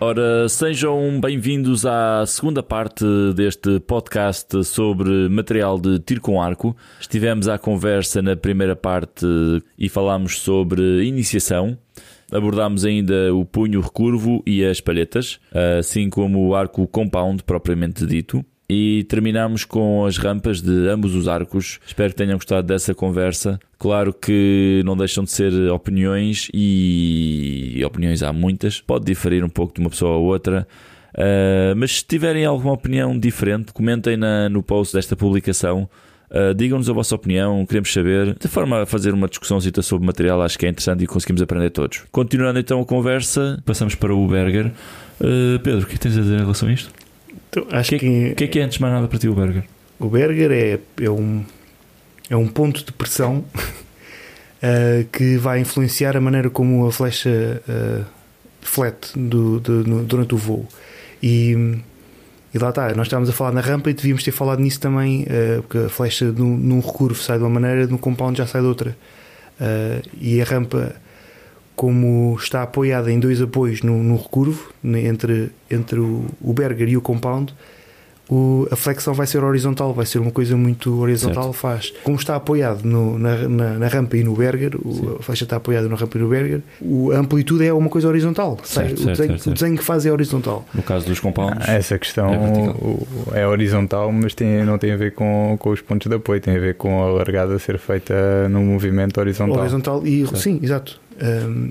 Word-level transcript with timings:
Ora, 0.00 0.48
sejam 0.48 1.20
bem-vindos 1.20 1.84
à 1.84 2.24
segunda 2.24 2.62
parte 2.62 3.04
deste 3.34 3.80
podcast 3.80 4.64
sobre 4.64 5.28
material 5.28 5.76
de 5.76 5.98
tiro 5.98 6.20
com 6.20 6.40
arco. 6.40 6.76
Estivemos 7.00 7.48
à 7.48 7.58
conversa 7.58 8.22
na 8.22 8.36
primeira 8.36 8.76
parte 8.76 9.26
e 9.76 9.88
falámos 9.88 10.38
sobre 10.38 11.02
iniciação. 11.04 11.76
Abordámos 12.30 12.84
ainda 12.84 13.34
o 13.34 13.44
punho 13.44 13.80
recurvo 13.80 14.40
e 14.46 14.64
as 14.64 14.80
palhetas, 14.80 15.40
assim 15.80 16.08
como 16.08 16.46
o 16.46 16.54
arco 16.54 16.86
compound 16.86 17.42
propriamente 17.42 18.06
dito 18.06 18.44
e 18.70 19.04
terminamos 19.04 19.64
com 19.64 20.04
as 20.04 20.18
rampas 20.18 20.60
de 20.60 20.88
ambos 20.88 21.14
os 21.14 21.26
arcos. 21.26 21.80
Espero 21.86 22.10
que 22.10 22.16
tenham 22.16 22.36
gostado 22.36 22.66
dessa 22.66 22.94
conversa. 22.94 23.58
Claro 23.78 24.12
que 24.12 24.82
não 24.84 24.96
deixam 24.96 25.24
de 25.24 25.30
ser 25.30 25.52
opiniões 25.70 26.50
e 26.52 27.82
opiniões 27.86 28.22
há 28.22 28.32
muitas, 28.32 28.80
pode 28.80 29.06
diferir 29.06 29.42
um 29.42 29.48
pouco 29.48 29.74
de 29.74 29.80
uma 29.80 29.88
pessoa 29.88 30.14
a 30.14 30.18
outra. 30.18 30.68
Uh, 31.14 31.74
mas 31.76 31.98
se 31.98 32.04
tiverem 32.04 32.44
alguma 32.44 32.74
opinião 32.74 33.18
diferente, 33.18 33.72
comentem 33.72 34.16
na, 34.16 34.48
no 34.48 34.62
post 34.62 34.94
desta 34.94 35.16
publicação. 35.16 35.88
Uh, 36.30 36.52
Digam-nos 36.54 36.90
a 36.90 36.92
vossa 36.92 37.14
opinião, 37.14 37.64
queremos 37.64 37.90
saber, 37.90 38.36
de 38.38 38.48
forma 38.48 38.82
a 38.82 38.86
fazer 38.86 39.14
uma 39.14 39.26
discussão 39.26 39.58
sobre 39.82 40.06
material, 40.06 40.42
acho 40.42 40.58
que 40.58 40.66
é 40.66 40.68
interessante 40.68 41.02
e 41.02 41.06
conseguimos 41.06 41.40
aprender 41.40 41.70
todos. 41.70 42.04
Continuando 42.12 42.58
então 42.58 42.80
a 42.82 42.84
conversa, 42.84 43.62
passamos 43.64 43.94
para 43.94 44.14
o 44.14 44.28
Berger. 44.28 44.66
Uh, 45.18 45.58
Pedro, 45.60 45.80
o 45.80 45.86
que 45.86 45.98
tens 45.98 46.18
a 46.18 46.20
dizer 46.20 46.36
em 46.36 46.40
relação 46.40 46.68
a 46.68 46.72
isto? 46.72 46.97
Então, 47.58 47.78
acho 47.78 47.90
que, 47.90 47.98
que, 47.98 48.34
que 48.34 48.44
é 48.44 48.46
que 48.48 48.58
é 48.60 48.62
antes 48.62 48.76
de 48.76 48.82
mais 48.82 48.94
nada 48.94 49.08
para 49.08 49.18
ti 49.18 49.28
o 49.28 49.34
Berger? 49.34 49.64
O 49.98 50.08
Berger 50.08 50.52
é, 50.52 50.78
é, 51.02 51.10
um, 51.10 51.44
é 52.30 52.36
um 52.36 52.46
ponto 52.46 52.84
de 52.84 52.92
pressão 52.92 53.44
uh, 53.46 55.04
que 55.12 55.36
vai 55.36 55.60
influenciar 55.60 56.16
a 56.16 56.20
maneira 56.20 56.48
como 56.50 56.86
a 56.86 56.92
flecha 56.92 57.62
uh, 57.68 58.04
flete 58.60 59.18
do, 59.18 59.58
do, 59.60 59.84
no, 59.84 60.04
durante 60.04 60.34
o 60.34 60.38
voo. 60.38 60.66
E, 61.22 61.80
e 62.54 62.58
lá 62.58 62.68
está, 62.68 62.94
nós 62.94 63.06
estávamos 63.06 63.28
a 63.28 63.32
falar 63.32 63.52
na 63.52 63.60
rampa 63.60 63.90
e 63.90 63.94
devíamos 63.94 64.22
ter 64.22 64.30
falado 64.30 64.60
nisso 64.60 64.80
também, 64.80 65.22
uh, 65.24 65.62
porque 65.62 65.78
a 65.78 65.88
flecha 65.88 66.26
num, 66.26 66.56
num 66.56 66.80
recurvo 66.80 67.20
sai 67.20 67.38
de 67.38 67.44
uma 67.44 67.50
maneira, 67.50 67.86
no 67.86 67.98
compound 67.98 68.38
já 68.38 68.46
sai 68.46 68.60
de 68.60 68.68
outra. 68.68 68.96
Uh, 69.60 70.08
e 70.20 70.40
a 70.40 70.44
rampa 70.44 70.94
como 71.78 72.34
está 72.36 72.64
apoiada 72.64 73.08
em 73.12 73.20
dois 73.20 73.40
apoios 73.40 73.82
no, 73.82 74.02
no 74.02 74.16
recurvo, 74.16 74.72
entre, 74.82 75.52
entre 75.70 76.00
o, 76.00 76.24
o 76.40 76.52
Berger 76.52 76.88
e 76.88 76.96
o 76.96 77.00
Compound, 77.00 77.54
o, 78.28 78.66
a 78.68 78.74
flexão 78.74 79.14
vai 79.14 79.28
ser 79.28 79.44
horizontal, 79.44 79.94
vai 79.94 80.04
ser 80.04 80.18
uma 80.18 80.32
coisa 80.32 80.56
muito 80.56 81.00
horizontal. 81.00 81.44
Certo. 81.44 81.54
Faz 81.54 81.92
como 82.02 82.16
está 82.16 82.34
apoiado 82.34 82.82
no, 82.82 83.16
na, 83.16 83.48
na, 83.48 83.78
na, 83.78 83.86
rampa 83.86 84.16
e 84.16 84.24
no 84.24 84.34
Berger, 84.34 84.74
o, 84.74 85.18
a 85.20 85.22
flecha 85.22 85.44
está 85.44 85.54
apoiada 85.54 85.88
na 85.88 85.94
rampa 85.94 86.18
e 86.18 86.20
no 86.20 86.28
Berger, 86.28 86.62
o, 86.80 87.12
a 87.12 87.18
amplitude 87.18 87.64
é 87.64 87.72
uma 87.72 87.88
coisa 87.88 88.08
horizontal. 88.08 88.58
Certo, 88.64 88.98
o, 88.98 89.04
certo, 89.04 89.16
desenho, 89.16 89.38
o, 89.46 89.50
desenho, 89.54 89.78
que 89.78 89.84
faz 89.84 90.04
é 90.04 90.10
horizontal. 90.10 90.66
No 90.74 90.82
caso 90.82 91.06
dos 91.06 91.20
compounds, 91.20 91.68
ah, 91.68 91.74
essa 91.74 91.96
questão 91.96 92.28
é, 93.32 93.42
é, 93.42 93.46
horizontal, 93.46 94.10
mas 94.10 94.34
tem, 94.34 94.64
não 94.64 94.78
tem 94.78 94.90
a 94.90 94.96
ver 94.96 95.14
com, 95.14 95.56
com 95.60 95.70
os 95.70 95.80
pontos 95.80 96.08
de 96.08 96.16
apoio, 96.16 96.40
tem 96.40 96.56
a 96.56 96.60
ver 96.60 96.74
com 96.74 97.04
a 97.04 97.06
largada 97.12 97.56
ser 97.60 97.78
feita 97.78 98.48
num 98.48 98.64
movimento 98.64 99.20
horizontal. 99.20 99.60
Horizontal 99.60 100.04
e 100.04 100.26
sim, 100.36 100.58
exato. 100.60 101.00
Um, 101.20 101.70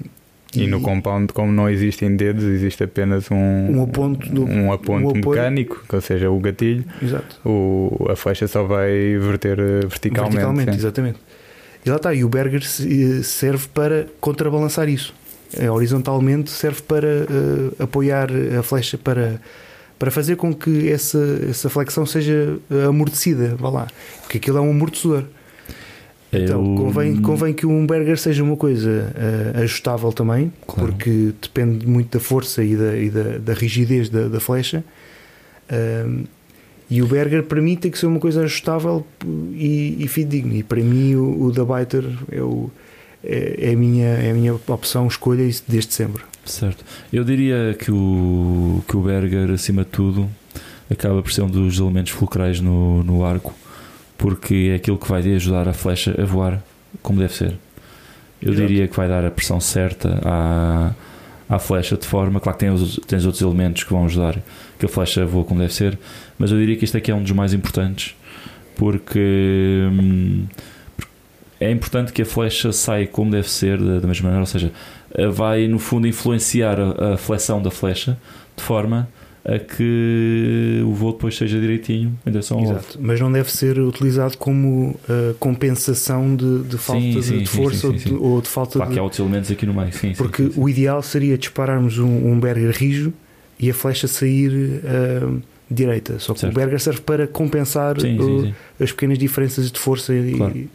e, 0.56 0.64
e, 0.64 0.68
no 0.68 0.82
compound, 0.82 1.34
como 1.34 1.52
não 1.52 1.70
existem 1.70 2.16
dedos, 2.16 2.44
existe 2.44 2.84
apenas 2.84 3.30
um, 3.30 3.36
um 3.36 3.84
aponto, 3.84 4.30
do, 4.30 4.46
um 4.46 4.72
aponto 4.72 5.10
um 5.10 5.14
mecânico, 5.14 5.84
ou 5.92 6.02
seja, 6.02 6.30
o 6.32 6.40
gatilho. 6.40 6.86
Exato. 7.02 7.38
O, 7.46 8.08
a 8.10 8.16
flecha 8.16 8.48
só 8.48 8.64
vai 8.64 9.18
verter 9.20 9.60
eh, 9.60 9.80
verticalmente. 9.82 10.36
Verticalmente, 10.36 10.72
sim. 10.72 10.78
exatamente. 10.78 11.20
E 11.86 11.90
lá 11.90 11.98
está. 11.98 12.14
E 12.14 12.24
o 12.24 12.30
Berger 12.30 12.62
eh, 12.62 13.24
serve 13.24 13.68
para 13.74 14.08
contrabalançar 14.22 14.88
isso. 14.88 15.14
É, 15.58 15.70
horizontalmente 15.72 16.50
serve 16.52 16.82
para 16.82 17.08
uh, 17.08 17.84
apoiar 17.84 18.28
a 18.60 18.62
flecha 18.62 18.98
para 18.98 19.40
para 19.98 20.12
fazer 20.12 20.36
com 20.36 20.54
que 20.54 20.92
essa, 20.92 21.18
essa 21.50 21.72
flexão 21.72 22.06
seja 22.06 22.60
amortecida, 22.88 23.56
vá 23.56 23.70
lá, 23.70 23.88
porque 24.22 24.38
aquilo 24.38 24.60
é 24.60 24.62
um 24.62 24.70
amortecedor. 24.70 25.24
Então, 26.32 26.64
eu... 26.64 26.76
convém, 26.76 27.22
convém 27.22 27.54
que 27.54 27.66
um 27.66 27.86
Berger 27.88 28.18
seja 28.18 28.44
uma 28.44 28.58
coisa 28.58 29.14
uh, 29.16 29.62
ajustável 29.62 30.12
também, 30.12 30.52
claro. 30.66 30.92
porque 30.92 31.34
depende 31.42 31.88
muito 31.88 32.18
da 32.18 32.20
força 32.20 32.64
e 32.64 32.76
da, 32.76 32.98
e 32.98 33.10
da, 33.10 33.38
da 33.38 33.54
rigidez 33.54 34.10
da, 34.10 34.28
da 34.28 34.40
flecha. 34.40 34.84
Uh, 35.72 36.26
e 36.90 37.02
o 37.02 37.08
Berger, 37.08 37.44
para 37.44 37.62
mim, 37.62 37.76
tem 37.76 37.92
que 37.92 37.98
ser 37.98 38.06
uma 38.06 38.20
coisa 38.20 38.44
ajustável 38.44 39.06
e, 39.54 39.98
e 40.00 40.08
fidedigna. 40.08 40.56
E 40.56 40.64
para 40.64 40.82
mim, 40.82 41.16
o, 41.16 41.46
o 41.46 41.52
da 41.52 41.64
Biter 41.66 42.06
é, 42.32 42.42
o, 42.42 42.72
é, 43.24 43.70
é, 43.70 43.74
a 43.74 43.76
minha, 43.76 44.08
é 44.08 44.32
a 44.32 44.34
minha 44.34 44.54
opção, 44.54 45.08
escolha 45.08 45.44
desde 45.68 45.94
sempre. 45.94 46.24
Certo. 46.46 46.86
Eu 47.12 47.26
diria 47.26 47.76
que 47.78 47.92
o, 47.92 48.82
que 48.88 48.96
o 48.96 49.02
Berger, 49.02 49.52
acima 49.52 49.84
de 49.84 49.90
tudo, 49.90 50.30
acaba 50.90 51.22
por 51.22 51.32
ser 51.32 51.42
um 51.42 51.50
dos 51.50 51.78
elementos 51.78 52.14
fulcrais 52.14 52.62
no, 52.62 53.04
no 53.04 53.26
arco 53.26 53.54
porque 54.18 54.70
é 54.72 54.76
aquilo 54.76 54.98
que 54.98 55.08
vai 55.08 55.22
ajudar 55.34 55.68
a 55.68 55.74
flecha 55.74 56.16
a 56.20 56.26
voar 56.26 56.62
como 57.02 57.20
deve 57.20 57.34
ser. 57.34 57.58
Eu 58.42 58.54
Exato. 58.54 58.68
diria 58.68 58.88
que 58.88 58.96
vai 58.96 59.08
dar 59.08 59.26
a 59.26 59.32
pressão 59.32 59.60
certa 59.60 60.20
à, 60.24 60.94
à 61.50 61.60
flecha 61.60 61.98
de 61.98 62.06
forma. 62.06 62.40
Claro 62.40 62.58
que 62.58 62.66
tem 62.66 62.74
os, 62.74 63.00
tens 63.08 63.26
outros 63.26 63.42
elementos 63.42 63.84
que 63.84 63.92
vão 63.92 64.06
ajudar 64.06 64.38
que 64.80 64.86
a 64.86 64.90
flecha 64.90 65.26
voe 65.26 65.44
como 65.44 65.60
deve 65.60 65.74
ser, 65.74 65.98
mas 66.38 66.52
eu 66.52 66.58
diria 66.58 66.76
que 66.76 66.86
este 66.86 66.98
aqui 66.98 67.12
é 67.12 67.16
um 67.16 67.22
dos 67.22 67.32
mais 67.32 67.54
importantes 67.54 68.16
porque 68.78 69.88
hum, 69.92 70.46
é 71.60 71.72
importante 71.72 72.14
que 72.14 72.22
a 72.22 72.26
flecha 72.26 72.72
saia 72.72 73.08
como 73.08 73.32
deve 73.32 73.50
ser 73.50 73.80
da, 73.80 74.00
da 74.00 74.08
mesma 74.08 74.26
maneira, 74.26 74.42
ou 74.42 74.46
seja, 74.46 74.72
vai 75.32 75.68
no 75.68 75.80
fundo 75.80 76.08
influenciar 76.08 76.80
a, 76.80 77.14
a 77.14 77.18
flexão 77.18 77.62
da 77.62 77.72
flecha 77.72 78.18
de 78.56 78.64
forma 78.64 79.10
a 79.48 79.58
que 79.58 80.82
o 80.86 80.92
voo 80.94 81.14
depois 81.14 81.38
seja 81.38 81.58
direitinho 81.58 82.20
em 82.26 82.32
direção 82.32 82.58
ao 82.58 82.64
Exato, 82.66 83.00
mas 83.02 83.18
não 83.22 83.32
deve 83.32 83.50
ser 83.50 83.80
utilizado 83.80 84.38
como 84.38 84.90
uh, 84.90 85.34
compensação 85.40 86.36
de, 86.36 86.64
de 86.64 86.78
falta 86.78 87.02
sim, 87.02 87.22
sim, 87.22 87.38
de, 87.40 87.46
força 87.46 87.80
sim, 87.80 87.88
ou, 87.88 87.94
de, 87.94 88.14
ou, 88.14 88.42
de, 88.42 88.50
falta 88.50 88.86
de... 88.86 88.94
que 88.94 89.00
há 89.00 89.04
outros 89.04 89.20
elementos 89.20 89.50
aqui 89.50 89.66
no 89.66 89.74
meio. 89.74 89.90
Porque 90.18 90.52
o 90.58 90.68
ideal 90.68 91.02
seria 91.02 91.38
dispararmos 91.38 91.98
um, 91.98 92.32
um 92.32 92.38
Berger 92.38 92.76
rijo 92.76 93.14
e 93.58 93.70
a 93.70 93.74
flecha 93.74 94.06
sair 94.06 94.52
uh, 94.52 95.42
direita, 95.72 96.20
só 96.20 96.34
que 96.34 96.42
certo. 96.42 96.52
o 96.52 96.56
Berger 96.56 96.80
serve 96.82 97.02
para 97.02 97.26
compensar 97.26 97.98
uh, 97.98 98.54
as 98.82 98.92
pequenas 98.92 99.18
diferenças 99.18 99.72
de 99.72 99.80
força 99.80 100.14
claro. 100.36 100.58
e 100.58 100.70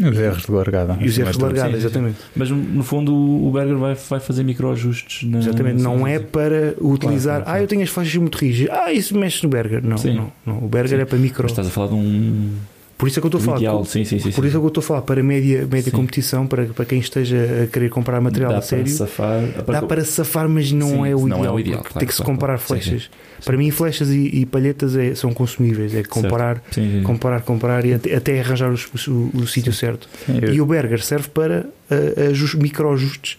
os 0.00 0.18
erros 0.18 0.42
de 0.42 0.52
largada. 0.52 0.96
E 1.00 1.08
os 1.08 1.18
erros 1.18 1.36
de 1.36 1.42
largada, 1.42 1.76
exatamente. 1.76 2.18
Mas 2.34 2.50
no 2.50 2.82
fundo 2.82 3.14
o 3.14 3.50
Berger 3.50 3.76
vai, 3.76 3.94
vai 3.94 4.20
fazer 4.20 4.44
microajustes. 4.44 5.28
Na... 5.28 5.38
Exatamente, 5.38 5.82
não 5.82 6.06
é 6.06 6.18
para 6.18 6.74
utilizar. 6.80 7.36
Claro, 7.36 7.44
claro, 7.44 7.58
ah, 7.58 7.62
eu 7.62 7.66
tenho 7.66 7.82
as 7.82 7.90
faixas 7.90 8.14
muito 8.16 8.36
rígidas. 8.36 8.76
Ah, 8.76 8.92
isso 8.92 9.16
mexe 9.16 9.42
no 9.42 9.48
Berger. 9.48 9.82
Não, 9.82 9.96
não, 9.96 10.32
não. 10.46 10.64
O 10.64 10.68
Berger 10.68 10.98
sim. 10.98 11.02
é 11.02 11.04
para 11.04 11.18
micro. 11.18 11.42
Mas 11.42 11.52
estás 11.52 11.66
a 11.66 11.70
falar 11.70 11.88
de 11.88 11.94
um 11.94 12.50
por 12.98 13.06
isso 13.06 13.18
é 13.18 13.22
que 13.22 13.26
eu 13.26 13.28
estou 13.28 13.40
a 13.40 13.44
falar. 13.44 13.56
Ideal, 13.58 13.84
sim, 13.84 14.04
sim, 14.04 14.18
sim, 14.18 14.32
por 14.32 14.44
isso 14.44 14.56
é 14.56 14.60
que 14.60 14.64
eu 14.64 14.68
estou 14.68 14.80
a 14.80 14.84
falar 14.84 15.02
para 15.02 15.22
média, 15.22 15.66
média 15.70 15.92
competição, 15.92 16.48
para, 16.48 16.64
para 16.66 16.84
quem 16.84 16.98
esteja 16.98 17.62
a 17.62 17.66
querer 17.68 17.88
comprar 17.88 18.20
material 18.20 18.50
dá 18.50 18.58
a 18.58 18.62
sério. 18.62 18.84
Para 18.84 18.92
safar, 18.94 19.42
dá 19.66 19.82
para 19.82 20.04
safar, 20.04 20.48
mas 20.48 20.72
não, 20.72 21.06
é, 21.06 21.14
o 21.14 21.28
não 21.28 21.38
ideal, 21.38 21.44
é 21.44 21.50
o 21.50 21.60
ideal. 21.60 21.80
Claro, 21.82 21.98
tem 22.00 22.08
que 22.08 22.14
se 22.14 22.22
comparar 22.22 22.58
claro, 22.58 22.82
flechas. 22.82 23.08
Para 23.44 23.56
mim, 23.56 23.70
flechas 23.70 24.10
e, 24.10 24.40
e 24.40 24.44
palhetas 24.44 24.96
é, 24.96 25.14
são 25.14 25.32
consumíveis. 25.32 25.94
É 25.94 26.02
comparar, 26.02 26.60
comparar, 27.04 27.42
comparar 27.42 27.84
e 27.84 27.94
até, 27.94 28.14
até 28.14 28.40
arranjar 28.40 28.70
os, 28.72 29.06
o, 29.06 29.30
o 29.32 29.46
sítio 29.46 29.72
certo. 29.72 30.08
E 30.52 30.60
o 30.60 30.66
Berger 30.66 31.00
serve 31.00 31.28
para 31.28 31.66
uh, 31.90 32.58
micro-ajustes 32.60 33.38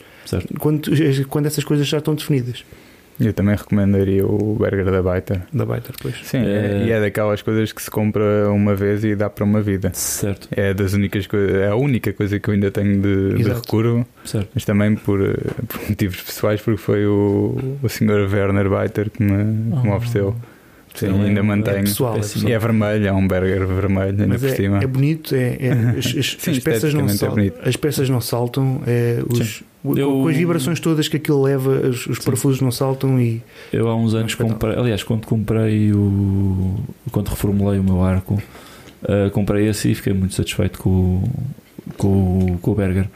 quando, 0.59 0.89
quando 1.27 1.45
essas 1.47 1.63
coisas 1.63 1.87
já 1.87 1.97
estão 1.97 2.15
definidas. 2.15 2.63
Eu 3.19 3.33
também 3.33 3.55
recomendaria 3.55 4.25
o 4.25 4.55
burger 4.55 4.85
da 4.85 5.01
Biter. 5.01 5.41
Da 5.51 5.65
Biter, 5.65 5.93
pois. 6.01 6.15
Sim, 6.23 6.37
é... 6.37 6.85
e 6.85 6.91
é 6.91 7.01
daquelas 7.01 7.41
coisas 7.41 7.71
que 7.71 7.81
se 7.81 7.91
compra 7.91 8.49
uma 8.49 8.75
vez 8.75 9.03
e 9.03 9.15
dá 9.15 9.29
para 9.29 9.43
uma 9.43 9.61
vida. 9.61 9.91
Certo. 9.93 10.47
É 10.51 10.73
das 10.73 10.93
únicas 10.93 11.27
coisas, 11.27 11.55
é 11.55 11.67
a 11.67 11.75
única 11.75 12.13
coisa 12.13 12.39
que 12.39 12.49
eu 12.49 12.53
ainda 12.53 12.71
tenho 12.71 13.01
de, 13.01 13.43
de 13.43 13.49
recurvo. 13.49 14.07
Certo. 14.23 14.49
Mas 14.53 14.63
também 14.63 14.95
por, 14.95 15.19
por, 15.67 15.89
motivos 15.89 16.21
pessoais, 16.21 16.61
porque 16.61 16.81
foi 16.81 17.05
o, 17.05 17.57
o 17.83 17.89
Sr. 17.89 18.29
Werner 18.31 18.69
Biter 18.69 19.09
que 19.09 19.21
me, 19.21 19.71
que 19.79 19.87
me 19.87 19.91
ah. 19.91 19.95
ofereceu. 19.95 20.35
Sim, 20.95 21.13
Sim 21.13 21.21
ainda 21.25 21.39
é, 21.39 21.43
mantenho. 21.43 21.77
É 21.77 21.81
pessoal, 21.81 22.15
é 22.15 22.19
pessoal. 22.19 22.49
E 22.49 22.53
é 22.53 22.59
vermelho, 22.59 23.07
é 23.07 23.13
um 23.13 23.27
burger 23.27 23.67
vermelho, 23.67 24.21
ainda 24.21 24.39
por 24.39 24.49
é, 24.49 24.55
cima. 24.55 24.79
É 24.83 24.87
bonito, 24.87 25.35
é, 25.35 25.57
é 25.59 25.71
as, 25.97 26.05
as, 26.05 26.37
Sim, 26.39 26.51
as, 26.51 26.59
peças 26.59 26.93
não 26.93 27.09
saltam, 27.09 27.51
as 27.63 27.75
peças 27.75 28.09
não 28.09 28.21
saltam, 28.21 28.81
é, 28.87 29.19
os, 29.29 29.63
eu, 29.83 30.11
com 30.11 30.27
as 30.27 30.35
vibrações 30.35 30.79
todas 30.79 31.07
que 31.07 31.17
aquilo 31.17 31.41
leva, 31.41 31.69
os, 31.87 32.05
os 32.07 32.19
parafusos 32.19 32.61
não 32.61 32.71
saltam 32.71 33.19
e. 33.19 33.41
Eu 33.71 33.87
há 33.87 33.95
uns 33.95 34.13
anos 34.13 34.35
comprei, 34.35 34.75
aliás, 34.75 35.03
quando 35.03 35.25
comprei 35.25 35.91
o. 35.93 36.75
quando 37.11 37.29
reformulei 37.29 37.79
o 37.79 37.83
meu 37.83 38.03
arco, 38.03 38.41
uh, 39.03 39.29
comprei 39.31 39.67
esse 39.67 39.91
e 39.91 39.95
fiquei 39.95 40.13
muito 40.13 40.35
satisfeito 40.35 40.79
com, 40.79 41.23
com, 41.97 42.57
com 42.61 42.71
o 42.71 42.75
burger 42.75 43.07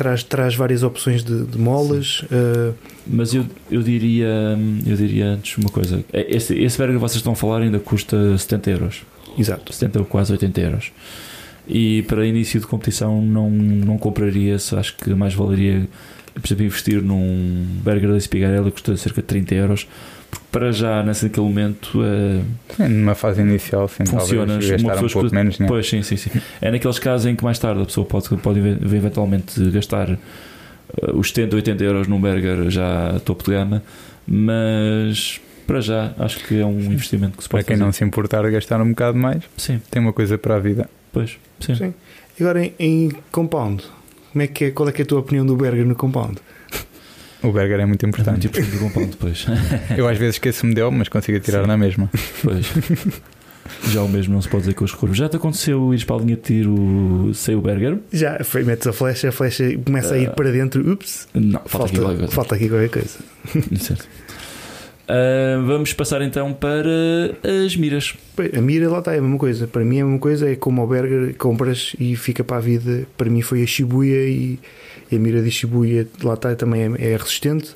traz, 0.00 0.22
traz 0.22 0.54
várias 0.54 0.82
opções 0.82 1.22
de, 1.22 1.44
de 1.44 1.58
molas. 1.58 2.22
Uh... 2.22 2.74
Mas 3.06 3.34
eu, 3.34 3.44
eu, 3.70 3.82
diria, 3.82 4.58
eu 4.86 4.96
diria 4.96 5.26
antes 5.26 5.58
uma 5.58 5.68
coisa: 5.68 6.02
é, 6.10 6.34
esse, 6.34 6.58
esse 6.58 6.78
burger 6.78 6.94
que 6.96 7.00
vocês 7.00 7.16
estão 7.16 7.34
a 7.34 7.36
falar 7.36 7.60
ainda 7.60 7.78
custa 7.78 8.38
70 8.38 8.70
euros. 8.70 9.02
Exato. 9.38 9.72
70 9.72 9.98
ou 10.00 10.04
quase 10.06 10.32
80 10.32 10.60
euros. 10.60 10.92
E 11.68 12.02
para 12.02 12.26
início 12.26 12.58
de 12.60 12.66
competição 12.66 13.20
não, 13.22 13.48
não 13.50 13.96
compraria-se, 13.98 14.74
acho 14.76 14.96
que 14.96 15.10
mais 15.14 15.34
valeria 15.34 15.86
por 16.34 16.46
exemplo, 16.46 16.64
investir 16.64 17.02
num 17.02 17.66
burger 17.84 18.10
da 18.10 18.16
Espigarella 18.16 18.70
custa 18.70 18.96
cerca 18.96 19.20
de 19.20 19.26
30 19.26 19.54
euros. 19.54 19.86
Porque 20.30 20.46
para 20.52 20.70
já, 20.70 21.02
nesse 21.02 21.24
naquele 21.24 21.44
momento, 21.44 22.00
eh, 22.04 22.40
Sim, 22.76 22.88
numa 22.88 23.16
fase 23.16 23.40
inicial, 23.42 23.88
sim, 23.88 24.06
Funciona, 24.06 24.46
talvez 24.58 24.82
uma 24.82 24.94
um 24.94 25.08
pouco 25.08 25.34
menos, 25.34 25.58
né? 25.58 25.66
Pois, 25.66 25.88
sim, 25.88 26.02
sim, 26.02 26.16
sim. 26.16 26.30
É 26.62 26.70
naqueles 26.70 26.98
casos 27.00 27.26
em 27.26 27.34
que 27.34 27.42
mais 27.42 27.58
tarde 27.58 27.82
a 27.82 27.84
pessoa 27.84 28.06
pode, 28.06 28.28
pode 28.36 28.60
ev- 28.60 28.78
eventualmente 28.94 29.60
gastar 29.70 30.08
uh, 30.10 30.18
os 31.18 31.28
70, 31.30 31.56
80 31.56 31.84
euros 31.84 32.06
num 32.06 32.20
burger 32.20 32.70
já 32.70 33.16
a 33.16 33.20
topo 33.20 33.42
de 33.44 33.50
gama, 33.50 33.82
mas 34.24 35.40
para 35.66 35.80
já 35.80 36.12
acho 36.18 36.44
que 36.44 36.60
é 36.60 36.64
um 36.64 36.78
investimento 36.80 37.36
que 37.36 37.42
se 37.42 37.48
Para 37.48 37.58
pode 37.58 37.66
quem 37.66 37.76
fazer. 37.76 37.84
não 37.84 37.92
se 37.92 38.04
importar 38.04 38.42
de 38.44 38.50
gastar 38.52 38.80
um 38.80 38.90
bocado 38.90 39.18
mais, 39.18 39.42
Sim, 39.56 39.80
tem 39.90 40.00
uma 40.00 40.12
coisa 40.12 40.38
para 40.38 40.54
a 40.56 40.58
vida. 40.60 40.88
Pois, 41.12 41.38
sim. 41.60 41.74
Sim. 41.74 41.94
Agora 42.40 42.64
em, 42.64 42.74
em 42.78 43.12
compound, 43.30 43.84
como 44.32 44.42
é 44.42 44.46
que 44.46 44.64
é, 44.66 44.70
qual 44.70 44.88
é 44.88 44.92
que 44.92 45.02
é 45.02 45.04
a 45.04 45.06
tua 45.06 45.20
opinião 45.20 45.44
do 45.44 45.56
burger 45.56 45.84
no 45.86 45.94
compound? 45.94 46.38
O 47.42 47.50
burger 47.52 47.80
é 47.80 47.86
muito 47.86 48.04
É 48.04 48.08
importante. 48.08 48.46
muito 48.48 48.60
importante 48.60 48.76
o 48.76 48.80
compound, 48.80 49.16
pois. 49.18 49.46
Eu 49.96 50.06
às 50.08 50.18
vezes 50.18 50.36
esqueço-me 50.36 50.74
dele, 50.74 50.90
mas 50.90 51.08
consigo 51.08 51.38
tirar 51.40 51.62
Sim. 51.62 51.68
na 51.68 51.76
mesma. 51.76 52.10
pois. 52.42 52.66
Já 53.88 54.02
o 54.02 54.08
mesmo 54.08 54.34
não 54.34 54.42
se 54.42 54.48
pode 54.48 54.62
dizer 54.64 54.74
com 54.74 54.84
os 54.84 54.92
recursos. 54.92 55.16
Já 55.16 55.28
te 55.28 55.36
aconteceu 55.36 55.92
ires 55.94 56.04
para 56.04 56.16
a 56.16 56.18
linha 56.18 56.34
de 56.36 56.42
tiro 56.42 57.30
sem 57.34 57.54
o 57.54 57.60
burger? 57.60 57.98
Já 58.12 58.42
foi, 58.42 58.64
metes 58.64 58.86
a 58.86 58.92
flecha, 58.92 59.28
a 59.28 59.32
flecha 59.32 59.64
começa 59.84 60.14
a 60.14 60.18
ir 60.18 60.28
Ah. 60.28 60.32
para 60.32 60.50
dentro, 60.50 60.92
ups, 60.92 61.28
Não, 61.32 61.60
falta, 61.66 61.86
aqui 61.86 61.98
qualquer 61.98 62.00
falta, 62.00 62.16
coisa. 62.18 62.32
falta 62.32 62.54
aqui 62.56 62.68
qualquer 62.68 62.88
coisa. 62.90 63.18
Certo. 63.84 64.08
Ah, 65.10 65.60
vamos 65.66 65.92
passar 65.92 66.22
então 66.22 66.52
para 66.52 66.88
as 67.66 67.76
miras. 67.76 68.14
A 68.56 68.60
mira 68.60 68.88
lá 68.88 69.00
está, 69.00 69.12
é 69.12 69.18
a 69.18 69.20
mesma 69.20 69.38
coisa. 69.38 69.66
Para 69.66 69.84
mim 69.84 69.98
é 69.98 70.02
a 70.02 70.04
mesma 70.04 70.20
coisa, 70.20 70.48
é 70.48 70.54
como 70.54 70.82
o 70.84 70.86
burger, 70.86 71.34
compras 71.36 71.96
e 71.98 72.14
fica 72.14 72.44
para 72.44 72.58
a 72.58 72.60
vida. 72.60 73.06
Para 73.18 73.28
mim 73.28 73.42
foi 73.42 73.62
a 73.64 73.66
Shibuya 73.66 74.28
e, 74.28 74.58
e 75.10 75.16
a 75.16 75.18
mira 75.18 75.42
de 75.42 75.50
Shibuya 75.50 76.06
lá 76.22 76.34
está 76.34 76.54
também 76.54 76.82
é, 76.82 77.12
é 77.12 77.16
resistente, 77.16 77.74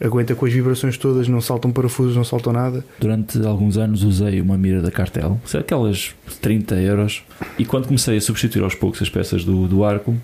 aguenta 0.00 0.36
com 0.36 0.46
as 0.46 0.52
vibrações 0.52 0.96
todas, 0.96 1.26
não 1.26 1.40
saltam 1.40 1.72
parafusos, 1.72 2.14
não 2.14 2.22
saltam 2.22 2.52
nada. 2.52 2.84
Durante 3.00 3.44
alguns 3.44 3.76
anos 3.76 4.04
usei 4.04 4.40
uma 4.40 4.56
mira 4.56 4.80
da 4.80 4.92
Cartel, 4.92 5.40
aquelas 5.58 6.14
30 6.40 6.76
euros, 6.76 7.24
e 7.58 7.64
quando 7.64 7.86
comecei 7.86 8.16
a 8.16 8.20
substituir 8.20 8.62
aos 8.62 8.76
poucos 8.76 9.02
as 9.02 9.08
peças 9.10 9.44
do, 9.44 9.66
do 9.66 9.84
arco, 9.84 10.14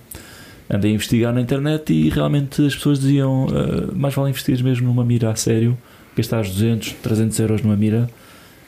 andei 0.71 0.93
a 0.93 0.95
investigar 0.95 1.35
na 1.35 1.41
internet 1.41 1.93
e 1.93 2.09
realmente 2.09 2.65
as 2.65 2.77
pessoas 2.77 3.01
diziam 3.01 3.49
"Ah, 3.51 3.93
mais 3.97 4.15
vale 4.15 4.31
investir 4.31 4.63
mesmo 4.63 4.87
numa 4.87 5.05
mira 5.05 5.29
a 5.31 5.35
sério, 5.35 5.77
gastares 6.17 6.51
200, 6.51 6.93
300 7.03 7.39
euros 7.41 7.63
numa 7.63 7.77
mira 7.77 8.09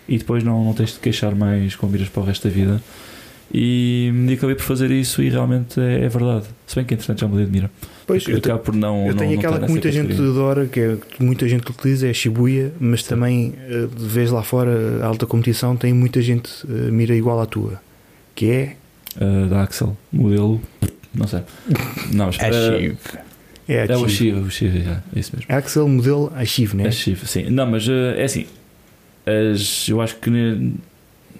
e 0.08 0.18
depois 0.18 0.42
não, 0.44 0.64
não 0.64 0.72
tens 0.74 0.92
de 0.94 0.98
queixar 0.98 1.34
mais 1.34 1.74
com 1.76 1.86
miras 1.86 2.08
para 2.08 2.22
o 2.22 2.26
resto 2.26 2.48
da 2.48 2.54
vida. 2.54 2.82
E, 3.52 4.10
e 4.28 4.32
acabei 4.34 4.54
por 4.56 4.64
fazer 4.64 4.90
isso 4.90 5.22
e 5.22 5.28
realmente 5.28 5.78
é, 5.78 6.04
é 6.04 6.08
verdade. 6.08 6.46
Se 6.66 6.74
bem 6.74 6.84
que 6.84 6.94
entretanto 6.94 7.20
já 7.20 7.28
mudei 7.28 7.44
de 7.46 7.52
mira. 7.52 7.70
Pois, 8.06 8.26
eu, 8.26 8.40
te- 8.40 8.48
acabo 8.50 8.64
por 8.64 8.74
não. 8.74 9.02
eu 9.06 9.12
não- 9.12 9.16
tenho 9.18 9.32
não 9.32 9.38
aquela 9.38 9.60
que 9.60 9.70
muita 9.70 9.88
nessa 9.88 10.00
gente 10.00 10.08
categoria. 10.08 10.32
adora, 10.32 10.66
que, 10.66 10.80
é, 10.80 10.96
que 10.96 11.22
muita 11.22 11.48
gente 11.48 11.70
utiliza, 11.70 12.06
é 12.06 12.10
a 12.10 12.14
Shibuya, 12.14 12.72
mas 12.80 13.02
também, 13.04 13.54
eh, 13.68 13.86
de 13.96 14.04
vez 14.06 14.30
lá 14.30 14.42
fora, 14.42 14.98
a 15.02 15.06
alta 15.06 15.24
competição, 15.26 15.76
tem 15.76 15.92
muita 15.92 16.20
gente 16.20 16.50
eh, 16.68 16.90
mira 16.90 17.14
igual 17.14 17.40
à 17.40 17.46
tua, 17.46 17.80
que 18.34 18.50
é, 18.50 18.76
Uh, 19.16 19.46
da 19.48 19.62
Axel, 19.62 19.96
modelo, 20.12 20.60
não 21.14 21.28
sei. 21.28 21.42
Não, 22.12 22.26
mas, 22.26 22.36
É 22.40 22.48
uh. 22.90 22.96
É 23.68 23.82
a 23.82 23.84
É 23.86 23.96
o 23.96 24.08
Chiv. 24.08 24.10
Shiva, 24.10 24.40
o 24.40 24.50
Shiva, 24.50 24.78
é, 24.78 25.16
é 25.16 25.20
isso 25.20 25.32
mesmo. 25.36 25.46
Axel 25.54 25.88
modelo 25.88 26.32
Achieve, 26.34 26.76
né? 26.76 26.86
É 26.86 26.90
Shiva, 26.90 27.26
sim. 27.26 27.44
Não, 27.50 27.66
mas 27.66 27.86
uh, 27.88 27.92
é 28.16 28.24
assim. 28.24 28.46
As, 29.26 29.88
eu 29.88 30.00
acho 30.00 30.16
que 30.16 30.28
ne- 30.30 30.74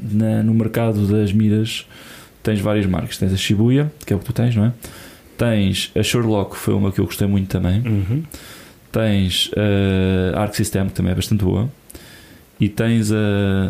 na- 0.01 0.43
no 0.43 0.55
mercado 0.55 1.07
das 1.07 1.33
miras 1.33 1.87
tens 2.43 2.61
várias 2.61 2.87
marcas. 2.87 3.17
Tens 3.19 3.33
a 3.33 3.37
Shibuya, 3.37 3.93
que 4.07 4.13
é 4.13 4.17
o 4.17 4.19
que 4.19 4.25
tu 4.25 4.33
tens, 4.33 4.55
não 4.57 4.67
é? 4.67 4.73
Tens 5.37 5.91
a 5.97 6.03
Sherlock, 6.03 6.57
foi 6.57 6.75
uma 6.75 6.91
que 6.93 7.01
eu 7.01 7.05
gostei 7.07 7.27
muito 7.27 7.49
também. 7.49 7.81
Uhum. 7.85 8.23
Tens 8.93 9.49
uh, 9.49 10.37
a 10.37 10.43
Arc 10.43 10.55
System, 10.55 10.87
que 10.87 10.93
também 10.95 11.13
é 11.13 11.15
bastante 11.15 11.45
boa. 11.45 11.69
E 12.65 12.69
tens 12.71 13.13
a, 13.13 13.17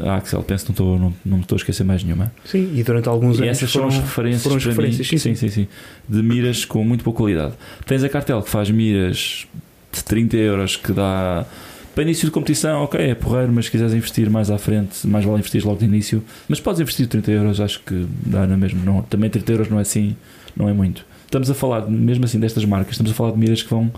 a 0.04 0.16
Axel, 0.18 0.40
penso 0.44 0.66
que 0.66 0.70
não, 0.70 0.72
estou, 0.74 0.98
não, 1.00 1.14
não 1.24 1.36
me 1.38 1.42
estou 1.42 1.56
a 1.56 1.58
esquecer 1.58 1.82
mais 1.82 2.04
nenhuma. 2.04 2.32
Sim, 2.44 2.70
e 2.76 2.84
durante 2.84 3.08
alguns 3.08 3.40
E 3.40 3.42
anos 3.42 3.56
essas 3.56 3.72
foram, 3.72 3.90
são 3.90 3.98
as 3.98 4.04
referências, 4.04 4.42
foram 4.44 4.56
as 4.56 4.64
referências, 4.64 5.10
mim, 5.10 5.18
sim, 5.18 5.34
sim, 5.34 5.48
sim, 5.48 5.68
de 6.08 6.22
miras 6.22 6.64
com 6.64 6.84
muito 6.84 7.02
boa 7.02 7.16
qualidade. 7.16 7.54
Tens 7.86 8.04
a 8.04 8.08
cartel 8.08 8.40
que 8.40 8.48
faz 8.48 8.70
miras 8.70 9.48
de 9.92 10.04
30 10.04 10.36
euros 10.36 10.76
que 10.76 10.92
dá 10.92 11.44
para 11.92 12.04
início 12.04 12.24
de 12.26 12.30
competição, 12.30 12.84
ok, 12.84 13.00
é 13.00 13.16
porreiro, 13.16 13.52
mas 13.52 13.64
se 13.64 13.72
quiseres 13.72 13.94
investir 13.94 14.30
mais 14.30 14.48
à 14.48 14.58
frente, 14.58 15.04
mais 15.08 15.24
vale 15.24 15.38
investir 15.38 15.66
logo 15.66 15.80
de 15.80 15.86
início. 15.86 16.22
Mas 16.48 16.60
podes 16.60 16.80
investir 16.80 17.08
30 17.08 17.32
euros, 17.32 17.60
acho 17.60 17.80
que 17.80 18.06
dá 18.24 18.46
na 18.46 18.56
mesma. 18.56 18.80
Não, 18.84 19.02
também 19.02 19.28
30 19.28 19.52
euros 19.52 19.68
não 19.68 19.80
é 19.80 19.82
assim, 19.82 20.14
não 20.56 20.68
é 20.68 20.72
muito. 20.72 21.04
Estamos 21.24 21.50
a 21.50 21.54
falar, 21.54 21.90
mesmo 21.90 22.24
assim, 22.24 22.38
destas 22.38 22.64
marcas, 22.64 22.92
estamos 22.92 23.10
a 23.10 23.14
falar 23.14 23.32
de 23.32 23.38
miras 23.38 23.60
que 23.60 23.70
vão 23.70 23.90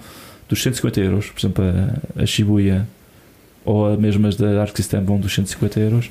dos 0.49 0.63
150 0.63 1.01
euros, 1.01 1.27
por 1.27 1.39
exemplo, 1.39 1.65
a, 2.17 2.23
a 2.23 2.25
Shibuya 2.25 2.89
ou 3.67 3.93
a 3.93 3.97
mesmo 3.97 4.27
as 4.27 4.37
da 4.37 4.63
Arc 4.63 4.75
System 4.77 5.05
vão 5.05 5.19
dos 5.21 5.35
150 5.35 5.79
euros. 5.81 6.11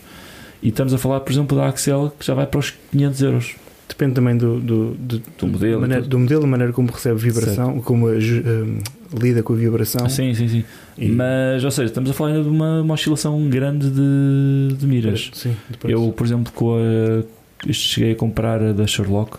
E 0.62 0.70
estamos 0.70 0.94
a 0.94 0.98
falar, 0.98 1.22
por 1.22 1.32
exemplo, 1.32 1.58
da 1.58 1.68
Axel 1.68 2.14
que 2.20 2.26
já 2.26 2.34
vai 2.34 2.46
para 2.46 2.60
os 2.60 2.74
500 2.92 3.22
euros. 3.24 3.56
Depende 3.88 4.14
também 4.16 4.36
do, 4.36 4.60
do, 4.60 4.92
do, 4.96 5.20
Do 5.40 5.48
modelo 5.48 5.82
maneira, 5.82 6.02
do 6.04 6.20
modelo, 6.20 6.42
da 6.42 6.48
maneira 6.48 6.74
como 6.74 6.92
recebe 6.92 7.20
vibração, 7.20 7.80
como 7.82 8.08
aju- 8.08 8.44
hum, 8.46 8.80
lida 9.22 9.44
com 9.44 9.54
a 9.54 9.56
vibração. 9.56 10.10
Sim, 10.10 10.34
sim, 10.34 10.48
sim. 10.48 10.64
E- 10.98 11.08
Mas, 11.08 11.64
ou 11.64 11.70
seja, 11.70 11.86
estamos 11.86 12.10
a 12.10 12.14
falar 12.14 12.32
ainda 12.32 12.44
de 12.44 12.50
uma, 12.50 12.82
uma 12.82 12.94
oscilação 12.96 13.48
grande 13.48 13.90
de, 13.92 14.76
de 14.76 14.88
miras. 14.88 15.30
Sim. 15.34 15.56
Eu, 15.84 16.12
por 16.12 16.26
exemplo, 16.26 16.52
com 16.54 16.78
a, 16.78 17.72
cheguei 17.72 18.14
a 18.14 18.16
comprar 18.16 18.62
a 18.62 18.74
da 18.74 18.88
Sherlock, 18.88 19.38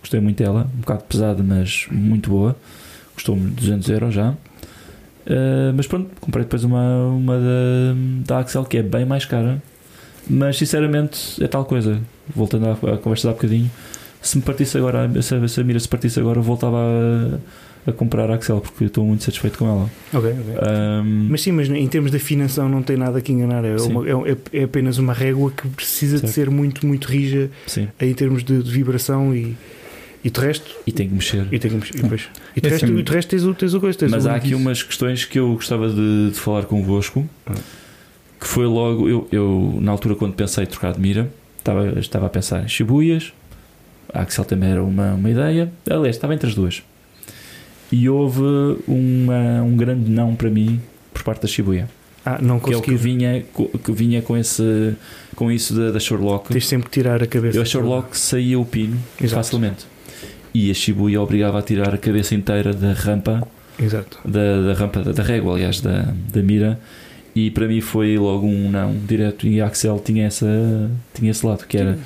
gostei 0.00 0.20
muito 0.20 0.38
dela, 0.42 0.70
um 0.76 0.80
bocado 0.80 1.02
pesada, 1.02 1.42
mas 1.42 1.86
muito 1.90 2.30
boa. 2.30 2.56
Custou-me 3.14 3.50
200 3.50 3.88
euros 3.90 4.14
já. 4.14 4.32
Uh, 5.28 5.72
mas 5.76 5.86
pronto, 5.86 6.08
comprei 6.20 6.44
depois 6.44 6.64
uma, 6.64 7.06
uma 7.08 7.36
da, 7.38 7.94
da 8.26 8.38
Axel 8.40 8.64
que 8.64 8.78
é 8.78 8.82
bem 8.82 9.04
mais 9.04 9.24
cara. 9.26 9.62
Mas 10.28 10.56
sinceramente 10.56 11.42
é 11.42 11.46
tal 11.46 11.64
coisa. 11.64 12.00
Voltando 12.34 12.66
à, 12.66 12.72
à 12.94 12.96
conversa 12.98 13.28
de 13.28 13.32
há 13.32 13.36
bocadinho, 13.36 13.70
se 14.22 14.36
me 14.36 14.42
partisse 14.42 14.76
agora, 14.78 15.10
se, 15.22 15.48
se 15.48 15.60
a 15.60 15.64
mira 15.64 15.78
se 15.80 15.88
partisse 15.88 16.18
agora, 16.20 16.38
eu 16.38 16.42
voltava 16.42 16.76
a, 17.86 17.90
a 17.90 17.92
comprar 17.92 18.30
a 18.30 18.34
Axel 18.34 18.60
porque 18.60 18.84
eu 18.84 18.88
estou 18.88 19.04
muito 19.06 19.24
satisfeito 19.24 19.58
com 19.58 19.66
ela. 19.66 19.90
Ok, 20.12 20.30
ok. 20.30 20.54
Um, 21.02 21.28
Mas 21.30 21.42
sim, 21.42 21.52
mas 21.52 21.68
em 21.70 21.86
termos 21.88 22.10
de 22.10 22.16
afinação 22.18 22.68
não 22.68 22.82
tem 22.82 22.96
nada 22.96 23.20
que 23.20 23.32
enganar. 23.32 23.64
É, 23.64 23.76
uma- 23.76 24.06
é- 24.28 24.36
é 24.52 24.64
apenas 24.64 24.98
uma 24.98 25.12
régua 25.14 25.50
que 25.50 25.66
precisa 25.68 26.16
de 26.16 26.20
Certo. 26.22 26.34
ser 26.34 26.50
muito, 26.50 26.86
muito 26.86 27.06
rija 27.06 27.50
sim, 27.66 27.88
em 28.00 28.12
termos 28.14 28.42
de, 28.44 28.62
de 28.62 28.70
vibração 28.70 29.34
e, 29.34 29.56
e 30.24 30.30
de 30.30 30.40
resto. 30.40 30.74
e 30.86 30.92
tem 30.92 31.08
que 31.08 31.14
mexer. 31.14 31.46
E, 31.52 31.58
tem 31.58 31.70
que 31.70 31.76
mexer- 31.76 31.96
e 31.98 32.02
depois, 32.02 32.28
e 32.56 32.60
de 32.60 32.66
É 32.66 32.70
resto, 32.70 32.84
assim- 32.86 32.96
e 32.98 33.02
de 33.02 33.12
resto 33.12 33.28
tens 33.28 33.44
o, 33.44 33.54
tens 33.54 33.74
o 33.74 33.80
coisa. 33.80 33.98
tens 33.98 34.10
Mas 34.10 34.24
o 34.26 34.28
há 34.30 34.34
aqui 34.34 34.54
umas 34.54 34.82
questões 34.82 35.24
que 35.24 35.38
eu 35.38 35.52
gostava 35.54 35.88
de, 35.88 36.30
de 36.30 36.38
falar 36.38 36.64
convosco. 36.64 37.28
Ah. 37.46 37.54
Que 38.40 38.46
foi 38.46 38.66
logo, 38.66 39.08
eu, 39.08 39.28
eu 39.32 39.78
na 39.80 39.90
altura 39.90 40.14
quando 40.14 40.34
pensei 40.34 40.62
em 40.64 40.66
trocar 40.66 40.92
de 40.92 41.00
mira, 41.00 41.28
estava, 41.58 41.98
estava 41.98 42.26
a 42.26 42.28
pensar 42.28 42.62
em 42.62 42.68
Shibuyas, 42.68 43.32
a 44.14 44.22
Axel 44.22 44.44
também 44.44 44.70
era 44.70 44.82
uma, 44.82 45.14
uma 45.14 45.28
ideia, 45.28 45.72
aliás, 45.90 46.14
estava 46.16 46.34
entre 46.34 46.48
as 46.48 46.54
duas. 46.54 46.82
E 47.90 48.08
houve 48.08 48.42
uma, 48.86 49.62
um 49.62 49.76
grande 49.76 50.10
não 50.10 50.36
para 50.36 50.50
mim 50.50 50.80
por 51.12 51.22
parte 51.24 51.42
da 51.42 51.48
Shibuya, 51.48 51.88
Ah, 52.24 52.38
não 52.40 52.60
que 52.60 52.72
é 52.72 52.76
o 52.76 52.80
que 52.80 52.92
consegui. 52.92 52.96
vinha, 53.16 53.42
que 53.84 53.92
vinha 53.92 54.22
com, 54.22 54.36
esse, 54.36 54.94
com 55.34 55.50
isso 55.50 55.74
da, 55.74 55.90
da 55.90 55.98
Sherlock. 55.98 56.48
Tens 56.52 56.66
sempre 56.68 56.88
que 56.88 56.92
tirar 57.00 57.20
a 57.22 57.26
cabeça. 57.26 57.58
Eu 57.58 57.62
a 57.62 57.64
Sherlock 57.64 58.16
saía 58.16 58.58
o 58.60 58.64
pino 58.64 58.96
Exato. 59.20 59.42
facilmente. 59.42 59.86
E 60.54 60.70
a 60.70 60.74
Shibuya 60.74 61.20
obrigava 61.20 61.58
a 61.58 61.62
tirar 61.62 61.94
a 61.94 61.98
cabeça 61.98 62.34
inteira 62.34 62.72
da 62.72 62.92
rampa 62.92 63.46
Exato. 63.80 64.18
da, 64.24 64.62
da 64.62 64.72
rampa, 64.74 65.02
da, 65.02 65.12
da 65.12 65.22
régua, 65.22 65.54
aliás, 65.54 65.80
da, 65.80 66.12
da 66.32 66.42
mira. 66.42 66.78
E 67.34 67.50
para 67.50 67.68
mim 67.68 67.80
foi 67.80 68.16
logo 68.18 68.46
um 68.46 68.70
não 68.70 68.92
direto. 69.06 69.46
E 69.46 69.60
a 69.60 69.66
Axel 69.66 70.00
tinha, 70.04 70.26
essa, 70.26 70.90
tinha 71.14 71.30
esse 71.30 71.46
lado, 71.46 71.66
que 71.66 71.76
era 71.76 71.96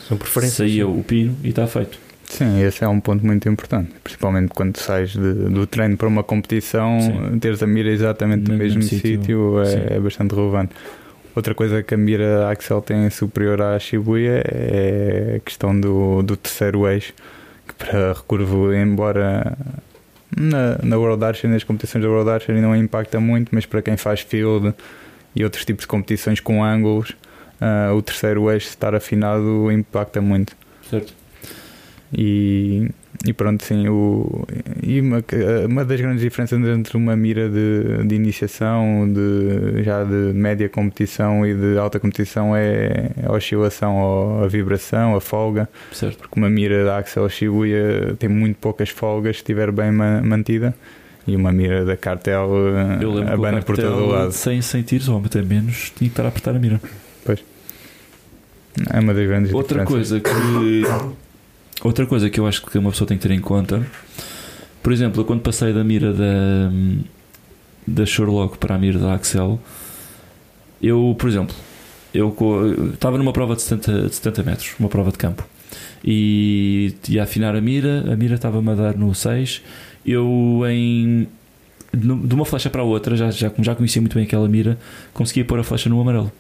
saía 0.49 0.85
sim. 0.85 0.99
o 1.01 1.03
pino 1.03 1.37
e 1.43 1.49
está 1.49 1.67
feito. 1.67 1.99
Sim, 2.25 2.63
esse 2.63 2.83
é 2.83 2.89
um 2.89 2.99
ponto 2.99 3.25
muito 3.27 3.47
importante, 3.49 3.91
principalmente 4.03 4.53
quando 4.55 4.77
sais 4.79 5.11
de- 5.13 5.35
do 5.51 5.67
treino 5.67 5.97
para 5.99 6.09
uma 6.09 6.23
competição, 6.23 6.99
Sim. 7.01 7.39
teres 7.39 7.63
a 7.63 7.67
mira 7.67 7.91
exatamente 7.91 8.45
no 8.45 8.53
No 8.55 8.59
mesmo 8.59 8.79
mesmo 8.79 8.99
sítio. 8.99 9.63
é, 9.63 9.97
é 9.97 10.01
bastante 10.01 10.35
relevante. 10.35 10.73
Outra 11.37 11.55
coisa 11.55 11.83
que 11.83 11.95
a 11.95 11.97
mira 11.99 12.51
Axel 12.51 12.81
tem 12.81 13.09
superior 13.11 13.61
à 13.61 13.79
Shibuya 13.79 14.43
é 14.47 15.35
a 15.37 15.41
questão 15.41 15.79
do, 15.79 16.23
do 16.23 16.37
terceiro 16.37 16.87
eixo, 16.89 17.13
que 17.73 17.85
para 17.85 18.13
recurvo, 18.13 18.73
embora 18.73 19.57
na, 20.37 20.79
na 20.83 20.97
World 20.97 21.25
Archer, 21.25 21.51
nas 21.51 21.65
competições 21.65 22.03
da 22.03 22.09
World 22.09 22.31
Archer 22.31 22.61
não 22.61 22.75
impacta 22.77 23.21
muito, 23.21 23.55
mas 23.55 23.67
para 23.67 23.83
quem 23.83 23.97
faz 23.97 24.21
field 24.21 24.75
e 25.35 25.45
outros 25.45 25.65
tipos 25.65 25.83
de 25.83 25.89
competições 25.89 26.41
com 26.41 26.63
ângulos, 26.63 27.13
ah, 27.61 27.93
o 27.95 28.03
terceiro 28.03 28.51
eixo 28.51 28.69
estar 28.69 28.95
afinado 28.95 29.71
impacta 29.71 30.21
muito. 30.21 30.57
Certo? 30.89 31.15
E, 32.13 32.91
e 33.25 33.33
pronto, 33.33 33.63
sim. 33.65 33.89
O, 33.89 34.45
e 34.83 35.01
uma, 35.01 35.23
uma 35.69 35.85
das 35.85 36.01
grandes 36.01 36.23
diferenças 36.23 36.59
entre 36.59 36.97
uma 36.97 37.15
mira 37.15 37.49
de, 37.49 38.05
de 38.07 38.15
iniciação, 38.15 39.09
de, 39.13 39.83
já 39.85 40.03
de 40.05 40.33
média 40.35 40.69
competição 40.69 41.47
e 41.47 41.55
de 41.55 41.79
alta 41.79 42.01
competição 42.01 42.57
é 42.57 43.11
a 43.25 43.33
oscilação, 43.33 44.43
a 44.43 44.49
vibração, 44.49 45.15
a 45.15 45.21
folga. 45.21 45.69
Certo. 45.93 46.19
Porque 46.19 46.39
uma 46.39 46.51
mira 46.51 46.85
da 46.85 46.99
Axel 46.99 47.29
Shibuya 47.29 48.17
tem 48.19 48.29
muito 48.29 48.57
poucas 48.57 48.89
folgas 48.89 49.37
se 49.37 49.43
estiver 49.43 49.71
bem 49.71 49.93
ma- 49.93 50.21
mantida. 50.21 50.75
E 51.25 51.37
uma 51.37 51.53
mira 51.53 51.85
da 51.85 51.97
cartel 51.97 52.51
eh, 52.77 52.99
que 52.99 53.05
o 53.07 53.63
por 53.63 53.77
todo 53.77 53.95
o 53.95 54.07
lado. 54.09 54.33
Sem, 54.33 54.61
sem 54.61 54.83
tiros, 54.83 55.09
ou 55.09 55.23
até 55.25 55.41
menos, 55.41 55.93
tinha 55.97 56.09
que 56.11 56.13
estar 56.15 56.25
a 56.25 56.29
apertar 56.29 56.57
a 56.57 56.59
mira. 56.59 56.81
É 58.91 59.01
uma 59.01 59.13
das 59.15 59.27
grandes 59.29 59.53
Outra 59.53 59.85
coisa 59.85 60.19
que 60.19 60.83
outra 61.85 62.07
coisa 62.07 62.31
que 62.31 62.39
eu 62.39 62.47
acho 62.47 62.65
que 62.65 62.79
uma 62.79 62.91
pessoa 62.91 63.07
tem 63.07 63.17
que 63.17 63.27
ter 63.27 63.35
em 63.35 63.41
conta, 63.41 63.85
por 64.83 64.93
exemplo, 64.93 65.21
eu 65.21 65.25
quando 65.25 65.41
passei 65.41 65.73
da 65.73 65.85
mira 65.85 66.13
da 66.13 66.71
da 67.87 68.07
Sherlock 68.07 68.59
para 68.59 68.77
a 68.77 68.79
mira 68.79 68.99
da 68.99 69.15
Axel, 69.15 69.61
eu, 70.81 71.17
por 71.19 71.29
exemplo, 71.29 71.55
eu 72.15 72.35
estava 72.93 73.19
numa 73.19 73.33
prova 73.33 73.57
de 73.57 73.63
70, 73.63 74.09
de 74.09 74.15
70 74.15 74.43
metros, 74.45 74.75
uma 74.79 74.89
prova 74.89 75.11
de 75.11 75.19
campo, 75.19 75.45
e 76.05 76.95
ia 77.09 77.25
afinar 77.25 77.57
a 77.57 77.61
mira, 77.61 78.13
a 78.13 78.17
mira 78.17 78.37
estava-me 78.37 78.71
a 78.71 78.75
dar 78.75 78.97
no 78.97 79.15
6, 79.15 79.63
eu 80.07 80.63
em 80.69 81.29
de 81.95 82.35
uma 82.35 82.47
flecha 82.47 82.71
para 82.71 82.81
a 82.81 82.85
outra, 82.85 83.15
já, 83.17 83.31
já, 83.31 83.53
já 83.59 83.75
conhecia 83.75 84.01
muito 84.01 84.15
bem 84.15 84.25
aquela 84.25 84.49
mira, 84.49 84.79
conseguia 85.13 85.45
pôr 85.45 85.59
a 85.59 85.65
flecha 85.65 85.91
no 85.91 86.01
amarelo 86.01 86.33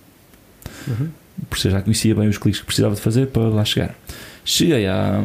Uhum. 0.86 1.08
Por 1.48 1.56
isso 1.56 1.68
eu 1.68 1.72
já 1.72 1.80
conhecia 1.82 2.14
bem 2.14 2.28
os 2.28 2.38
cliques 2.38 2.60
que 2.60 2.66
precisava 2.66 2.94
de 2.94 3.00
fazer 3.00 3.26
para 3.28 3.42
lá 3.48 3.64
chegar. 3.64 3.94
Cheguei 4.44 4.86
a, 4.86 5.24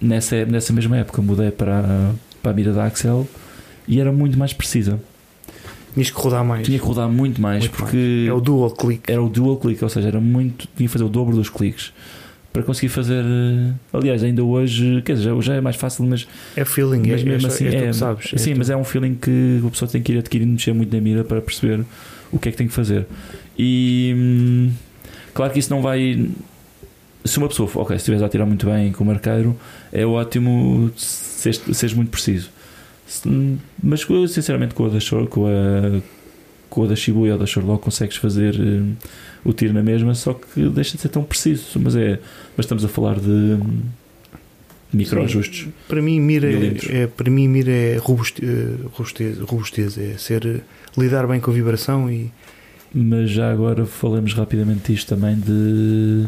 nessa, 0.00 0.44
nessa 0.44 0.72
mesma 0.72 0.96
época, 0.98 1.22
mudei 1.22 1.50
para, 1.50 2.12
para 2.42 2.50
a 2.52 2.54
mira 2.54 2.72
da 2.72 2.84
Axel 2.84 3.26
e 3.86 4.00
era 4.00 4.12
muito 4.12 4.38
mais 4.38 4.52
precisa. 4.52 5.00
Tinhas 5.94 6.10
que 6.10 6.20
rodar 6.20 6.44
mais. 6.44 6.66
Tinha 6.66 6.78
que 6.78 6.84
rodar 6.84 7.08
muito 7.08 7.40
mais 7.40 7.60
Muito 7.64 7.76
porque 7.76 8.26
É 8.28 8.32
o 8.32 8.40
dual 8.40 8.70
click. 8.70 9.10
era 9.10 9.22
o 9.22 9.28
dual 9.28 9.56
click, 9.56 9.82
ou 9.82 9.88
seja, 9.90 10.08
era 10.08 10.20
muito, 10.20 10.68
tinha 10.76 10.86
que 10.86 10.92
fazer 10.92 11.04
o 11.04 11.08
dobro 11.08 11.34
dos 11.34 11.48
cliques 11.48 11.92
para 12.52 12.62
conseguir 12.62 12.88
fazer. 12.88 13.24
eh, 13.24 13.72
Aliás, 13.92 14.22
ainda 14.22 14.44
hoje, 14.44 15.02
quer 15.04 15.14
dizer, 15.16 15.30
hoje 15.32 15.50
é 15.52 15.60
mais 15.60 15.76
fácil, 15.76 16.04
mas, 16.04 16.26
É 16.56 16.64
feeling, 16.64 17.02
mas 17.08 17.20
é, 17.22 17.24
mesmo 17.24 17.46
é, 17.46 17.50
assim 17.50 17.66
é, 17.66 17.84
é, 17.86 17.92
sabes. 17.92 18.30
sim, 18.36 18.54
mas 18.54 18.68
é 18.70 18.76
um 18.76 18.84
feeling 18.84 19.14
que 19.14 19.60
a 19.66 19.70
pessoa 19.70 19.88
tem 19.90 20.02
que 20.02 20.12
ir 20.12 20.18
adquirindo, 20.18 20.52
mexer 20.52 20.72
muito 20.74 20.94
na 20.94 21.00
mira 21.00 21.24
para 21.24 21.40
perceber 21.40 21.84
o 22.30 22.38
que 22.38 22.48
é 22.48 22.52
que 22.52 22.58
tem 22.58 22.66
que 22.68 22.72
fazer. 22.74 23.06
E 23.58 24.12
hum, 24.16 24.70
claro 25.38 25.52
que 25.52 25.60
isso 25.60 25.70
não 25.70 25.80
vai. 25.80 26.28
Se 27.24 27.38
uma 27.38 27.46
pessoa, 27.48 27.70
ok, 27.76 27.94
se 27.96 28.00
estiveres 28.02 28.24
a 28.24 28.28
tirar 28.28 28.44
muito 28.44 28.66
bem 28.66 28.90
com 28.90 29.04
o 29.04 29.06
marqueiro, 29.06 29.56
é 29.92 30.04
ótimo 30.04 30.90
seres, 30.96 31.62
seres 31.72 31.94
muito 31.94 32.10
preciso. 32.10 32.50
Se- 33.06 33.28
Mas 33.82 34.04
sinceramente, 34.32 34.74
com 34.74 34.86
a 34.86 34.88
da, 34.88 34.98
Shor- 34.98 35.28
com 35.28 35.46
a, 35.46 36.00
com 36.68 36.82
a 36.84 36.86
da 36.88 36.96
Shibuya 36.96 37.34
ou 37.34 37.38
da 37.38 37.46
Sherlock, 37.46 37.82
consegues 37.84 38.16
fazer 38.16 38.58
hum, 38.58 38.94
o 39.44 39.52
tiro 39.52 39.72
na 39.74 39.82
mesma, 39.82 40.14
só 40.14 40.34
que 40.34 40.68
deixa 40.70 40.96
de 40.96 41.02
ser 41.02 41.08
tão 41.08 41.22
preciso. 41.22 41.78
Mas, 41.80 41.94
é, 41.94 42.18
mas 42.56 42.64
estamos 42.66 42.84
a 42.84 42.88
falar 42.88 43.18
de 43.20 43.58
micro-ajustes. 44.92 45.68
Para 45.86 46.00
mim, 46.00 46.18
mira 46.20 46.50
é, 46.50 47.02
é, 47.02 47.06
para 47.06 47.30
mim, 47.30 47.46
mira 47.48 47.70
é 47.70 47.96
robuste- 47.98 48.42
eh, 48.44 48.76
robustez, 48.92 49.38
robustez, 49.38 49.98
é 49.98 50.16
ser 50.16 50.46
eh, 50.46 50.60
lidar 50.96 51.26
bem 51.26 51.40
com 51.40 51.50
a 51.50 51.54
vibração 51.54 52.10
e 52.10 52.30
Mas 52.92 53.30
já 53.30 53.50
agora 53.52 53.84
falemos 53.84 54.32
rapidamente 54.32 54.92
disto 54.92 55.08
também 55.08 55.36
de. 55.36 56.26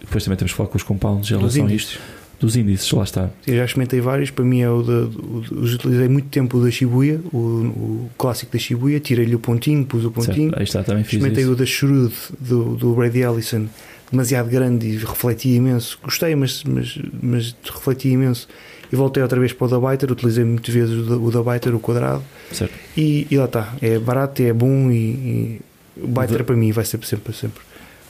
Depois 0.00 0.24
também 0.24 0.36
temos 0.36 0.52
que 0.52 0.56
falar 0.56 0.68
com 0.68 0.76
os 0.76 0.82
compounds 0.82 1.30
em 1.30 1.36
relação 1.36 1.66
a 1.66 1.72
isto. 1.72 1.98
Dos 2.38 2.56
índices, 2.56 2.90
lá 2.90 3.04
está. 3.04 3.30
Eu 3.46 3.56
já 3.56 3.64
experimentei 3.64 4.00
vários, 4.00 4.30
para 4.30 4.44
mim 4.44 4.62
é 4.62 4.68
o 4.68 4.82
da. 4.82 5.08
Os 5.54 5.74
utilizei 5.74 6.08
muito 6.08 6.28
tempo 6.28 6.58
o 6.58 6.64
da 6.64 6.72
Shibuya, 6.72 7.20
o, 7.32 7.36
o 7.38 8.10
clássico 8.18 8.52
da 8.52 8.58
Shibuya, 8.58 8.98
tirei-lhe 8.98 9.34
o 9.36 9.38
pontinho, 9.38 9.84
pus 9.84 10.04
o 10.04 10.10
pontinho. 10.10 10.50
Certo, 10.50 10.58
aí 10.58 10.64
está, 10.64 10.82
também 10.82 11.04
fiz 11.04 11.14
Experimentei 11.14 11.44
isso. 11.44 11.52
o 11.52 11.56
da 11.56 11.64
Shrewd 11.64 12.12
do, 12.40 12.74
do 12.74 12.94
Brady 12.94 13.20
Ellison, 13.20 13.68
demasiado 14.10 14.50
grande 14.50 14.88
e 14.88 14.96
refletia 14.96 15.56
imenso. 15.56 15.96
Gostei, 16.02 16.34
mas, 16.34 16.64
mas, 16.64 16.98
mas 17.22 17.54
refletia 17.62 18.12
imenso. 18.12 18.48
E 18.92 18.96
voltei 18.96 19.22
outra 19.22 19.40
vez 19.40 19.52
para 19.52 19.66
o 19.66 19.80
da 19.80 19.90
Biter, 19.90 20.12
utilizei 20.12 20.44
muitas 20.44 20.74
vezes 20.74 20.94
o 21.08 21.30
da, 21.30 21.40
o 21.74 21.80
quadrado. 21.80 22.22
Certo. 22.52 22.74
E, 22.96 23.26
e 23.30 23.38
lá 23.38 23.46
está, 23.46 23.72
é 23.80 23.98
barato, 23.98 24.42
é 24.42 24.52
bom 24.52 24.90
e, 24.90 24.94
e 24.96 25.60
o 25.96 26.06
Biter 26.08 26.38
Da- 26.38 26.44
para 26.44 26.56
mim 26.56 26.70
vai 26.72 26.84
ser 26.84 27.02
sempre, 27.04 27.32
sempre. 27.32 27.60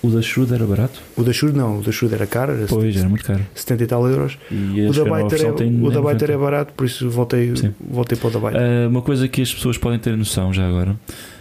O 0.03 0.11
da 0.11 0.21
Shrewd 0.21 0.53
era 0.53 0.65
barato? 0.67 1.01
O 1.17 1.23
da 1.23 1.33
Shrewd 1.33 1.57
não, 1.57 1.79
o 1.79 1.83
da 1.83 1.93
Shrewd 1.93 2.13
era 2.17 2.27
caro, 2.27 2.55
era 2.55 2.67
Pois, 2.67 2.97
era 2.97 3.09
muito 3.09 3.25
caro. 3.25 3.41
70 3.55 3.85
e 3.85 3.87
tal 3.87 4.09
euros. 4.09 4.37
E 4.51 4.55
O 4.89 4.93
da 4.93 5.03
é, 5.47 5.49
o 5.53 5.91
da 5.91 6.01
é 6.01 6.03
90. 6.03 6.39
barato, 6.39 6.73
por 6.73 6.87
isso 6.87 7.09
voltei, 7.09 7.55
Sim. 7.55 7.73
voltei 7.81 8.19
para 8.19 8.29
o 8.29 8.31
da. 8.33 8.49
Ah, 8.59 8.89
uma 8.89 9.01
coisa 9.03 9.29
que 9.29 9.41
as 9.41 9.55
pessoas 9.55 9.79
podem 9.79 10.01
ter 10.01 10.17
noção 10.17 10.53
já 10.53 10.67
agora. 10.67 10.97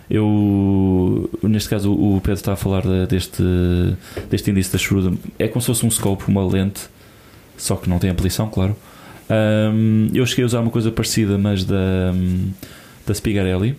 Eu, 0.08 1.30
neste 1.42 1.70
caso, 1.70 1.92
o 1.92 2.20
Pedro 2.22 2.34
está 2.34 2.54
a 2.54 2.56
falar 2.56 2.82
da- 2.84 3.06
deste, 3.06 3.42
deste 4.30 4.52
índice 4.52 4.72
da 4.72 4.78
Shrewd. 4.78 5.18
É 5.40 5.48
como 5.48 5.62
se 5.62 5.68
fosse 5.68 5.84
um 5.86 5.90
scope, 5.90 6.26
uma 6.28 6.46
lente, 6.46 6.82
só 7.58 7.76
que 7.76 7.90
não 7.90 7.98
tem 7.98 8.10
ampliação, 8.12 8.48
claro. 8.50 8.76
Ahm, 9.32 10.10
eu 10.14 10.26
cheguei 10.26 10.44
a 10.44 10.48
usar 10.48 10.60
uma 10.60 10.72
coisa 10.72 10.92
parecida, 10.92 11.38
mas 11.38 11.64
da, 11.64 12.14
da 13.08 13.14
Spigarelli. 13.14 13.78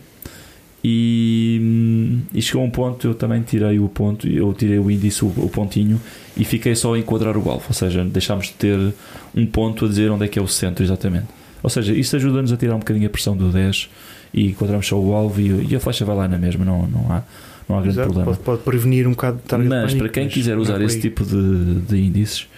E, 0.84 1.60
hum, 1.62 2.20
e 2.34 2.42
chegou 2.42 2.62
a 2.62 2.64
um 2.64 2.70
ponto, 2.70 3.06
eu 3.06 3.14
também 3.14 3.40
tirei 3.42 3.78
o 3.78 3.88
ponto, 3.88 4.26
eu 4.26 4.52
tirei 4.52 4.78
o 4.78 4.90
índice, 4.90 5.24
o, 5.24 5.28
o 5.28 5.48
pontinho, 5.48 6.00
e 6.36 6.44
fiquei 6.44 6.74
só 6.74 6.94
a 6.94 6.98
enquadrar 6.98 7.36
o 7.36 7.50
alvo. 7.50 7.64
Ou 7.68 7.74
seja, 7.74 8.04
deixámos 8.04 8.46
de 8.46 8.54
ter 8.54 8.94
um 9.34 9.46
ponto 9.46 9.84
a 9.84 9.88
dizer 9.88 10.10
onde 10.10 10.24
é 10.24 10.28
que 10.28 10.38
é 10.38 10.42
o 10.42 10.48
centro 10.48 10.82
exatamente. 10.82 11.26
Ou 11.62 11.70
seja, 11.70 11.92
isto 11.92 12.16
ajuda-nos 12.16 12.50
a 12.50 12.56
tirar 12.56 12.74
um 12.74 12.80
bocadinho 12.80 13.06
a 13.06 13.10
pressão 13.10 13.36
do 13.36 13.50
10 13.50 13.88
e 14.34 14.48
enquadramos 14.48 14.86
só 14.86 14.98
o 14.98 15.14
alvo 15.14 15.40
e, 15.40 15.68
e 15.70 15.76
a 15.76 15.80
flecha 15.80 16.04
vai 16.04 16.16
lá 16.16 16.26
na 16.26 16.38
mesma, 16.38 16.64
não, 16.64 16.88
não, 16.88 17.12
há, 17.12 17.22
não 17.68 17.78
há 17.78 17.82
grande 17.82 17.98
Exato, 17.98 18.08
problema. 18.12 18.32
Pode, 18.32 18.42
pode 18.42 18.62
prevenir 18.62 19.06
um 19.06 19.10
bocado 19.10 19.36
de 19.36 19.68
Mas 19.68 19.68
panic, 19.68 19.98
para 19.98 20.08
quem 20.08 20.28
quiser 20.28 20.52
é 20.52 20.56
usar 20.56 20.80
esse 20.80 21.00
tipo 21.00 21.24
de, 21.24 21.74
de 21.82 21.98
índices, 21.98 22.48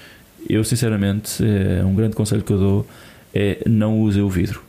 eu 0.48 0.62
sinceramente, 0.64 1.42
é 1.44 1.84
um 1.84 1.94
grande 1.94 2.14
conselho 2.16 2.42
que 2.42 2.52
eu 2.52 2.58
dou 2.58 2.86
é 3.34 3.58
não 3.68 3.98
use 4.00 4.20
o 4.20 4.28
vidro. 4.28 4.62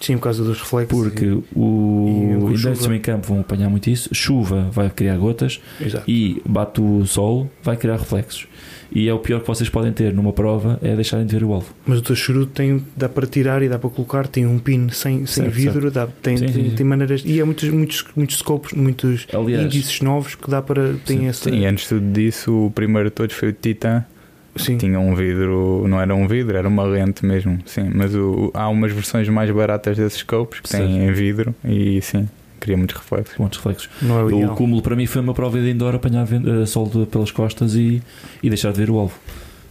Sim, 0.00 0.16
por 0.16 0.24
causa 0.24 0.44
dos 0.44 0.60
reflexos. 0.60 0.96
Porque 0.96 1.24
e- 1.24 1.42
o 1.56 2.52
chuva. 2.56 2.94
em 2.94 3.00
campo 3.00 3.26
vão 3.26 3.40
apanhar 3.40 3.68
muito 3.68 3.90
isso, 3.90 4.08
chuva 4.14 4.68
vai 4.70 4.88
criar 4.90 5.16
gotas 5.16 5.60
Exato. 5.80 6.08
e 6.08 6.40
bate 6.46 6.80
o 6.80 7.04
sol, 7.04 7.50
vai 7.64 7.76
criar 7.76 7.96
reflexos. 7.96 8.46
E 8.90 9.06
é 9.08 9.12
o 9.12 9.18
pior 9.18 9.40
que 9.40 9.46
vocês 9.46 9.68
podem 9.68 9.92
ter 9.92 10.14
numa 10.14 10.32
prova 10.32 10.78
é 10.82 10.94
deixarem 10.94 11.26
de 11.26 11.34
ver 11.36 11.44
o 11.44 11.52
alvo. 11.52 11.74
Mas 11.84 11.98
o 11.98 12.02
teu 12.02 12.16
charuto 12.16 12.52
tem, 12.52 12.82
dá 12.96 13.08
para 13.08 13.26
tirar 13.26 13.62
e 13.62 13.68
dá 13.68 13.78
para 13.78 13.90
colocar, 13.90 14.26
tem 14.26 14.46
um 14.46 14.58
pin 14.58 14.88
sem, 14.88 15.26
sem 15.26 15.44
Certo, 15.44 15.50
vidro, 15.50 15.90
Dá, 15.90 16.06
tem, 16.06 16.36
Sim, 16.38 16.46
tem, 16.46 16.54
sim, 16.54 16.70
sim. 16.70 16.76
tem 16.76 16.86
maneiras. 16.86 17.22
E 17.26 17.38
há 17.40 17.44
muitos, 17.44 17.68
muitos, 17.68 18.04
muitos 18.16 18.36
scopes, 18.38 18.72
muitos 18.72 19.26
Aliás, 19.32 19.64
índices 19.66 20.00
novos 20.00 20.34
que 20.36 20.48
dá 20.50 20.62
para. 20.62 20.94
Tem 21.04 21.18
Sim. 21.18 21.26
essa. 21.26 21.50
Sim, 21.50 21.66
antes 21.66 21.82
de 21.84 21.88
tudo 21.90 22.12
disso, 22.12 22.66
o 22.66 22.70
primeiro 22.70 23.10
de 23.10 23.14
todos 23.14 23.34
foi 23.36 23.48
o 23.50 23.52
Titan. 23.52 24.04
Sim. 24.58 24.76
Tinha 24.76 24.98
um 25.00 25.14
vidro, 25.14 25.86
não 25.88 26.00
era 26.00 26.14
um 26.14 26.26
vidro, 26.28 26.56
era 26.56 26.68
uma 26.68 26.82
lente 26.82 27.24
mesmo. 27.24 27.58
Sim, 27.66 27.90
mas 27.94 28.14
o- 28.14 28.50
há 28.54 28.68
umas 28.68 28.92
versões 28.92 29.28
mais 29.28 29.50
baratas 29.50 29.96
desses 29.96 30.18
scopes 30.20 30.60
que 30.60 30.68
têm 30.68 31.04
em 31.06 31.12
vidro 31.12 31.54
e 31.64 32.00
sim, 32.02 32.28
cria 32.60 32.76
muitos 32.76 32.96
reflexos. 32.96 33.38
muitos 33.38 33.58
reflexos. 33.58 33.88
Não 34.02 34.18
é 34.20 34.24
o 34.24 34.54
cúmulo 34.54 34.82
para 34.82 34.96
mim 34.96 35.06
foi 35.06 35.22
uma 35.22 35.32
prova 35.34 35.60
de 35.60 35.70
indoor 35.70 35.94
apanhar 35.94 36.26
eh, 36.32 36.66
sol 36.66 36.86
de- 36.88 37.06
pelas 37.06 37.30
costas 37.30 37.74
e, 37.74 38.02
e 38.42 38.48
deixar 38.48 38.72
de 38.72 38.78
ver 38.78 38.90
o 38.90 38.98
alvo. 38.98 39.14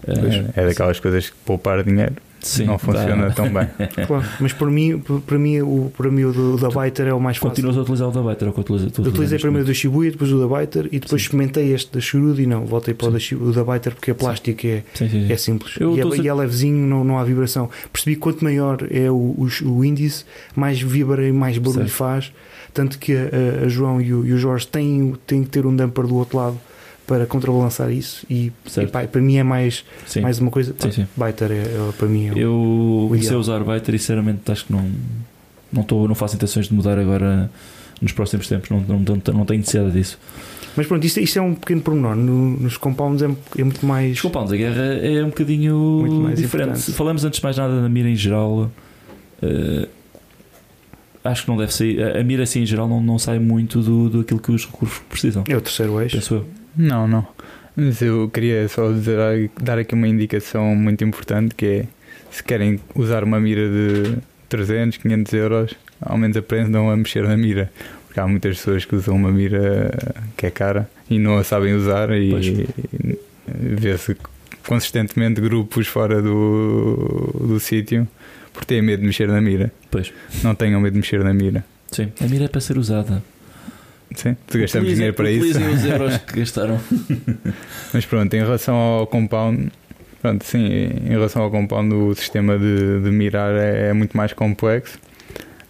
É, 0.06 0.62
é 0.62 0.66
daquelas 0.68 1.00
coisas 1.00 1.30
que 1.30 1.36
poupar 1.46 1.84
dinheiro 1.84 2.14
sim, 2.40 2.66
não 2.66 2.78
funciona 2.78 3.28
dá- 3.28 3.32
tão 3.32 3.52
bem. 3.52 3.68
Claro, 4.08 4.24
mas 4.40 4.54
para 4.54 4.68
mim, 4.68 5.00
para 5.26 5.38
mim, 5.40 5.60
o, 5.62 5.92
para 5.98 6.10
mim 6.12 6.24
o 6.26 6.58
da 6.58 6.70
Biter 6.70 7.08
é 7.08 7.14
o 7.14 7.20
mais 7.20 7.38
fácil. 7.38 7.50
Continuas 7.50 7.78
a 7.78 7.82
utilizar 7.82 8.08
o 8.08 8.12
da 8.12 8.22
Biter, 8.22 8.48
o 8.50 8.54
que 8.54 8.60
eu 8.60 8.62
utilizo- 8.76 8.90
tu 8.92 9.02
utilizei 9.02 9.40
primeiro 9.40 9.66
o 9.66 9.68
da 9.68 9.74
Shibuya, 9.74 10.12
depois 10.12 10.32
o 10.32 10.48
da 10.48 10.60
Biter 10.60 10.86
e 10.92 11.00
depois 11.00 11.22
Sim. 11.22 11.26
experimentei 11.26 11.74
este 11.74 11.92
da 11.94 12.00
Shrewd 12.00 12.42
e 12.42 12.46
não, 12.46 12.66
voltei 12.66 12.94
para 12.94 13.08
o 13.08 13.12
da, 13.12 13.20
Shibuya- 13.20 13.50
o 13.50 13.54
da 13.54 13.74
Biter 13.74 13.94
porque 13.96 14.12
é 14.12 14.14
plástico, 14.14 14.68
é, 14.68 14.84
Sim, 14.94 15.10
sim, 15.10 15.28
sim. 15.28 15.34
é 15.34 15.38
simples 15.38 15.74
Eu 15.80 15.98
e, 15.98 16.00
é, 16.00 16.04
a- 16.04 16.16
e 16.24 16.28
é 16.28 16.34
levezinho, 16.34 16.88
não, 16.88 17.04
não 17.04 17.18
há 17.18 17.24
vibração. 17.24 17.70
Percebi 17.92 18.16
que 18.16 18.22
quanto 18.22 18.44
maior 18.44 18.78
é 18.92 19.10
o, 19.10 19.16
o, 19.16 19.48
o 19.66 19.84
índice, 19.84 20.24
mais 20.56 20.80
vibra 20.80 21.28
e 21.28 21.32
mais 21.32 21.58
barulho 21.58 21.80
Certo. 21.80 21.90
faz. 21.92 22.32
Tanto 22.74 23.00
que 23.00 23.14
a, 23.14 23.66
a 23.66 23.68
João 23.68 24.00
e 24.00 24.14
o, 24.14 24.24
e 24.26 24.34
o 24.34 24.38
Jorge 24.38 24.68
têm, 24.68 25.16
têm 25.26 25.44
que 25.44 25.50
ter 25.50 25.66
um 25.66 25.76
damper 25.76 26.06
do 26.06 26.16
outro 26.16 26.38
lado 26.38 26.58
para 27.08 27.26
contrabalançar 27.26 27.90
isso. 27.90 28.26
E, 28.30 28.52
e 28.78 28.88
pá, 28.88 29.08
para 29.08 29.22
mim 29.22 29.38
é 29.38 29.44
mais, 29.44 29.84
Sim. 30.06 30.22
mais 30.22 30.40
uma 30.40 30.52
coisa. 30.52 30.76
Sim, 30.78 30.92
sim. 30.92 31.08
Biter 31.16 31.52
é, 31.52 31.56
é, 31.56 31.92
para 31.98 32.08
mim 32.08 32.28
é 32.28 32.34
Eu 32.36 33.06
comecei 33.08 33.36
a 33.36 33.40
usar 33.40 33.64
Biter 33.64 33.96
e 33.96 34.00
sinceramente 34.00 34.52
acho 34.52 34.66
que 34.66 34.74
não, 34.74 34.92
não, 35.72 35.84
tô, 35.84 36.08
não 36.08 36.14
faço 36.14 36.36
intenções 36.36 36.68
de 36.68 36.74
mudar 36.74 37.00
agora 37.00 37.50
nos 38.02 38.12
próximos 38.12 38.48
tempos, 38.48 38.70
não, 38.70 38.82
não, 38.82 39.00
não, 39.00 39.22
não 39.34 39.46
tenho 39.46 39.60
necessidade 39.60 39.92
disso. 39.92 40.20
Mas 40.76 40.86
pronto, 40.86 41.04
isto, 41.04 41.20
isto 41.20 41.40
é 41.40 41.42
um 41.42 41.56
pequeno 41.56 41.82
pormenor. 41.82 42.16
No, 42.16 42.52
nos 42.60 42.78
compounds 42.78 43.24
é, 43.24 43.26
é 43.58 43.64
muito 43.64 43.84
mais. 43.84 44.18
Os 44.18 44.22
compounds 44.22 44.52
da 44.52 44.58
guerra 44.58 44.84
é 45.02 45.24
um 45.24 45.30
bocadinho 45.30 46.30
diferente. 46.36 46.72
importante. 46.72 46.92
Falamos 46.92 47.26
antes 47.26 47.40
de 47.40 47.44
mais 47.44 47.58
nada 47.58 47.82
da 47.82 47.90
mira 47.90 48.08
em 48.08 48.16
geral. 48.16 48.70
eh, 49.42 49.88
acho 51.24 51.44
que 51.44 51.50
não 51.50 51.58
deve 51.58 51.74
sair. 51.74 52.02
A, 52.04 52.20
a 52.20 52.24
mira 52.24 52.44
assim 52.44 52.62
em 52.62 52.66
geral 52.66 52.88
não, 52.88 53.02
não 53.02 53.18
sai 53.18 53.40
muito 53.40 53.82
do, 53.82 54.10
do 54.10 54.20
aquilo 54.20 54.40
que 54.40 54.52
os 54.52 54.66
recursos 54.66 55.00
precisam. 55.10 55.44
É 55.48 55.56
o 55.56 55.62
terceiro 55.62 56.00
eixo. 56.00 56.16
Penso 56.16 56.34
eu. 56.36 56.46
Não, 56.78 57.08
não. 57.08 57.28
Mas 57.76 58.02
eu 58.02 58.30
queria 58.30 58.68
só 58.68 58.92
dizer, 58.92 59.18
dar 59.62 59.78
aqui 59.78 59.94
uma 59.94 60.08
indicação 60.08 60.76
muito 60.76 61.04
importante 61.04 61.54
que 61.56 61.66
é 61.66 61.86
se 62.32 62.44
querem 62.44 62.80
usar 62.96 63.24
uma 63.24 63.40
mira 63.40 63.70
de 63.70 64.18
300, 64.50 64.98
500 64.98 65.34
euros, 65.34 65.76
ao 66.02 66.18
menos 66.18 66.38
aprendam 66.38 66.90
a 66.90 66.98
mexer 66.98 67.24
na 67.28 67.38
mira. 67.38 67.72
Porque 68.06 68.20
há 68.20 68.28
muitas 68.28 68.58
pessoas 68.58 68.86
que 68.86 68.96
usam 68.96 69.16
uma 69.16 69.32
mira 69.32 69.92
que 70.36 70.46
é 70.46 70.52
cara 70.52 70.90
e 71.10 71.20
não 71.20 71.38
a 71.38 71.44
sabem 71.44 71.74
usar 71.74 72.12
e, 72.12 72.34
e 72.34 73.20
vê-se 73.48 74.16
consistentemente 74.66 75.40
grupos 75.40 75.88
fora 75.88 76.22
do, 76.22 77.32
do 77.40 77.60
sítio 77.60 78.08
porque 78.52 78.74
têm 78.74 78.82
medo 78.82 79.02
de 79.02 79.08
mexer 79.08 79.28
na 79.28 79.40
mira. 79.40 79.72
Pois. 79.92 80.12
Não 80.44 80.56
tenham 80.56 80.82
medo 80.82 80.94
de 80.94 81.00
mexer 81.00 81.24
na 81.24 81.32
mira. 81.32 81.64
Sim. 81.92 82.12
A 82.20 82.26
mira 82.26 82.46
é 82.46 82.48
para 82.48 82.60
ser 82.60 82.78
usada. 82.78 83.24
Sim, 84.16 84.36
gastamos 84.54 84.90
dinheiro 84.94 85.14
para 85.14 85.30
isso. 85.32 85.60
os 85.60 85.86
euros 85.86 86.18
que 86.26 86.40
gastaram. 86.40 86.80
Mas 87.94 88.06
pronto, 88.06 88.34
em 88.34 88.40
relação 88.40 88.76
ao 88.76 89.08
compound, 89.08 89.72
pronto, 90.22 90.44
sim, 90.46 90.66
em 91.06 91.10
relação 91.10 91.42
ao 91.42 91.52
compound, 91.52 91.94
o 91.94 92.16
sistema 92.16 92.58
de, 92.58 93.02
de 93.02 93.12
mirar 93.12 93.54
é, 93.54 93.90
é 93.90 93.94
muito 93.94 94.16
mais 94.16 94.34
complexo. 94.34 94.98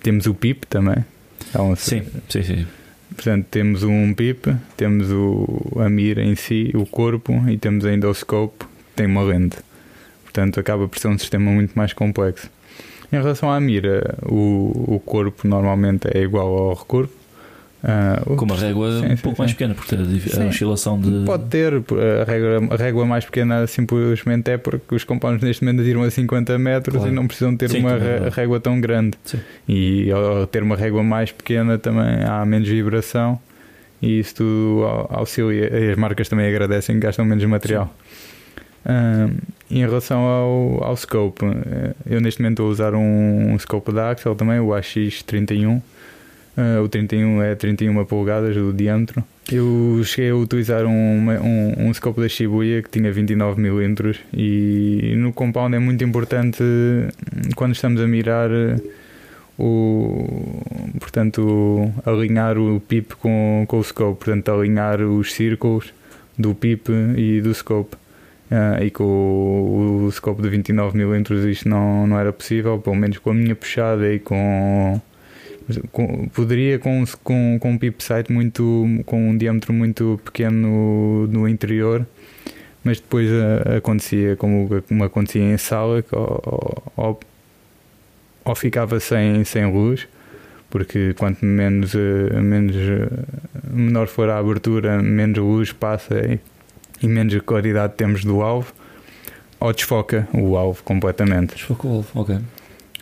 Temos 0.03 0.25
o 0.27 0.33
PIP 0.33 0.65
também. 0.67 1.03
Então, 1.49 1.75
Sim, 1.75 2.03
sim, 2.29 2.43
sim. 2.43 2.67
Portanto, 3.15 3.47
temos 3.49 3.83
um 3.83 4.13
PIP, 4.13 4.55
temos 4.75 5.11
o, 5.11 5.47
a 5.79 5.89
mira 5.89 6.21
em 6.21 6.35
si, 6.35 6.71
o 6.75 6.85
corpo 6.85 7.33
e 7.49 7.57
temos 7.57 7.83
ainda 7.85 8.07
o 8.09 8.13
scope, 8.13 8.65
que 8.65 8.95
tem 8.95 9.07
uma 9.07 9.23
lente. 9.23 9.57
Portanto, 10.23 10.59
acaba 10.59 10.87
por 10.87 10.99
ser 10.99 11.07
um 11.07 11.17
sistema 11.17 11.49
muito 11.49 11.73
mais 11.73 11.93
complexo. 11.93 12.49
Em 13.11 13.15
relação 13.15 13.49
à 13.51 13.59
mira, 13.59 14.17
o, 14.23 14.95
o 14.95 14.99
corpo 14.99 15.47
normalmente 15.47 16.07
é 16.13 16.21
igual 16.21 16.47
ao 16.47 16.73
recurvo. 16.75 17.11
O- 18.25 18.35
Com 18.35 18.45
uma 18.45 18.55
régua 18.55 18.91
Sim, 18.91 19.05
um 19.05 19.09
sim, 19.17 19.23
pouco 19.23 19.35
sim. 19.37 19.41
mais 19.43 19.53
pequena, 19.53 19.75
porque 19.75 19.95
a, 19.95 20.43
a 20.43 20.47
oscilação 20.47 20.99
de. 20.99 21.23
Pode 21.25 21.45
ter, 21.45 21.73
a 21.73 22.23
régua, 22.25 22.73
a 22.73 22.75
régua 22.75 23.05
mais 23.05 23.23
pequena 23.25 23.67
simplesmente 23.67 24.49
é 24.51 24.57
porque 24.57 24.95
os 24.95 25.03
compounds 25.03 25.43
neste 25.43 25.63
momento 25.63 25.83
tiram 25.83 26.01
a 26.03 26.09
50 26.09 26.57
metros 26.57 26.95
Claro. 26.97 27.11
e 27.11 27.15
não 27.15 27.27
precisam 27.27 27.55
ter 27.55 27.71
uma 27.77 27.91
é 27.91 28.29
régua 28.29 28.59
tão 28.59 28.81
grande. 28.81 29.15
E 29.67 30.09
ao 30.11 30.47
ter 30.47 30.63
uma 30.63 30.75
régua 30.75 31.03
mais 31.03 31.31
pequena 31.31 31.77
também 31.77 32.23
há 32.23 32.43
menos 32.45 32.67
vibração 32.67 33.39
e 34.01 34.19
isso 34.19 34.35
tudo 34.35 34.83
au- 34.83 35.07
auxilia. 35.19 35.69
E 35.71 35.91
as 35.91 35.97
marcas 35.97 36.27
também 36.27 36.47
agradecem 36.47 36.95
que 36.99 37.05
gastam 37.05 37.25
menos 37.25 37.43
material. 37.45 37.93
Em 39.69 39.79
relação 39.81 40.19
ao, 40.21 40.83
ao 40.83 40.95
scope, 40.95 41.43
eh, 41.45 41.93
eu 42.09 42.21
neste 42.21 42.41
momento 42.41 42.53
estou 42.53 42.67
a 42.67 42.69
usar 42.69 42.95
um, 42.95 43.51
um 43.53 43.59
scope 43.59 43.91
da 43.91 44.11
Axel 44.11 44.33
também, 44.33 44.59
o 44.61 44.67
AX31. 44.69 45.81
Ah, 46.57 46.81
o 46.81 46.89
31 46.89 47.43
é 47.43 47.53
31 47.53 48.03
polegadas 48.05 48.55
do 48.55 48.73
diâmetro. 48.73 49.23
Eu 49.51 50.01
cheguei 50.03 50.31
a 50.31 50.35
utilizar 50.35 50.85
um, 50.85 51.29
um, 51.29 51.87
um 51.87 51.93
scope 51.93 52.19
da 52.19 52.27
Shibuya 52.27 52.81
que 52.81 52.89
tinha 52.89 53.11
29 53.11 53.61
mm 53.61 54.15
e 54.33 55.13
no 55.15 55.31
compound 55.31 55.75
é 55.75 55.79
muito 55.79 56.03
importante 56.03 56.63
hum, 56.63 57.07
quando 57.55 57.75
estamos 57.75 58.01
a 58.01 58.07
mirar 58.07 58.49
eh, 58.51 58.75
o 59.57 60.61
portanto 60.99 61.93
alinhar 62.05 62.57
o 62.57 62.81
PIP 62.81 63.15
com, 63.15 63.63
com 63.67 63.77
o 63.77 63.83
scope, 63.83 64.25
portanto 64.25 64.51
alinhar 64.51 64.99
os 64.99 65.31
círculos 65.33 65.93
do 66.37 66.55
PIP 66.55 66.91
e 67.15 67.39
do 67.39 67.53
scope. 67.53 67.95
Ah, 68.49 68.83
e 68.83 68.89
com 68.89 69.03
o, 69.03 70.05
o 70.07 70.11
scope 70.11 70.41
de 70.41 70.49
29 70.49 70.97
mm 70.97 71.51
isto 71.51 71.69
não, 71.69 72.07
não 72.07 72.19
era 72.19 72.33
possível, 72.33 72.79
pelo 72.79 72.95
menos 72.95 73.19
com 73.19 73.29
a 73.29 73.33
minha 73.33 73.55
puxada 73.55 74.11
e 74.11 74.19
com 74.19 74.99
com- 75.91 76.27
poderia 76.29 76.79
com, 76.79 77.03
com, 77.23 77.57
com 77.59 77.71
um 77.71 77.77
pip 77.77 78.03
sight 78.03 78.31
muito 78.31 78.85
com 79.05 79.29
um 79.29 79.37
diâmetro 79.37 79.73
muito 79.73 80.19
pequeno 80.23 80.57
no, 80.57 81.27
no 81.27 81.47
interior 81.47 82.05
mas 82.83 82.99
depois 82.99 83.29
ah, 83.31 83.77
acontecia 83.77 84.35
como, 84.35 84.81
como 84.87 85.03
acontecia 85.03 85.41
em 85.41 85.57
sala 85.57 86.01
que 86.01 86.15
ou, 86.15 86.83
ou, 86.95 87.19
ou 88.45 88.55
ficava 88.55 88.99
sem, 88.99 89.43
sem 89.43 89.65
luz 89.71 90.07
porque 90.69 91.13
quanto 91.13 91.45
menos, 91.45 91.93
ah, 91.95 92.41
menos 92.41 92.75
ah, 92.75 93.69
menor 93.71 94.07
for 94.07 94.29
a 94.29 94.37
abertura 94.37 95.01
menos 95.01 95.37
luz 95.37 95.71
passa 95.73 96.15
e, 96.19 96.39
e 97.01 97.07
menos 97.07 97.37
claridade 97.41 97.93
temos 97.95 98.23
do 98.23 98.41
alvo 98.41 98.73
ou 99.59 99.73
desfoca 99.73 100.27
o 100.33 100.55
alvo 100.55 100.81
completamente 100.83 101.55
Desfocou, 101.55 102.05
ok. 102.15 102.37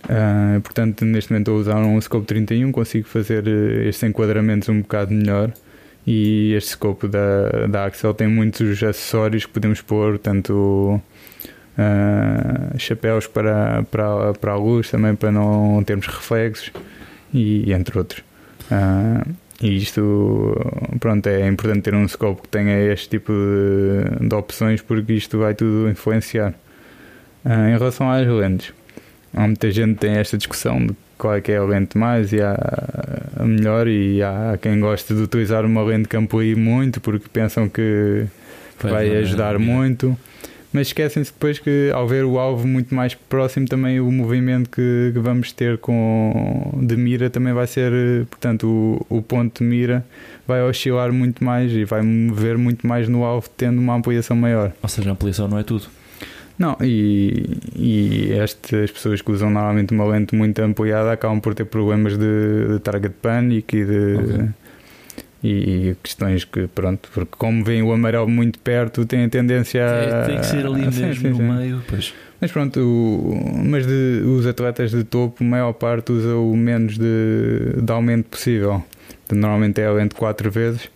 Uh, 0.05 0.61
portanto, 0.61 1.03
neste 1.03 1.31
momento 1.31 1.51
estou 1.51 1.57
a 1.57 1.59
usar 1.59 1.77
um 1.77 1.99
scope 1.99 2.27
31, 2.27 2.71
consigo 2.71 3.07
fazer 3.07 3.47
uh, 3.47 3.81
estes 3.87 4.03
enquadramentos 4.03 4.69
um 4.69 4.81
bocado 4.81 5.13
melhor. 5.13 5.51
E 6.05 6.53
este 6.53 6.71
scope 6.71 7.07
da, 7.07 7.65
da 7.67 7.85
Axel 7.85 8.13
tem 8.13 8.27
muitos 8.27 8.83
acessórios 8.83 9.45
que 9.45 9.51
podemos 9.51 9.81
pôr, 9.81 10.19
tanto 10.19 11.01
uh, 11.77 12.77
chapéus 12.77 13.25
para, 13.25 13.83
para, 13.89 14.33
para 14.33 14.51
a 14.51 14.55
luz, 14.55 14.91
também 14.91 15.15
para 15.15 15.31
não 15.31 15.83
termos 15.83 16.05
reflexos, 16.05 16.71
e 17.33 17.73
entre 17.73 17.97
outros. 17.97 18.23
Uh, 18.71 19.33
e 19.61 19.77
isto, 19.77 20.55
pronto, 20.99 21.25
é 21.27 21.47
importante 21.47 21.81
ter 21.81 21.95
um 21.95 22.07
scope 22.07 22.43
que 22.43 22.49
tenha 22.49 22.77
este 22.91 23.09
tipo 23.09 23.31
de, 23.31 24.27
de 24.27 24.35
opções, 24.35 24.81
porque 24.81 25.13
isto 25.13 25.39
vai 25.39 25.55
tudo 25.55 25.89
influenciar. 25.89 26.53
Em 27.45 27.77
relação 27.77 28.11
às 28.11 28.27
lentes, 28.27 28.73
há 29.35 29.45
muita 29.45 29.69
gente 29.69 29.95
que 29.95 30.01
tem 30.01 30.15
esta 30.15 30.37
discussão 30.37 30.85
de 30.85 30.95
qual 31.17 31.35
é 31.35 31.41
que 31.41 31.51
é 31.51 31.57
a 31.57 31.63
lente 31.63 31.97
mais 31.97 32.33
e 32.33 32.41
há 32.41 32.55
a 33.37 33.45
melhor 33.45 33.87
e 33.87 34.23
há 34.23 34.57
quem 34.61 34.79
gosta 34.79 35.13
de 35.13 35.21
utilizar 35.21 35.65
uma 35.65 35.83
lente 35.83 36.09
aí 36.15 36.55
muito 36.55 36.99
porque 37.01 37.27
pensam 37.31 37.69
que 37.69 38.25
vai 38.81 39.15
ajudar 39.17 39.59
muito. 39.59 40.17
Mas 40.73 40.87
esquecem-se 40.87 41.31
depois 41.31 41.57
que 41.57 41.89
ao 41.93 42.05
ver 42.05 42.25
o 42.25 42.37
alvo 42.37 42.67
muito 42.67 42.93
mais 42.93 43.13
próximo 43.13 43.65
também 43.65 44.01
o 44.01 44.11
movimento 44.11 44.69
que, 44.69 45.11
que 45.13 45.19
vamos 45.19 45.53
ter 45.53 45.77
com 45.77 46.73
de 46.81 46.97
mira 46.97 47.29
também 47.29 47.53
vai 47.53 47.65
ser 47.65 48.25
portanto 48.25 48.67
o, 49.09 49.17
o 49.17 49.21
ponto 49.21 49.63
de 49.63 49.69
mira 49.69 50.05
vai 50.45 50.61
oscilar 50.63 51.13
muito 51.13 51.45
mais 51.45 51.71
e 51.71 51.85
vai 51.85 52.01
mover 52.01 52.57
muito 52.57 52.85
mais 52.85 53.07
no 53.07 53.23
alvo 53.23 53.49
tendo 53.55 53.79
uma 53.79 53.95
ampliação 53.95 54.35
maior. 54.35 54.73
Ou 54.83 54.89
seja, 54.89 55.11
a 55.11 55.13
ampliação 55.13 55.47
não 55.47 55.57
é 55.57 55.63
tudo. 55.63 55.85
Não, 56.57 56.77
e, 56.81 57.57
e 57.75 58.31
estas 58.33 58.89
pessoas 58.91 59.21
que 59.21 59.31
usam 59.31 59.49
normalmente 59.49 59.93
uma 59.93 60.05
lente 60.05 60.33
muito 60.35 60.59
ampliada 60.61 61.11
acabam 61.11 61.39
por 61.39 61.53
ter 61.53 61.65
problemas 61.65 62.17
de, 62.17 62.67
de 62.73 62.79
target 62.79 63.13
panic 63.21 63.75
e 63.75 63.85
de. 63.85 64.15
Ok. 64.15 64.49
E, 65.43 65.49
e 65.91 65.95
questões 66.01 66.43
que, 66.43 66.65
pronto, 66.67 67.07
porque 67.13 67.33
como 67.37 67.63
vem 67.63 67.83
o 67.83 67.91
amarelo 67.93 68.27
muito 68.27 68.57
perto, 68.57 69.05
tem 69.05 69.25
a 69.25 69.29
tendência 69.29 69.85
a. 69.85 69.93
É, 69.93 70.25
tem 70.25 70.39
que 70.39 70.45
ser 70.47 70.65
ali 70.65 70.81
a- 70.85 70.91
mesmo 70.91 71.13
sim, 71.15 71.29
no 71.29 71.35
sim. 71.37 71.43
meio. 71.43 71.81
Pois. 71.87 72.13
Mas 72.41 72.51
pronto, 72.51 72.79
o- 72.79 73.57
mas 73.63 73.85
de, 73.85 74.23
os 74.25 74.47
atletas 74.47 74.89
de 74.91 75.03
topo, 75.03 75.43
a 75.43 75.47
maior 75.47 75.73
parte 75.73 76.11
usa 76.11 76.35
o 76.35 76.55
menos 76.57 76.97
de, 76.97 77.79
de 77.81 77.91
aumento 77.91 78.25
possível. 78.29 78.83
Normalmente 79.31 79.79
é 79.81 79.85
a 79.85 79.91
lente 79.91 80.15
4 80.15 80.49
vezes. 80.49 80.89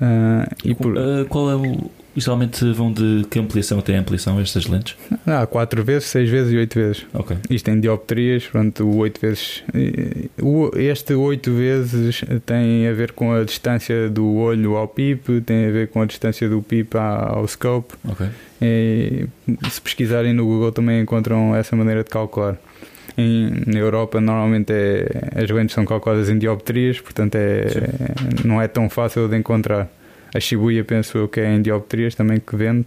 ah, 0.00 0.46
e 0.64 0.72
por, 0.74 0.96
Ah, 0.98 1.24
qual 1.28 1.50
é 1.50 1.56
o. 1.56 1.90
Geralmente 2.16 2.72
vão 2.72 2.92
de 2.92 3.26
que 3.30 3.38
ampliação 3.38 3.80
tem 3.80 3.96
ampliação 3.96 4.40
estas 4.40 4.66
lentes? 4.66 4.96
ah, 5.26 5.46
4 5.46 5.84
vezes, 5.84 6.08
6 6.08 6.30
vezes 6.30 6.52
e 6.52 6.56
8 6.56 6.74
vezes. 6.74 7.06
Ok. 7.12 7.36
Isto 7.50 7.70
em 7.70 7.80
dioptrias, 7.80 8.46
pronto, 8.46 8.84
o 8.84 8.96
8 8.96 9.20
vezes. 9.20 9.62
Este 10.76 11.14
8 11.14 11.52
vezes 11.52 12.24
tem 12.44 12.88
a 12.88 12.92
ver 12.92 13.12
com 13.12 13.32
a 13.32 13.44
distância 13.44 14.08
do 14.08 14.34
olho 14.36 14.76
ao 14.76 14.88
PIP, 14.88 15.42
tem 15.42 15.66
a 15.66 15.70
ver 15.70 15.88
com 15.88 16.00
a 16.00 16.06
distância 16.06 16.48
do 16.48 16.62
PIP 16.62 16.96
ao 16.96 17.46
scope. 17.46 17.94
Ok. 18.08 18.26
E, 18.62 19.26
se 19.70 19.80
pesquisarem 19.80 20.32
no 20.32 20.46
Google 20.46 20.72
também 20.72 21.00
encontram 21.02 21.54
essa 21.54 21.76
maneira 21.76 22.02
de 22.02 22.10
calcular. 22.10 22.56
Em, 23.18 23.62
na 23.66 23.78
Europa 23.78 24.20
normalmente 24.20 24.72
é, 24.72 25.42
as 25.42 25.50
lentes 25.50 25.74
são 25.74 25.84
calculadas 25.84 26.28
em 26.28 26.38
dioptrias, 26.38 27.00
portanto 27.00 27.34
é, 27.36 27.66
não 28.44 28.60
é 28.60 28.68
tão 28.68 28.88
fácil 28.90 29.28
de 29.28 29.36
encontrar. 29.36 29.88
A 30.34 30.40
Shibuya 30.40 30.84
penso 30.84 31.16
eu 31.18 31.28
que 31.28 31.40
é 31.40 31.54
em 31.54 31.62
dioptrias 31.62 32.14
também 32.14 32.38
que 32.40 32.56
vende. 32.56 32.86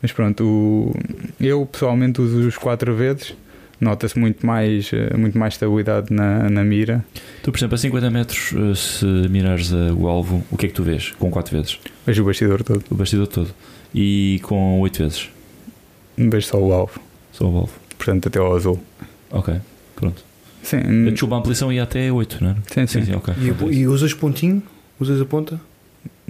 Mas 0.00 0.12
pronto, 0.12 0.44
o- 0.44 0.94
eu 1.40 1.64
pessoalmente 1.66 2.20
uso 2.20 2.46
os 2.46 2.56
4 2.56 2.94
vezes. 2.94 3.34
Nota-se 3.80 4.16
muito 4.16 4.46
mais, 4.46 4.90
eh, 4.92 5.16
muito 5.16 5.36
mais 5.36 5.54
estabilidade 5.54 6.12
na, 6.12 6.48
na 6.48 6.62
mira. 6.62 7.04
Tu, 7.42 7.50
por 7.50 7.58
exemplo, 7.58 7.74
a 7.74 7.78
50 7.78 8.10
metros, 8.10 8.52
ah, 8.56 8.74
se 8.76 9.04
mirares 9.28 9.72
o 9.72 10.06
alvo, 10.06 10.44
o 10.52 10.56
que 10.56 10.66
é 10.66 10.68
que 10.68 10.74
tu 10.74 10.84
vês? 10.84 11.10
Com 11.18 11.30
4 11.30 11.56
vezes? 11.56 11.80
Vejo 12.06 12.22
o 12.22 12.26
bastidor 12.26 12.62
todo, 12.62 12.84
O 12.90 12.94
bastidor 12.94 13.26
todo. 13.26 13.50
E 13.94 14.40
com 14.44 14.80
8 14.80 14.98
vezes? 15.02 15.28
vejo 16.16 16.46
só 16.46 16.58
o 16.62 16.72
alvo, 16.72 17.00
Só 17.32 17.44
o 17.44 17.56
alvo. 17.56 17.72
portanto 17.98 18.28
até 18.28 18.38
ao 18.38 18.54
azul. 18.54 18.80
Ok. 19.30 19.54
Pronto. 19.96 20.22
Sim, 20.62 21.08
A 21.08 21.10
desculpa, 21.10 21.34
a 21.34 21.38
ampliação 21.38 21.72
ia 21.72 21.82
até 21.82 22.12
8, 22.12 22.38
não 22.42 22.50
é? 22.50 22.54
sim, 22.72 22.86
sim. 22.86 23.00
Sim, 23.00 23.04
sim, 23.06 23.14
ok. 23.14 23.34
E, 23.70 23.78
e 23.80 23.86
usas 23.88 24.14
pontinho? 24.14 24.62
Usas 25.00 25.20
a 25.20 25.24
ponta? 25.24 25.60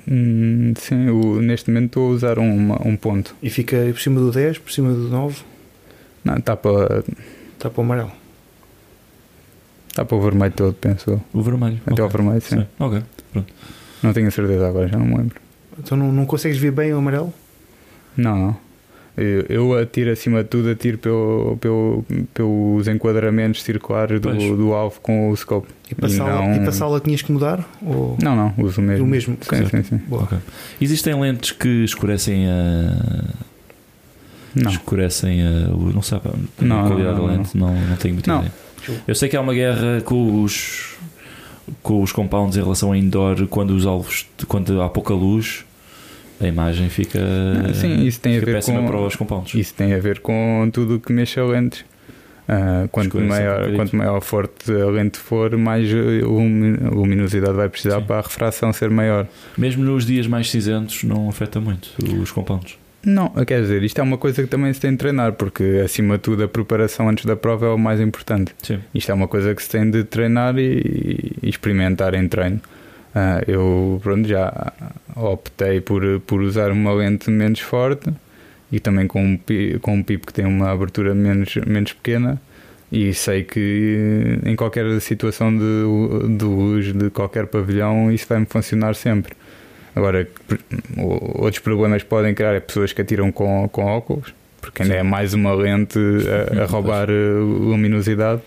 Hum, 0.09 0.73
sim, 0.77 1.09
o- 1.11 1.41
neste 1.41 1.71
momento 1.71 1.87
estou 1.87 2.09
a 2.09 2.15
usar 2.15 2.39
uma- 2.39 2.81
um 2.87 2.97
ponto. 2.97 3.35
E 3.43 3.49
fica 3.51 3.77
por 3.93 4.01
cima 4.01 4.21
do 4.21 4.31
10, 4.33 4.59
por 4.59 4.73
cima 4.73 4.93
do 4.93 5.09
9, 5.09 5.43
Não, 6.25 6.37
está 6.37 6.57
para, 6.57 7.05
está 7.55 7.71
para 7.71 7.81
o 7.81 7.85
amarelo. 7.85 8.13
está 9.89 10.05
para 10.05 10.17
o 10.17 10.21
vermelho 10.21 10.53
todo, 10.53 10.75
penso 10.75 11.11
eu. 11.11 11.23
O 11.33 11.43
vermelho. 11.43 11.81
Até 11.87 11.93
ok. 11.93 12.05
ao 12.05 12.11
vermelho, 12.11 12.41
sim. 12.41 12.61
Sim. 12.61 12.67
Ok. 12.79 13.03
Não 14.03 14.13
tenho 14.13 14.27
a 14.29 14.31
certeza 14.33 14.69
agora, 14.69 14.89
já 14.89 14.99
não 14.99 15.07
me 15.07 15.17
lembro. 15.17 15.41
Então 15.79 15.97
não, 15.97 16.11
não 16.13 16.27
consegues 16.27 16.59
ver 16.59 16.73
bem 16.73 16.93
o 16.93 16.99
amarelo? 16.99 17.33
Não, 18.17 18.37
não. 18.37 18.57
Eu, 19.15 19.43
eu 19.49 19.79
atiro 19.79 20.11
acima 20.11 20.43
de 20.43 20.49
tudo, 20.49 20.71
atiro 20.71 20.97
pelo, 20.97 21.59
pelo, 21.61 22.05
pelos 22.33 22.89
enquadramentos 22.89 23.63
circulares 23.63 24.19
do, 24.19 24.31
Pois. 24.31 24.43
do 24.43 24.73
alvo 24.73 24.99
com 25.03 25.29
o 25.31 25.37
scope. 25.37 25.69
E 25.91 25.95
para, 25.95 26.09
E 26.09 26.13
sala, 26.13 26.31
não- 26.49 26.57
e 26.57 26.61
para 26.61 26.73
sala 26.73 26.99
tinhas 27.01 27.21
que 27.21 27.31
mudar? 27.31 27.63
Ou... 27.85 28.17
Não, 28.23 28.35
não, 28.35 28.55
uso 28.57 28.81
o 28.81 28.85
mesmo. 28.85 29.05
O 29.05 29.09
mesmo, 29.09 29.37
Sim, 29.43 29.67
sim, 29.67 29.83
sim. 29.83 29.97
Boa. 30.09 30.23
Ok. 30.23 30.39
Existem 30.81 31.15
lentes 31.21 31.53
que 31.53 31.69
escurecem 31.85 32.47
a. 32.49 33.25
Não. 34.55 34.71
escurecem 34.71 35.43
a. 35.47 35.51
Não 35.95 36.01
sabe 36.03 36.29
a 36.29 36.65
Não, 36.65 36.87
qualidade 36.89 37.17
não, 37.19 37.27
da 37.27 37.33
não, 37.33 37.37
lente, 37.39 37.57
não, 37.59 37.75
não 37.75 37.97
tenho 37.97 38.15
muita 38.15 38.31
Não. 38.33 38.39
ideia. 38.41 38.53
Eu 39.07 39.15
sei 39.15 39.29
que 39.29 39.37
há 39.37 39.41
uma 39.43 39.55
guerra 39.55 40.01
com 40.05 40.43
os 40.43 40.97
com 41.83 42.03
os 42.03 42.11
compounds 42.13 42.57
em 42.57 42.63
relação 42.63 42.93
a 42.93 42.99
indoor 42.99 43.47
quando 43.47 43.71
os 43.71 43.87
alvos 43.87 44.27
quando 44.49 44.83
há 44.83 44.89
pouca 44.89 45.15
luz 45.15 45.65
a 46.43 46.49
imagem 46.49 46.89
fica 46.89 47.19
Sim, 47.75 48.05
isso 48.07 48.21
tem 48.21 48.37
a 48.37 48.41
ver 48.41 48.63
com- 48.65 48.87
para 48.87 48.99
os 49.01 49.17
compounds. 49.17 49.55
Isso 49.55 49.75
tem 49.75 49.93
a 49.95 49.99
ver 49.99 50.19
com 50.21 50.69
tudo 50.73 50.97
o 50.97 51.01
que 51.01 51.13
mexe 51.13 51.39
a 51.41 51.45
lentes. 51.45 51.85
Ah, 52.49 52.89
quanto, 52.91 53.19
um 53.19 53.27
maior, 53.27 53.55
bocadinho. 53.59 53.77
quanto 53.77 53.97
maior 53.97 54.21
forte 54.21 54.73
a 54.73 54.87
lente 54.87 55.17
for, 55.17 55.57
mais 55.57 55.89
eh, 55.89 56.23
lumi- 56.25 56.77
luminosidade 56.77 57.55
vai 57.55 57.69
precisar 57.69 58.01
Sim. 58.01 58.07
para 58.07 58.19
a 58.19 58.21
refração 58.23 58.73
ser 58.73 58.91
maior. 58.91 59.27
Mesmo 59.57 59.85
nos 59.85 60.05
dias 60.05 60.27
mais 60.27 60.51
cinzentos 60.51 61.05
não 61.05 61.29
afeta 61.29 61.61
muito 61.61 61.89
os 62.21 62.33
compounds. 62.33 62.77
Não, 63.05 63.29
quer 63.47 63.61
dizer, 63.63 63.83
isto 63.85 63.99
é 64.01 64.03
uma 64.03 64.19
coisa 64.19 64.43
que 64.43 64.49
também 64.49 64.73
se 64.73 64.81
tem 64.81 64.91
de 64.91 64.97
treinar, 64.97 65.33
porque 65.33 65.81
acima 65.85 66.17
de 66.17 66.23
tudo 66.23 66.43
a 66.45 66.49
preparação 66.49 67.09
antes 67.09 67.25
da 67.25 67.37
prova 67.37 67.67
é 67.67 67.71
o 67.71 67.79
mais 67.79 68.01
importante. 68.01 68.53
Sim. 68.63 68.79
Isto 68.95 69.11
é 69.13 69.15
uma 69.15 69.29
coisa 69.29 69.55
que 69.55 69.63
se 69.63 69.69
tem 69.71 69.89
de 69.91 70.03
treinar 70.05 70.57
e, 70.59 71.33
e 71.43 71.49
experimentar 71.49 72.13
em 72.15 72.27
treino. 72.29 72.61
Ah, 73.15 73.43
eu 73.47 74.01
pronto, 74.03 74.27
já 74.27 74.73
optei 75.15 75.81
por, 75.81 76.21
por 76.21 76.41
usar 76.41 76.71
uma 76.71 76.93
lente 76.93 77.31
menos 77.31 77.61
forte 77.61 78.11
e 78.71 78.81
também 78.81 79.07
com 79.07 79.23
um, 79.23 79.39
com 79.81 79.95
um 79.95 80.03
pipo 80.03 80.27
que 80.27 80.33
tem 80.33 80.47
uma 80.47 80.71
abertura 80.71 81.15
menos, 81.15 81.55
menos 81.57 81.93
pequena 81.93 82.41
e 82.91 83.13
sei 83.15 83.45
que 83.45 84.39
em 84.45 84.57
qualquer 84.57 85.01
situação 85.01 85.51
de, 85.57 86.37
de 86.37 86.45
luz 86.45 86.93
de 86.93 87.11
qualquer 87.11 87.47
pavilhão 87.47 88.11
isso 88.11 88.27
vai-me 88.29 88.47
funcionar 88.47 88.95
sempre. 88.95 89.35
Agora, 89.95 90.27
outros 91.35 91.59
problemas 91.59 92.03
podem 92.03 92.35
criar 92.35 92.55
é 92.55 92.61
pessoas 92.61 92.93
que 92.93 93.03
atiram 93.03 93.31
com, 93.31 93.69
com 93.69 93.85
óculos, 93.85 94.33
porque 94.61 94.83
ainda 94.83 94.95
Sim. 94.95 95.01
é 95.01 95.03
mais 95.03 95.35
uma 95.35 95.53
lente 95.55 95.99
a, 95.99 96.63
a 96.63 96.67
roubar 96.69 97.11
eh, 97.11 97.13
luminosidade. 97.13 98.41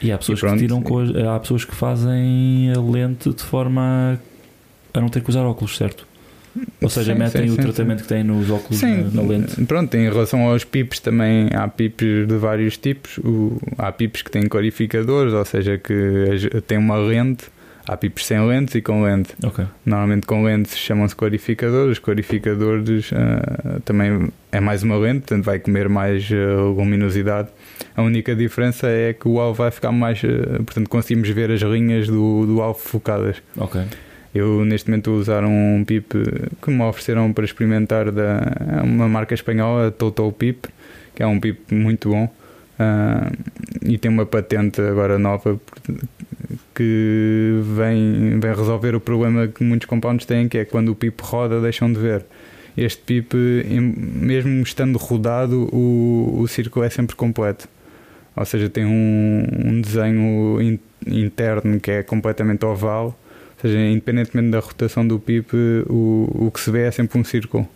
E 0.00 0.12
há 0.12 0.18
pessoas 0.18 0.38
E 0.38 0.40
pronto. 0.40 0.54
que 0.54 0.60
tiram 0.60 0.82
com 0.82 0.98
há 1.34 1.38
pessoas 1.40 1.64
que 1.64 1.74
fazem 1.74 2.72
a 2.76 2.80
lente 2.80 3.32
de 3.32 3.42
forma 3.42 4.18
a 4.94 5.00
não 5.00 5.08
ter 5.08 5.22
que 5.22 5.30
usar 5.30 5.42
óculos, 5.44 5.76
certo? 5.76 6.06
Ou 6.82 6.88
seja, 6.88 7.12
Sim, 7.12 7.18
metem 7.18 7.42
sim, 7.46 7.52
o 7.52 7.56
sim, 7.56 7.62
tratamento 7.62 8.02
que 8.02 8.08
têm 8.08 8.24
nos 8.24 8.50
óculos 8.50 8.82
na, 8.82 8.88
na 9.12 9.22
lente. 9.22 9.64
pronto, 9.64 9.94
em 9.96 10.08
relação 10.08 10.40
aos 10.48 10.64
pips 10.64 10.98
também 10.98 11.48
há 11.54 11.68
pips 11.68 12.26
de 12.26 12.36
vários 12.36 12.76
tipos. 12.76 13.18
O- 13.18 13.58
há 13.76 13.92
pips 13.92 14.22
que 14.22 14.30
têm 14.30 14.42
clarificadores, 14.48 15.32
ou 15.32 15.44
seja, 15.44 15.78
que 15.78 16.48
têm 16.66 16.78
uma 16.78 16.96
lente. 16.96 17.44
Há 17.88 17.96
pips 17.96 18.26
sem 18.26 18.38
lentes 18.46 18.74
e 18.74 18.82
com 18.82 19.02
lente. 19.02 19.34
Ok. 19.42 19.64
Normalmente 19.86 20.26
com 20.26 20.44
lentes 20.44 20.76
chamam-se 20.76 21.16
clarificadores. 21.16 21.92
Os 21.92 21.98
clarificadores 21.98 23.10
ah, 23.14 23.80
também 23.82 24.28
é 24.52 24.60
mais 24.60 24.82
uma 24.82 24.98
lente, 24.98 25.20
portanto 25.20 25.44
vai 25.46 25.58
comer 25.58 25.88
mais 25.88 26.28
ah, 26.30 26.60
luminosidade. 26.64 27.48
A 27.96 28.02
única 28.02 28.36
diferença 28.36 28.88
é 28.88 29.14
que 29.14 29.26
o 29.26 29.40
alvo 29.40 29.62
vai 29.62 29.70
ficar 29.70 29.90
mais. 29.90 30.20
ah, 30.22 30.56
portanto, 30.56 30.86
conseguimos 30.90 31.30
ver 31.30 31.50
as 31.50 31.62
linhas 31.62 32.08
do, 32.08 32.44
do 32.44 32.60
alvo 32.60 32.78
focadas. 32.78 33.36
Eu 34.34 34.66
neste 34.66 34.90
momento 34.90 35.08
a 35.10 35.14
usar 35.14 35.44
um 35.46 35.82
PIP 35.82 36.14
que 36.60 36.70
me 36.70 36.82
ofereceram 36.82 37.32
para 37.32 37.46
experimentar 37.46 38.12
da 38.12 38.52
é 38.78 38.82
uma 38.82 39.08
marca 39.08 39.32
espanhola, 39.32 39.88
a 39.88 39.90
Total 39.90 40.30
PIP, 40.30 40.68
que 41.14 41.22
é 41.22 41.26
um 41.26 41.40
PIP 41.40 41.74
muito 41.74 42.10
bom 42.10 42.30
ah, 42.78 43.32
e 43.82 43.96
tem 43.96 44.10
uma 44.10 44.26
patente 44.26 44.82
agora 44.82 45.18
nova 45.18 45.58
que 46.78 47.58
vem, 47.76 48.38
vem 48.38 48.54
resolver 48.54 48.94
o 48.94 49.00
problema 49.00 49.48
que 49.48 49.64
muitos 49.64 49.86
compounds 49.86 50.24
têm, 50.24 50.48
que 50.48 50.58
é 50.58 50.64
quando 50.64 50.90
o 50.90 50.94
PIP 50.94 51.20
roda 51.20 51.60
deixam 51.60 51.92
de 51.92 51.98
ver. 51.98 52.24
Este 52.76 53.02
PIP, 53.02 53.34
mesmo 53.74 54.62
estando 54.62 54.96
rodado, 54.96 55.68
o, 55.74 56.38
o 56.40 56.46
círculo 56.46 56.84
é 56.84 56.90
sempre 56.90 57.16
completo. 57.16 57.68
Ou 58.36 58.44
seja, 58.44 58.70
tem 58.70 58.84
um, 58.84 59.44
um 59.66 59.80
desenho 59.80 60.62
in- 60.62 60.78
interno 61.04 61.80
que 61.80 61.90
é 61.90 62.02
completamente 62.04 62.64
oval. 62.64 63.06
Ou 63.06 63.60
seja, 63.62 63.80
independentemente 63.80 64.50
da 64.50 64.60
rotação 64.60 65.04
do 65.04 65.18
PIP, 65.18 65.52
o, 65.88 66.46
o 66.46 66.50
que 66.52 66.60
se 66.60 66.70
vê 66.70 66.82
é 66.82 66.90
sempre 66.92 67.18
um 67.18 67.24
círculo. 67.24 67.66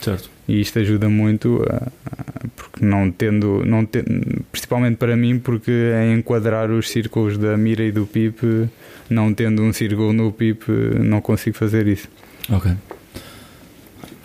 Certo. 0.00 0.30
E 0.52 0.60
isto 0.60 0.78
ajuda 0.78 1.08
muito, 1.08 1.64
a- 1.70 1.88
a- 2.06 2.46
porque 2.54 2.84
não 2.84 3.10
tendo, 3.10 3.62
não 3.64 3.86
te- 3.86 4.04
principalmente 4.50 4.96
para 4.96 5.16
mim, 5.16 5.38
porque 5.38 5.70
é 5.70 6.12
enquadrar 6.12 6.70
os 6.70 6.90
círculos 6.90 7.38
da 7.38 7.56
mira 7.56 7.82
e 7.82 7.90
do 7.90 8.04
PIP, 8.06 8.68
não 9.08 9.32
tendo 9.32 9.62
um 9.62 9.72
círculo 9.72 10.12
no 10.12 10.30
PIP, 10.30 10.64
não 11.00 11.20
consigo 11.22 11.56
fazer 11.56 11.86
isso. 11.86 12.06
Ok. 12.50 12.70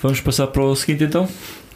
Vamos 0.01 0.19
passar 0.21 0.47
para 0.47 0.63
o 0.63 0.75
seguinte 0.75 1.03
então. 1.05 1.27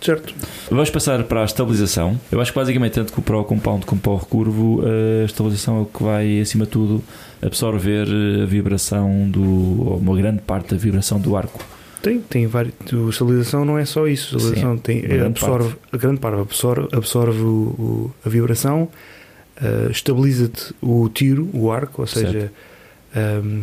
Certo. 0.01 0.33
Vamos 0.69 0.89
passar 0.89 1.23
para 1.23 1.41
a 1.43 1.45
estabilização. 1.45 2.19
Eu 2.31 2.41
acho 2.41 2.51
que 2.51 2.57
basicamente, 2.59 2.93
tanto 2.93 3.13
que 3.13 3.21
para 3.21 3.37
o 3.37 3.43
compound 3.45 3.85
como 3.85 4.01
para 4.01 4.11
o 4.11 4.17
recurvo, 4.17 4.81
a 5.21 5.25
estabilização 5.25 5.77
é 5.77 5.81
o 5.81 5.85
que 5.85 6.03
vai, 6.03 6.39
acima 6.41 6.65
de 6.65 6.71
tudo, 6.71 7.03
absorver 7.41 8.07
a 8.41 8.45
vibração 8.45 9.29
do. 9.29 9.41
ou 9.43 9.97
uma 9.97 10.15
grande 10.17 10.41
parte 10.41 10.71
da 10.71 10.77
vibração 10.77 11.19
do 11.19 11.35
arco. 11.37 11.63
Tem, 12.01 12.19
tem 12.19 12.47
vários. 12.47 12.73
A 12.91 13.09
estabilização 13.09 13.63
não 13.65 13.77
é 13.77 13.85
só 13.85 14.07
isso. 14.07 14.35
A 14.35 14.37
estabilização 14.37 14.77
tem, 14.77 15.01
grande 15.01 15.25
absorve, 15.27 15.75
a 15.91 15.97
grande 15.97 16.19
parte 16.19 16.39
absorve, 16.41 16.87
absorve 16.91 17.41
o- 17.41 17.45
o- 17.77 18.11
a 18.25 18.29
vibração, 18.29 18.89
ah, 19.57 19.89
estabiliza-te 19.91 20.73
o 20.81 21.07
tiro, 21.09 21.49
o 21.53 21.71
arco, 21.71 22.01
ou 22.01 22.07
seja, 22.07 22.51
ahm, 23.15 23.61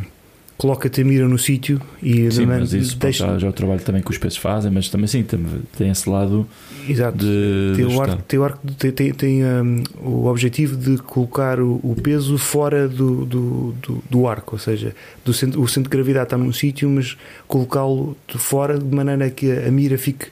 coloca-te 0.59 1.01
a 1.01 1.05
mira 1.05 1.29
no 1.29 1.39
sítio 1.39 1.81
e 2.03 2.31
Sim, 2.33 2.47
mas 2.47 2.73
isso 2.73 2.91
pronto, 2.91 3.03
deixa. 3.03 3.27
já, 3.27 3.39
já 3.39 3.47
é 3.47 3.51
o 3.51 3.53
trabalho 3.53 3.81
também 3.81 4.03
que 4.03 4.11
os 4.11 4.19
pesos 4.19 4.37
fazem, 4.39 4.71
mas 4.73 4.89
também 4.91 5.07
sim, 5.07 5.23
tem, 5.23 5.39
tem 5.79 5.89
esse 5.89 6.11
lado 6.11 6.47
Exato. 6.89 7.17
de. 7.17 7.75
Tem 7.77 7.85
o 7.87 8.03
arco, 8.03 8.23
tem, 8.27 8.39
o, 8.41 8.45
arco 8.45 8.59
tem, 8.77 8.91
tem, 8.91 9.13
tem, 9.13 9.45
hum, 9.45 9.85
o 10.03 10.27
objetivo 10.27 10.77
de 10.77 10.99
colocar 10.99 11.61
o, 11.61 11.75
o 11.81 11.95
peso 12.03 12.37
fora 12.37 12.89
do, 12.89 13.25
do, 13.25 13.73
do, 13.81 14.05
do 14.11 14.27
arco, 14.27 14.57
ou 14.57 14.59
seja, 14.59 14.95
do 15.25 15.33
centro, 15.33 15.63
o 15.63 15.69
centro 15.69 15.89
de 15.89 15.97
gravidade 15.97 16.25
está 16.27 16.37
num 16.37 16.53
sítio, 16.53 16.91
mas 16.91 17.17
colocá-lo 17.47 18.17
de 18.27 18.37
fora 18.37 18.77
de 18.77 18.95
maneira 18.95 19.31
que 19.31 19.51
a, 19.53 19.69
a 19.69 19.71
mira 19.71 19.97
fique. 19.97 20.27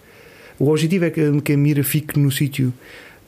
O 0.58 0.70
objetivo 0.70 1.04
é 1.04 1.10
que, 1.10 1.40
que 1.40 1.52
a 1.52 1.56
mira 1.56 1.84
fique 1.84 2.18
no 2.18 2.32
sítio 2.32 2.74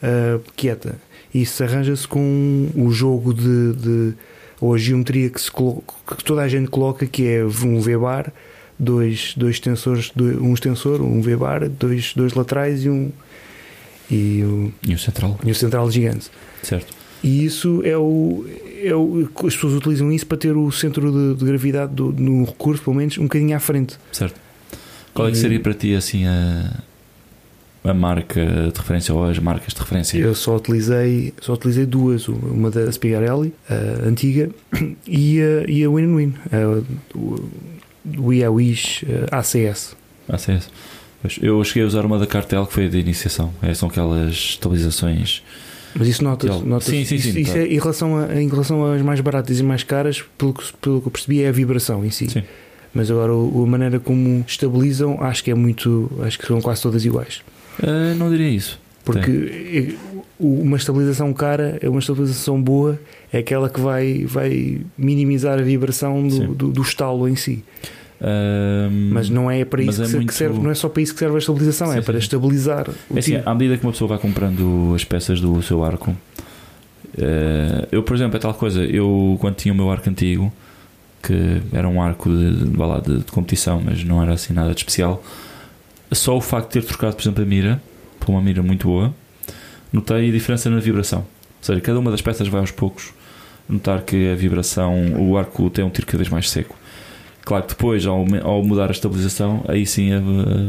ah, 0.03 0.41
quieta. 0.57 0.97
Isso 1.33 1.63
arranja-se 1.63 2.09
com 2.09 2.69
o 2.75 2.91
jogo 2.91 3.33
de, 3.35 3.73
de- 3.75 4.15
ou 4.61 4.75
a 4.75 4.79
geometria 4.79 5.31
que, 5.31 5.41
se 5.41 5.51
colo- 5.51 5.83
que 6.17 6.25
toda 6.25 6.43
a 6.43 6.49
gente 6.49 6.69
coloca, 6.69 7.07
que 7.07 7.27
é 7.27 7.45
um 7.45 7.81
V-bar, 7.81 8.33
dois, 8.79 9.35
dois 9.37 9.59
tensores, 9.61 10.11
dois- 10.15 10.37
um 10.39 10.53
extensor, 10.55 11.01
um 11.01 11.21
V-bar, 11.21 11.69
dois, 11.69 12.13
dois 12.15 12.35
laterais 12.35 12.85
e 12.85 12.89
um 12.91 13.11
e 14.11 14.43
o, 14.43 14.73
E 14.89 14.95
o 14.95 14.99
central, 14.99 15.39
e 15.45 15.51
o 15.51 15.55
central 15.55 15.91
gigante. 15.91 16.31
certo. 16.63 16.97
E 17.23 17.45
isso 17.45 17.83
é 17.85 17.97
o, 17.99 18.47
é 18.83 18.95
o. 18.95 19.29
As 19.45 19.55
pessoas 19.55 19.75
utilizam 19.75 20.11
isso 20.13 20.25
para 20.25 20.39
ter 20.39 20.57
o 20.57 20.71
centro 20.71 21.11
de, 21.35 21.39
de 21.41 21.45
gravidade 21.45 21.93
do- 21.93 22.13
no 22.13 22.45
recurso, 22.45 22.83
pelo 22.85 22.95
menos, 22.95 23.19
um 23.19 23.25
bocadinho 23.25 23.57
à 23.57 23.61
frente. 23.61 23.97
Certo. 24.13 24.41
Qual 25.13 25.27
é 25.27 25.33
que 25.33 25.37
seria 25.37 25.59
para 25.59 25.75
ti 25.75 25.95
assim 25.97 26.25
a, 26.27 26.81
a 27.85 27.95
marca 27.95 28.45
de 28.73 28.79
referência 28.79 29.15
ou 29.15 29.25
as 29.25 29.39
marcas 29.39 29.73
de 29.73 29.81
referência? 29.81 30.19
Eu 30.19 30.35
só 30.35 30.57
utilizei, 30.57 31.33
só 31.41 31.55
utilizei 31.55 31.87
duas, 31.87 32.29
uma 32.29 32.71
da 32.71 32.91
Spigarelli, 32.91 33.53
a 33.71 34.07
antiga, 34.09 34.51
e 35.07 35.41
a, 35.41 35.71
e 35.71 35.85
a 35.85 35.91
Win-Win, 35.91 36.35
a- 36.53 37.17
o, 37.17 38.33
IAWIS 38.33 39.05
ACS. 39.31 39.97
ACS. 40.29 40.71
Pois, 41.21 41.39
Eu 41.43 41.63
cheguei 41.65 41.83
a 41.83 41.87
usar 41.87 42.05
uma 42.07 42.19
da 42.19 42.27
Cartel 42.27 42.67
que 42.67 42.73
foi 42.73 42.87
a 42.87 42.89
de 42.89 42.99
iniciação. 42.99 43.53
É, 43.63 43.75
são 43.75 43.89
aquelas 43.89 44.33
estabilizações. 44.33 45.43
Mas 45.95 46.07
isso 46.09 46.23
nota-se. 46.23 46.59
Sim, 46.91 47.05
sim, 47.05 47.19
sim, 47.19 47.29
isso, 47.31 47.39
isso 47.39 47.53
tá. 47.53 47.59
é 47.59 47.67
em 47.67 47.79
relação, 47.79 48.17
a, 48.19 48.41
em 48.41 48.49
relação 48.49 48.85
às 48.93 49.03
mais 49.03 49.21
baratas 49.21 49.59
e 49.59 49.63
mais 49.63 49.83
caras, 49.83 50.23
pelo 50.37 50.55
que, 50.55 50.65
pelo 50.81 51.01
que 51.01 51.09
eu 51.09 51.11
percebi, 51.11 51.43
é 51.43 51.49
a 51.49 51.53
vibração 51.53 52.05
em 52.05 52.11
si. 52.11 52.29
Sim. 52.29 52.43
Mas 52.95 53.11
agora 53.11 53.33
a 53.33 53.67
maneira 53.67 53.99
como 54.01 54.45
estabilizam, 54.47 55.23
acho 55.23 55.43
que 55.45 55.51
é 55.51 55.55
muito. 55.55 56.11
Acho 56.23 56.39
que 56.39 56.47
são 56.47 56.61
quase 56.61 56.81
todas 56.83 57.05
iguais. 57.05 57.43
Ah, 57.83 58.15
não 58.17 58.31
diria 58.31 58.49
isso. 58.49 58.79
Porque 59.05 59.97
uma 60.39 60.77
estabilização 60.77 61.33
cara 61.33 61.79
é 61.81 61.89
uma 61.89 61.99
estabilização 61.99 62.61
boa, 62.63 63.01
é 63.33 63.39
aquela 63.39 63.69
que 63.71 63.81
vai, 63.81 64.25
vai 64.27 64.81
minimizar 64.97 65.59
a 65.59 65.63
vibração 65.63 66.27
do, 66.29 66.55
do, 66.55 66.69
do 66.73 66.83
estalo 66.83 67.29
em 67.29 67.35
si. 67.37 67.65
Ah, 68.21 68.89
Mas 69.13 69.31
não 69.31 69.51
é 69.51 69.65
para 69.65 69.83
isso 69.83 70.03
é 70.03 70.07
que, 70.07 70.17
muito- 70.17 70.33
serve, 70.35 70.59
não 70.61 70.71
é 70.71 70.75
só 70.75 70.89
para 70.89 71.03
isso 71.03 71.13
que 71.15 71.21
serve 71.21 71.37
a 71.37 71.39
estabilização, 71.39 71.89
Sim, 71.93 71.99
é 71.99 72.03
para 72.03 72.15
sim. 72.15 72.19
estabilizar 72.25 72.87
É 73.15 73.19
assim, 73.19 73.41
à 73.45 73.55
medida 73.55 73.79
que 73.79 73.85
uma 73.87 73.93
pessoa 73.93 74.09
vai 74.09 74.19
comprando 74.19 74.93
as 74.95 75.05
peças 75.05 75.41
do 75.41 75.63
seu 75.63 75.83
arco, 75.85 76.15
eh, 77.17 77.89
eu, 77.91 78.03
por 78.03 78.15
exemplo, 78.17 78.37
é 78.37 78.41
tal 78.41 78.55
coisa. 78.55 78.83
Eu, 78.85 79.37
quando 79.41 79.55
tinha 79.57 79.73
o 79.73 79.77
meu 79.77 79.91
arco 79.91 80.09
antigo, 80.11 80.53
que 81.23 81.61
era 81.73 81.89
um 81.89 82.01
arco 82.03 82.29
de, 82.29 82.53
de, 82.57 82.65
de, 82.67 83.19
de 83.25 83.33
competição, 83.33 83.81
mas 83.85 84.05
não 84.05 84.23
era 84.23 84.33
assim 84.35 84.53
nada 84.53 84.71
de 84.75 84.81
especial, 84.81 85.23
só 86.13 86.37
o 86.37 86.41
facto 86.41 86.69
de 86.69 86.81
ter 86.81 86.87
trocado, 86.87 87.17
por 87.17 87.23
exemplo, 87.23 87.43
a 87.43 87.47
mira 87.47 87.83
por 88.19 88.31
uma 88.31 88.41
mira 88.41 88.63
muito 88.63 88.89
boa, 88.89 89.15
notei 89.93 90.29
a 90.29 90.33
diferença 90.33 90.69
na 90.71 90.81
vibração. 90.81 91.21
Ou 91.21 91.63
seja, 91.63 91.81
cada 91.81 91.99
uma 91.99 92.11
das 92.11 92.21
peças 92.23 92.49
vai 92.49 92.61
aos 92.61 92.71
poucos 92.71 93.13
notar 93.69 94.03
que 94.03 94.31
a 94.31 94.35
vibração, 94.35 95.15
o 95.19 95.37
arco 95.37 95.69
tem 95.71 95.85
um 95.85 95.91
tiro 95.91 96.07
cada 96.07 96.19
vez 96.19 96.29
mais 96.29 96.49
seco. 96.51 96.75
Claro 97.45 97.65
que 97.65 97.71
depois, 97.71 98.07
ao, 98.07 98.25
ao 98.43 98.63
mudar 98.63 98.89
a 98.89 98.93
estabilização, 98.93 99.65
aí 99.69 99.87
sim 99.87 100.13
eh, 100.13 100.21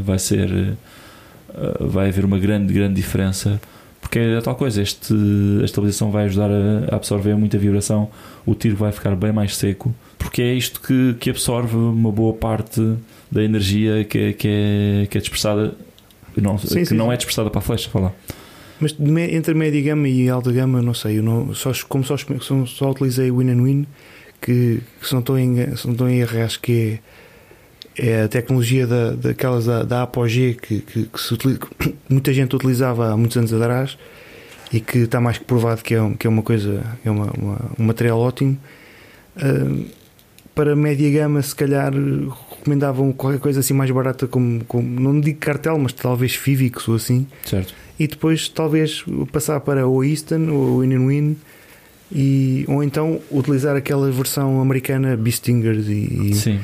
vai 0.04 0.20
ser. 0.20 0.50
eh, 0.52 1.78
vai 1.80 2.10
haver 2.10 2.26
uma 2.26 2.38
grande, 2.40 2.74
grande 2.74 2.96
diferença. 2.96 3.60
Porque 4.02 4.18
é 4.18 4.42
tal 4.42 4.56
coisa, 4.56 4.82
este, 4.82 5.14
a 5.62 5.66
estabilização 5.66 6.10
vai 6.10 6.26
ajudar 6.26 6.50
a 6.90 6.96
absorver 6.96 7.36
muita 7.36 7.58
vibração, 7.58 8.10
o 8.46 8.56
tiro 8.56 8.76
vai 8.76 8.92
ficar 8.92 9.16
bem 9.16 9.32
mais 9.32 9.56
seco, 9.56 9.94
porque 10.18 10.42
é 10.42 10.54
isto 10.54 10.80
que, 10.82 11.16
que 11.20 11.30
absorve 11.30 11.76
uma 11.76 12.12
boa 12.12 12.34
parte 12.34 12.82
da 13.32 13.44
energia 13.44 14.04
que 14.04 14.18
é, 14.18 14.34
que 14.34 14.48
é, 14.48 15.08
que 15.08 15.18
é 15.18 15.22
dispersada, 15.22 15.76
não, 16.36 16.58
Sim, 16.58 16.80
que 16.80 16.86
sim, 16.88 16.96
não 16.96 17.08
sim. 17.08 17.14
é 17.14 17.18
dispersada 17.18 17.50
para 17.50 17.60
a 17.60 17.62
flecha. 17.62 17.90
Falar. 17.90 18.14
Mas 18.80 18.96
entre 19.00 19.54
média 19.54 19.82
gama 19.82 20.08
e 20.08 20.30
alta 20.30 20.52
gama, 20.52 20.82
não 20.82 20.94
sei. 20.94 21.18
Eu 21.20 21.24
não, 21.24 21.54
só, 21.54 21.72
como 21.88 22.04
só, 22.04 22.16
só, 22.18 22.66
só 22.66 22.92
utilizei 22.92 23.30
o 23.30 23.38
Win 23.38 23.50
and 23.52 23.62
Win, 23.64 23.88
que, 24.42 24.80
que 25.02 25.08
se, 25.08 25.14
não 25.14 25.20
estou 25.20 25.38
em, 25.38 25.76
se 25.76 25.86
não 25.86 25.92
estou 25.94 26.08
em 26.10 26.20
erro, 26.20 26.42
acho 26.44 26.60
que 26.62 27.00
é, 27.98 28.08
é 28.08 28.22
a 28.24 28.28
tecnologia 28.30 28.88
da, 28.88 29.12
daquelas 29.12 29.66
da, 29.66 29.84
da 29.84 30.04
Apogee 30.04 30.54
que, 30.56 30.80
que, 30.80 31.04
que 31.04 31.20
se 31.22 31.34
utiliza, 31.34 31.60
que 31.60 31.94
muita 32.10 32.32
gente 32.34 32.56
utilizava 32.56 33.12
há 33.12 33.18
muitos 33.18 33.36
anos 33.36 33.52
atrás 33.52 33.98
e 34.72 34.80
que 34.80 35.00
está 35.00 35.20
mais 35.20 35.38
que 35.38 35.44
provado 35.44 35.84
que 35.84 35.94
é, 35.94 36.02
um- 36.02 36.14
que 36.14 36.26
é 36.26 36.30
uma 36.30 36.42
coisa, 36.44 36.82
é 37.04 37.12
uma, 37.12 37.30
uma- 37.38 37.72
um 37.78 37.84
material 37.84 38.18
ótimo. 38.20 38.58
Ah, 39.36 39.84
para 40.56 40.74
média 40.76 41.10
gama, 41.12 41.42
se 41.42 41.54
calhar 41.56 41.92
recomendavam 42.60 43.12
qualquer 43.12 43.40
coisa 43.40 43.60
assim 43.62 43.74
mais 43.74 43.90
barata, 43.92 44.28
como, 44.28 44.64
como 44.66 44.88
não 45.00 45.20
digo 45.20 45.40
cartel, 45.40 45.78
mas 45.80 45.94
talvez 45.94 46.36
Fivix 46.36 46.88
ou 46.88 46.96
assim 46.96 47.26
Certo? 47.46 47.74
e 48.00 48.08
depois 48.08 48.48
talvez 48.48 49.04
passar 49.32 49.60
para 49.62 49.88
o 49.88 50.04
Easton 50.04 50.50
ou 50.50 50.78
o 50.78 50.80
Win 50.82 51.08
Win 51.08 51.38
e, 52.12 52.66
ou 52.68 52.84
então 52.84 53.20
utilizar 53.32 53.76
aquela 53.76 54.10
versão 54.12 54.60
americana 54.62 55.16
Beastingers 55.16 55.88
e, 55.88 56.30
e 56.32 56.34
Sim. 56.36 56.60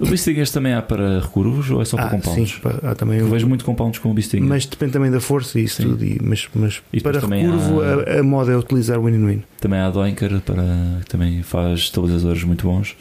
O 0.00 0.06
Beastingers 0.06 0.50
também 0.50 0.72
há 0.72 0.80
para 0.82 1.20
recurvos 1.20 1.70
ou 1.70 1.80
é 1.80 1.84
só 1.84 1.96
para 1.96 2.06
ah, 2.06 2.10
compounds? 2.10 2.50
sim, 2.52 2.60
há 2.82 2.94
também 2.94 3.18
Eu 3.18 3.28
vejo 3.28 3.46
muito 3.46 3.64
compounds 3.64 3.98
com 4.00 4.10
o 4.10 4.14
Beastingers. 4.14 4.48
mas 4.48 4.66
depende 4.66 4.92
também 4.92 5.10
da 5.10 5.20
força 5.20 5.58
e 5.60 5.64
isso 5.64 5.82
Sim. 5.82 5.90
tudo 5.90 6.04
e- 6.04 6.18
mas, 6.22 6.48
mas 6.54 6.82
E 6.92 7.00
para 7.00 7.20
recurvo 7.20 7.80
há- 7.80 8.16
a, 8.16 8.20
a 8.20 8.22
moda 8.22 8.52
é 8.52 8.56
utilizar 8.56 8.98
o 8.98 9.04
Win 9.04 9.14
and 9.16 9.26
Win 9.26 9.42
Também 9.60 9.78
há 9.78 9.86
a 9.86 9.90
Doinker 9.90 10.40
para, 10.40 10.64
que 11.00 11.06
também 11.10 11.42
faz 11.42 11.80
estabilizadores 11.80 12.42
muito 12.44 12.66
bons. 12.66 12.96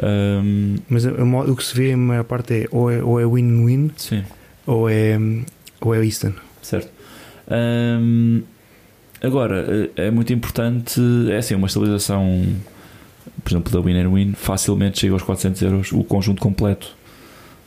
Ahm, 0.00 0.76
mas 0.88 1.04
a- 1.06 1.10
a 1.10 1.24
o 1.24 1.56
que 1.56 1.64
se 1.64 1.74
vê 1.74 1.92
a 1.92 1.96
maior 1.96 2.24
parte 2.24 2.54
é 2.54 2.68
ou 2.70 2.90
é, 2.90 3.02
ou 3.02 3.18
é 3.20 3.26
Win 3.26 3.50
and 3.50 3.64
Win 3.66 3.90
sim, 3.96 4.22
ou 4.66 4.88
é, 4.88 5.18
ou 5.80 5.94
é 5.94 6.04
Easton 6.04 6.32
certo. 6.62 6.88
Ahm, 7.50 8.42
agora, 9.22 9.90
é 9.96 10.06
é 10.06 10.10
muito 10.10 10.32
importante, 10.32 11.00
é 11.30 11.38
assim, 11.38 11.54
uma 11.56 11.66
estabilização, 11.66 12.44
por 13.42 13.50
exemplo, 13.50 13.72
da 13.72 13.80
Win 13.80 14.06
Win, 14.06 14.32
facilmente 14.34 15.00
chega 15.00 15.14
aos 15.14 15.22
400 15.22 15.62
euros 15.62 15.92
o 15.92 16.04
conjunto 16.04 16.40
completo. 16.40 16.96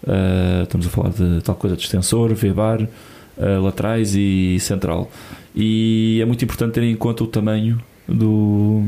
Ah, 0.07 0.61
estamos 0.63 0.87
a 0.87 0.89
falar 0.89 1.09
de 1.09 1.41
tal 1.41 1.55
coisa 1.55 1.75
de 1.75 1.83
extensor, 1.83 2.33
V-bar, 2.33 2.87
ah, 3.37 3.59
laterais 3.59 4.15
e 4.15 4.57
central. 4.59 5.11
E 5.55 6.19
é 6.21 6.25
muito 6.25 6.43
importante 6.45 6.73
ter 6.75 6.83
em 6.83 6.95
conta 6.95 7.23
o 7.23 7.27
tamanho 7.27 7.81
do, 8.07 8.81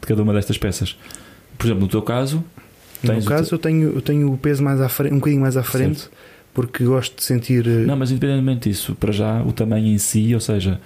de 0.00 0.06
cada 0.06 0.22
uma 0.22 0.32
destas 0.32 0.56
peças. 0.56 0.96
Por 1.60 1.66
exemplo, 1.66 1.82
no 1.82 1.88
teu 1.88 2.00
caso, 2.02 2.42
no 3.04 3.24
caso 3.24 3.54
eu 3.54 3.58
tenho, 3.58 3.90
eu 3.94 4.00
tenho 4.00 4.32
o 4.32 4.38
peso 4.38 4.62
mais 4.62 4.80
à 4.80 4.88
frente, 4.88 5.12
um 5.12 5.18
bocadinho 5.18 5.42
mais 5.42 5.56
à 5.56 5.62
frente 5.62 6.08
porque 6.54 6.82
gosto 6.84 7.16
de 7.16 7.22
sentir 7.22 7.66
eh, 7.66 7.84
Não, 7.86 7.96
mas 7.96 8.10
independentemente 8.10 8.68
disso, 8.70 8.94
para 8.98 9.12
já 9.12 9.42
o 9.42 9.52
tamanho 9.52 9.86
em 9.86 9.98
si, 9.98 10.34
ou 10.34 10.40
seja, 10.40 10.80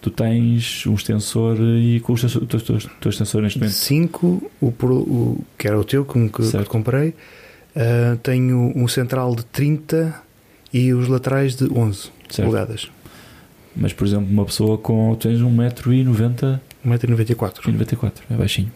tu 0.00 0.08
tens 0.08 0.86
um 0.86 0.94
extensor 0.94 1.58
e 1.60 2.00
com 2.00 2.14
o 2.14 2.16
teu, 2.16 2.46
teu, 2.46 2.78
teu 3.00 3.10
extensor 3.10 3.42
neste 3.42 3.58
momento. 3.58 3.74
5, 3.74 4.50
o, 4.60 4.66
o- 4.68 5.44
que 5.58 5.66
era 5.68 5.78
o 5.78 5.84
teu, 5.84 6.04
como 6.06 6.30
que, 6.30 6.42
Certo. 6.44 6.64
que 6.64 6.70
comprei. 6.70 7.14
Ah, 7.76 8.16
tenho 8.22 8.72
um 8.74 8.88
central 8.88 9.34
de 9.36 9.44
30 9.46 10.14
e 10.72 10.92
os 10.94 11.06
laterais 11.08 11.54
de 11.56 11.64
11 11.70 12.08
Certo. 12.30 12.48
polegadas. 12.48 12.88
Mas 13.76 13.92
por 13.92 14.06
exemplo, 14.06 14.26
uma 14.30 14.44
pessoa 14.46 14.78
com. 14.78 15.14
Tens 15.16 15.38
1,90m 15.40 16.60
1,94m. 16.84 17.68
e 17.68 17.72
94, 17.72 18.22
é 18.30 18.34
baixinho. 18.34 18.72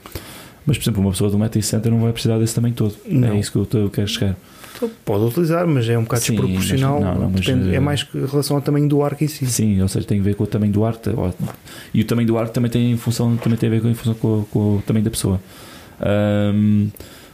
Mas 0.66 0.79
por 0.79 0.85
exemplo, 0.85 1.00
uma 1.03 1.11
pessoa 1.11 1.31
de 1.31 1.37
1,60m 1.37 1.87
não 1.90 2.00
vai 2.00 2.12
precisar 2.12 2.38
desse 2.38 2.55
tamanho 2.55 2.74
todo. 2.74 2.94
Não. 3.07 3.29
É 3.29 3.38
isso 3.38 3.53
que 3.53 3.77
eu, 3.77 3.90
quero 3.90 4.09
chegar. 4.09 4.37
Então, 4.77 4.90
Pode 5.05 5.24
utilizar, 5.24 5.66
mas 5.68 5.88
é 5.88 5.96
um 5.96 6.03
bocado 6.03 6.22
Sim, 6.22 6.33
desproporcional. 6.33 7.00
mas- 7.00 7.05
não, 7.14 7.20
não, 7.22 7.31
mas, 7.31 7.40
Depende- 7.42 7.70
eh, 7.72 7.77
é 7.77 7.81
mais 7.81 8.07
em 8.14 8.27
relação 8.27 8.57
ao 8.57 8.62
tamanho 8.62 8.88
do 8.88 9.03
arco 9.03 9.22
em 9.22 9.29
si. 9.29 9.46
Sim, 9.46 9.81
ou 9.81 9.87
seja, 9.88 10.05
tem 10.07 10.18
a 10.18 10.22
ver 10.22 10.35
com 10.35 10.42
o 10.44 10.46
tamanho 10.46 10.72
do 10.72 10.85
arco. 10.85 11.00
ó, 11.16 11.31
E 11.92 12.00
o 12.00 12.05
tamanho 12.05 12.27
do 12.27 12.37
arco 12.38 12.53
também 12.53 12.70
tem, 12.70 12.90
em 12.90 12.96
função, 12.96 13.37
também 13.37 13.57
tem 13.59 13.68
a 13.68 13.70
ver 13.70 13.83
com, 13.83 13.88
em 13.88 13.94
função 13.94 14.14
com, 14.14 14.29
o- 14.40 14.44
com 14.50 14.59
o 14.79 14.83
tamanho 14.85 15.05
da 15.05 15.11
pessoa. 15.11 15.40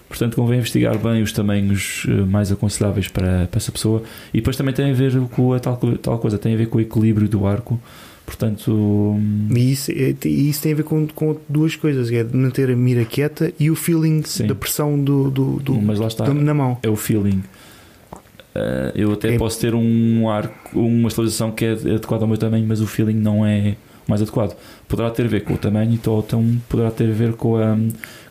Portanto, 0.09 0.35
convém 0.35 0.59
investigar 0.59 0.99
bem 0.99 1.23
os 1.23 1.33
tamanhos 1.33 2.05
eh, 2.09 2.11
mais 2.23 2.51
aconselháveis 2.51 3.07
para, 3.09 3.47
para 3.47 3.59
essa 3.59 3.71
pessoa. 3.71 4.03
E 4.35 4.39
depois 4.39 4.57
também 4.57 4.75
tem 4.75 4.91
a 4.91 4.95
ver 4.95 5.13
com 5.31 5.53
a 5.53 5.61
tal, 5.61 5.77
tal 6.03 6.19
coisa, 6.19 6.37
tem 6.37 6.53
a 6.53 6.57
ver 6.57 6.67
com 6.67 6.79
o 6.79 6.81
equilíbrio 6.81 7.29
do 7.29 7.47
arco. 7.47 7.81
Portanto, 8.31 8.71
hum, 8.73 9.49
E 9.57 9.73
isso, 9.73 9.91
é- 9.91 10.15
e 10.25 10.49
isso 10.49 10.63
tem 10.63 10.73
a 10.73 10.77
ver 10.77 10.85
com, 10.85 11.05
com 11.09 11.37
duas 11.49 11.75
coisas: 11.75 12.13
é 12.13 12.23
manter 12.23 12.71
a 12.71 12.77
mira 12.77 13.05
quieta 13.05 13.53
e 13.59 13.69
o 13.73 13.75
feeling 13.75 14.23
Sim. 14.25 14.47
da 14.47 14.55
pressão 14.55 14.97
do, 15.03 15.29
do, 15.33 15.59
do- 15.59 15.83
mas 15.83 15.99
lá 15.99 16.07
está, 16.07 16.25
da- 16.25 16.33
na 16.33 16.55
mão. 16.55 16.79
é 16.81 16.89
o 16.89 16.95
feeling. 16.95 17.43
Ah, 18.55 18.93
eu 18.95 19.13
até 19.13 19.35
É- 19.35 19.39
posso 19.39 19.59
ter 19.61 19.75
um 19.75 20.29
arco, 20.29 20.79
uma 20.79 21.09
estabilização 21.09 21.51
que 21.51 21.65
é 21.65 21.73
adequada 21.73 22.23
ao 22.23 22.29
meu 22.29 22.39
tamanho, 22.39 22.65
mas 22.69 22.81
o 22.81 22.87
feeling 22.87 23.15
não 23.15 23.45
é 23.45 23.75
o 24.07 24.11
mais 24.11 24.23
adequado. 24.23 24.57
Poderá 24.89 25.11
ter 25.11 25.25
a 25.25 25.29
ver 25.29 25.43
com 25.43 25.55
o 25.55 25.59
tamanho, 25.59 25.93
então 25.93 26.19
então 26.25 26.57
poderá 26.69 26.91
ter 26.93 27.11
a 27.11 27.13
ver 27.13 27.33
com 27.33 27.57
a, 27.57 27.77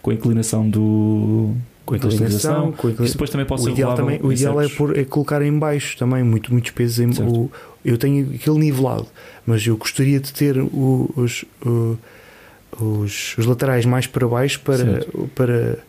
com 0.02 0.12
a 0.12 0.14
inclinação 0.14 0.68
do. 0.70 1.54
Com 1.90 1.96
a 1.96 1.98
inclinação, 1.98 2.54
com 2.72 2.88
a 2.88 2.92
inclinação. 2.92 3.06
Isso 3.06 3.14
depois 3.16 3.30
também 3.30 3.46
pode 3.46 3.62
o 3.62 3.66
ser 3.66 3.72
ideal, 3.72 3.96
também, 3.96 4.20
o 4.22 4.32
ideal 4.32 4.62
é, 4.62 4.70
pôr, 4.70 4.98
é 4.98 5.04
colocar 5.04 5.42
em 5.42 5.58
baixo 5.58 5.98
também, 5.98 6.24
muito, 6.24 6.52
muitos 6.52 6.72
pesos. 6.72 7.00
Em, 7.00 7.10
o, 7.24 7.52
eu 7.84 7.98
tenho 7.98 8.30
aquele 8.36 8.60
nivelado, 8.60 9.08
mas 9.46 9.66
eu 9.66 9.76
gostaria 9.78 10.20
de 10.20 10.32
ter 10.34 10.58
o- 10.60 11.10
os, 11.16 11.46
o- 11.66 11.98
os, 12.80 13.38
os 13.38 13.46
laterais 13.46 13.86
mais 13.86 14.08
para 14.08 14.28
baixo 14.28 14.60
para, 14.62 14.78
Certo. 14.78 15.30
para, 15.36 15.80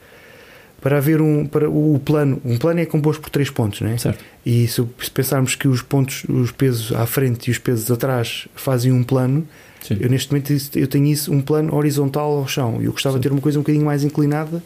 para 0.81 0.97
haver 0.97 1.21
um. 1.21 1.47
Para 1.47 1.69
o 1.69 2.01
plano. 2.05 2.41
Um 2.45 2.57
plano 2.57 2.81
é 2.81 2.87
composto 2.87 3.21
por 3.21 3.31
três 3.31 3.51
pontos, 3.51 3.81
não 3.81 3.91
é? 3.91 3.99
Certo. 3.99 4.25
E 4.45 4.67
se, 4.67 4.83
se 5.01 5.11
pensarmos 5.11 5.55
que 5.55 5.69
os 5.69 5.83
pontos, 5.83 6.25
os 6.29 6.51
pesos 6.51 6.93
à 6.93 7.05
frente 7.07 7.49
e 7.49 7.51
os 7.51 7.59
pesos 7.59 7.91
atrás 7.91 8.49
fazem 8.55 8.91
um 8.93 9.03
plano, 9.05 9.47
Sim. 9.83 9.99
eu 10.01 10.09
neste 10.09 10.33
momento 10.33 10.53
eu 10.77 10.87
tenho 10.87 11.07
isso 11.07 11.33
um 11.33 11.41
plano 11.43 11.75
horizontal 11.75 12.39
ao 12.39 12.49
chão. 12.49 12.79
Eu 12.81 12.93
gostava 12.93 13.19
de 13.19 13.25
ter 13.25 13.33
uma 13.33 13.41
coisa 13.43 13.59
um 13.59 13.63
bocadinho 13.63 13.85
mais 13.85 14.03
inclinada 14.05 14.63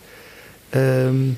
ahm, 0.74 1.32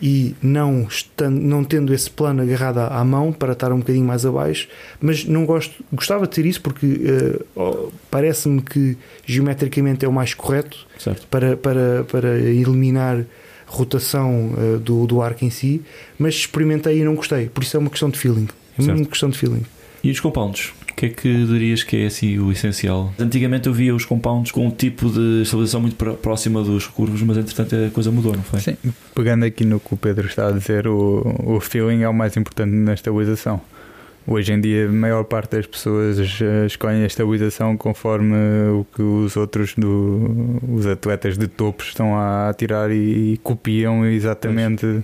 e 0.00 0.34
não, 0.42 0.82
estando, 0.88 1.40
não 1.40 1.62
tendo 1.62 1.94
esse 1.94 2.10
plano 2.10 2.42
agarrado 2.42 2.78
à, 2.78 3.04
mão 3.04 3.32
para 3.32 3.52
estar 3.52 3.72
um 3.72 3.78
bocadinho 3.78 4.04
mais 4.04 4.26
abaixo, 4.26 4.66
mas 5.00 5.24
não 5.24 5.46
gosto, 5.46 5.84
gostava 5.92 6.26
de 6.26 6.34
ter 6.34 6.44
isso 6.44 6.60
porque 6.60 7.38
oh, 7.54 7.90
parece-me 8.10 8.60
que 8.62 8.96
geometricamente 9.24 10.04
é 10.04 10.08
o 10.08 10.12
mais 10.12 10.34
correto 10.34 10.86
certo. 10.98 11.26
para, 11.28 11.56
para, 11.56 12.04
para 12.10 12.36
eliminar 12.36 13.24
rotação 13.66 14.52
eh, 14.58 14.78
do, 14.78 15.06
do 15.06 15.22
arco 15.22 15.44
em 15.44 15.50
si, 15.50 15.82
mas 16.18 16.34
experimentei 16.34 16.98
e 16.98 17.04
não 17.04 17.14
gostei, 17.14 17.48
por 17.48 17.62
isso 17.62 17.76
é 17.76 17.80
uma 17.80 17.90
questão 17.90 18.10
de 18.10 18.18
feeling. 18.18 18.48
É 18.78 18.82
Certo. 18.82 19.08
questão 19.08 19.30
de 19.30 19.38
feeling. 19.38 19.64
E 20.02 20.10
os 20.10 20.18
compounds? 20.18 20.72
O 20.92 20.94
que 20.94 21.06
é 21.06 21.08
que 21.08 21.44
dirias 21.46 21.82
que 21.82 21.96
é 22.02 22.06
assim 22.06 22.38
o 22.38 22.52
essencial? 22.52 23.12
Antigamente 23.18 23.66
eu 23.66 23.72
via 23.74 23.94
os 23.94 24.04
compounds 24.04 24.52
com 24.52 24.66
um 24.66 24.70
tipo 24.70 25.10
de 25.10 25.42
estabilização 25.42 25.80
muito 25.80 25.96
pró- 25.96 26.12
próxima 26.14 26.62
dos 26.62 26.86
curvos, 26.86 27.20
mas 27.22 27.36
entretanto 27.38 27.74
a 27.74 27.90
coisa 27.90 28.10
mudou, 28.12 28.36
não 28.36 28.42
foi? 28.42 28.60
Sim, 28.60 28.76
pegando 29.14 29.44
aqui 29.44 29.64
no 29.64 29.80
que 29.80 29.94
o 29.94 29.96
Pedro 29.96 30.26
está 30.28 30.46
a 30.48 30.52
dizer, 30.52 30.86
o, 30.86 31.22
o 31.44 31.60
feeling 31.60 32.02
é 32.02 32.08
o 32.08 32.14
mais 32.14 32.36
importante 32.36 32.70
na 32.72 32.94
estabilização. 32.94 33.60
Hoje 34.24 34.52
em 34.52 34.60
dia, 34.60 34.86
a 34.88 34.92
maior 34.92 35.24
parte 35.24 35.56
das 35.56 35.66
pessoas 35.66 36.16
eh, 36.40 36.66
escolhem 36.66 37.02
a 37.02 37.06
estabilização 37.06 37.76
conforme 37.76 38.36
o 38.70 38.86
que 38.94 39.02
os 39.02 39.36
outros, 39.36 39.74
do, 39.76 40.60
os 40.72 40.86
atletas 40.86 41.36
de 41.36 41.48
topo, 41.48 41.82
estão 41.82 42.16
a 42.16 42.54
tirar 42.56 42.92
e, 42.92 43.40
copiam 43.42 44.06
exatamente 44.06 45.02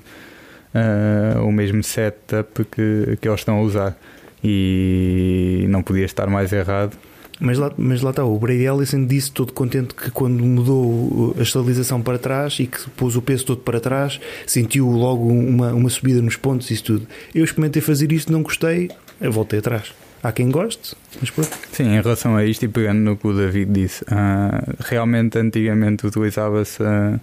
eh, 0.73 1.35
o 1.41 1.51
mesmo 1.51 1.83
setup 1.83 2.65
que, 2.67 3.19
que 3.21 3.27
eles 3.29 3.41
estão 3.41 3.57
a 3.59 3.63
usar. 3.63 3.99
E 4.43 5.67
não 5.69 5.83
podia 5.83 6.05
estar 6.05 6.29
mais 6.29 6.53
errado. 6.53 6.97
Mas 7.41 7.57
lá, 7.57 7.73
mas 7.77 8.03
lá 8.03 8.11
está, 8.11 8.25
o 8.25 8.37
Brady 8.37 8.65
Ellison 8.65 9.07
disse 9.07 9.31
todo 9.31 9.53
contente 9.53 9.95
que 9.95 10.11
quando 10.11 10.43
mudou 10.43 11.35
a 11.39 11.43
estabilização 11.43 12.03
para 12.03 12.19
trás 12.19 12.59
e 12.59 12.67
que 12.67 12.91
pôs 12.91 13.15
o 13.15 13.23
peso 13.23 13.47
todo 13.47 13.61
para 13.61 13.79
trás, 13.79 14.21
sentiu 14.45 14.89
logo 14.89 15.29
uma, 15.29 15.73
uma 15.73 15.89
subida 15.89 16.21
nos 16.21 16.37
pontos 16.37 16.71
e 16.71 16.75
isso 16.75 16.85
tudo. 16.85 17.07
Eu 17.33 17.45
experimentei 17.45 17.81
fazer 17.81 18.11
isto, 18.11 18.33
não 18.33 18.43
gostei, 18.43 18.91
eu 19.21 19.31
voltei 19.31 19.61
atrás. 19.61 19.95
Há 20.21 20.33
quem 20.33 20.51
goste, 20.51 20.97
mas 21.21 21.31
pronto. 21.31 21.57
Sim, 21.71 21.95
em 21.95 22.03
relação 22.03 22.37
a 22.37 22.45
isto 22.45 22.65
e 22.65 22.69
pegando 22.69 22.99
no 22.99 23.17
que 23.17 23.29
o 23.29 23.33
David 23.33 23.71
disse, 23.71 24.05
ah, 24.09 24.65
realmente 24.81 25.39
antigamente 25.39 26.05
utilizava-se 26.05 26.83
a, 26.83 27.21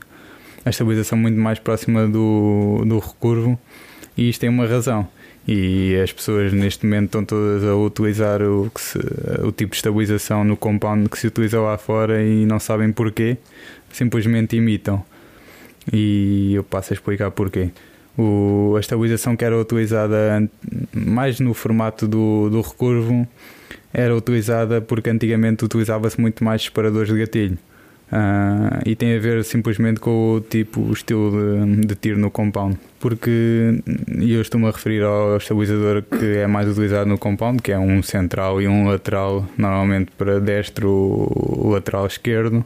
a 0.63 0.69
estabilização 0.69 1.17
muito 1.17 1.38
mais 1.38 1.60
próxima 1.60 2.08
do, 2.08 2.84
do 2.86 2.99
recurvo 2.99 3.60
e 4.15 4.30
isto 4.30 4.39
tem 4.39 4.49
uma 4.49 4.65
razão. 4.65 5.06
E 5.47 5.95
as 6.03 6.12
pessoas 6.12 6.51
neste 6.51 6.86
momento 6.86 7.05
estão 7.05 7.23
todas 7.23 7.63
a 7.63 7.75
utilizar 7.75 8.41
o, 8.41 8.71
se- 8.77 8.97
o 9.43 9.51
tipo 9.51 9.71
de 9.71 9.75
estabilização 9.77 10.43
no 10.43 10.58
compound 10.58 11.08
que 11.08 11.19
se 11.19 11.27
utiliza 11.27 11.60
lá 11.60 11.77
fora 11.77 12.23
e 12.23 12.45
não 12.45 12.60
sabem 12.60 12.91
porquê, 12.91 13.38
simplesmente 13.91 14.55
imitam. 14.55 15.03
E 15.93 16.53
eu 16.55 16.63
passo 16.63 16.93
a 16.93 16.95
explicar 16.95 17.29
porquê. 17.29 17.69
O, 18.17 18.73
a 18.75 18.79
estabilização 18.79 19.36
que 19.36 19.45
era 19.45 19.55
utilizada 19.60 20.49
mais 20.93 21.39
no 21.39 21.53
formato 21.53 22.08
do, 22.08 22.49
do 22.49 22.62
recurvo 22.62 23.27
era 23.93 24.15
utilizada 24.15 24.81
porque 24.81 25.10
antigamente 25.10 25.63
utilizava-se 25.63 26.19
muito 26.19 26.43
mais 26.43 26.62
disparadores 26.62 27.10
de 27.10 27.19
gatilho. 27.19 27.58
Uh, 28.12 28.81
e 28.86 28.95
tem 28.95 29.15
a 29.15 29.19
ver 29.19 29.43
simplesmente 29.43 29.99
com 29.99 30.36
o 30.36 30.41
tipo, 30.41 30.79
o 30.79 30.93
estilo 30.93 31.31
de, 31.31 31.88
de 31.88 31.95
tiro 31.95 32.17
no 32.19 32.31
compound. 32.31 32.77
Porque 33.05 33.83
eu 34.19 34.41
estou-me 34.41 34.65
a 34.65 34.71
referir 34.71 35.03
ao 35.03 35.37
estabilizador 35.37 36.01
que 36.01 36.37
é 36.37 36.47
mais 36.47 36.67
utilizado 36.67 37.07
no 37.07 37.19
compound, 37.19 37.61
que 37.61 37.71
é 37.71 37.77
um 37.77 38.01
central 38.01 38.59
e 38.59 38.67
um 38.67 38.87
lateral, 38.87 39.45
normalmente 39.55 40.09
para 40.17 40.39
destro, 40.39 41.29
lateral 41.69 42.07
esquerdo. 42.07 42.65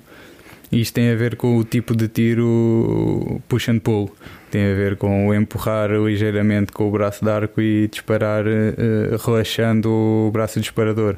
Isto 0.71 0.93
tem 0.93 1.12
a 1.12 1.15
ver 1.17 1.36
com 1.36 1.58
o 1.58 1.65
tipo 1.65 1.93
de 1.93 2.08
tiro 2.08 3.41
push 3.49 3.67
and 3.67 3.80
pull. 3.80 4.15
Tem 4.49 4.71
a 4.71 4.75
ver 4.75 4.95
com 4.95 5.34
empurrar 5.36 5.91
ligeiramente 5.91 6.71
com 6.71 6.88
o 6.88 6.91
braço 6.91 7.25
de 7.25 7.30
arco 7.30 7.60
e 7.60 7.89
disparar 7.89 8.45
uh, 8.47 9.17
relaxando 9.21 9.89
o 9.89 10.32
braço 10.32 10.58
disparador. 10.62 11.17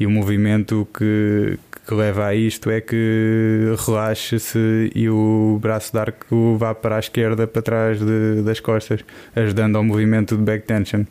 E 0.00 0.06
o 0.06 0.10
movimento 0.10 0.88
que, 0.96 1.58
que 1.86 1.94
leva 1.94 2.26
a 2.26 2.34
isto 2.34 2.70
é 2.70 2.80
que 2.80 3.74
relaxe-se 3.86 4.90
e 4.94 5.08
o 5.08 5.58
braço 5.60 5.92
de 5.92 5.98
arco 5.98 6.56
vá 6.56 6.74
para 6.74 6.96
a 6.96 6.98
esquerda, 6.98 7.46
para 7.46 7.62
trás 7.62 7.98
de, 7.98 8.42
das 8.42 8.60
costas, 8.60 9.04
ajudando 9.36 9.76
ao 9.76 9.84
movimento 9.84 10.36
de 10.36 10.42
back 10.42 10.66
tension. 10.66 11.04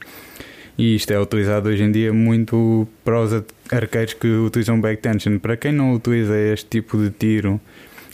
E 0.77 0.95
isto 0.95 1.11
é 1.11 1.19
utilizado 1.19 1.69
hoje 1.69 1.83
em 1.83 1.91
dia 1.91 2.11
muito 2.11 2.87
para 3.05 3.21
os 3.21 3.43
arqueiros 3.71 4.15
que 4.15 4.27
utilizam 4.27 4.81
back 4.81 5.01
tension. 5.01 5.37
Para 5.37 5.55
quem 5.55 5.71
não 5.71 5.93
utiliza 5.93 6.35
este 6.37 6.65
tipo 6.67 6.97
de 6.97 7.11
tiro 7.11 7.61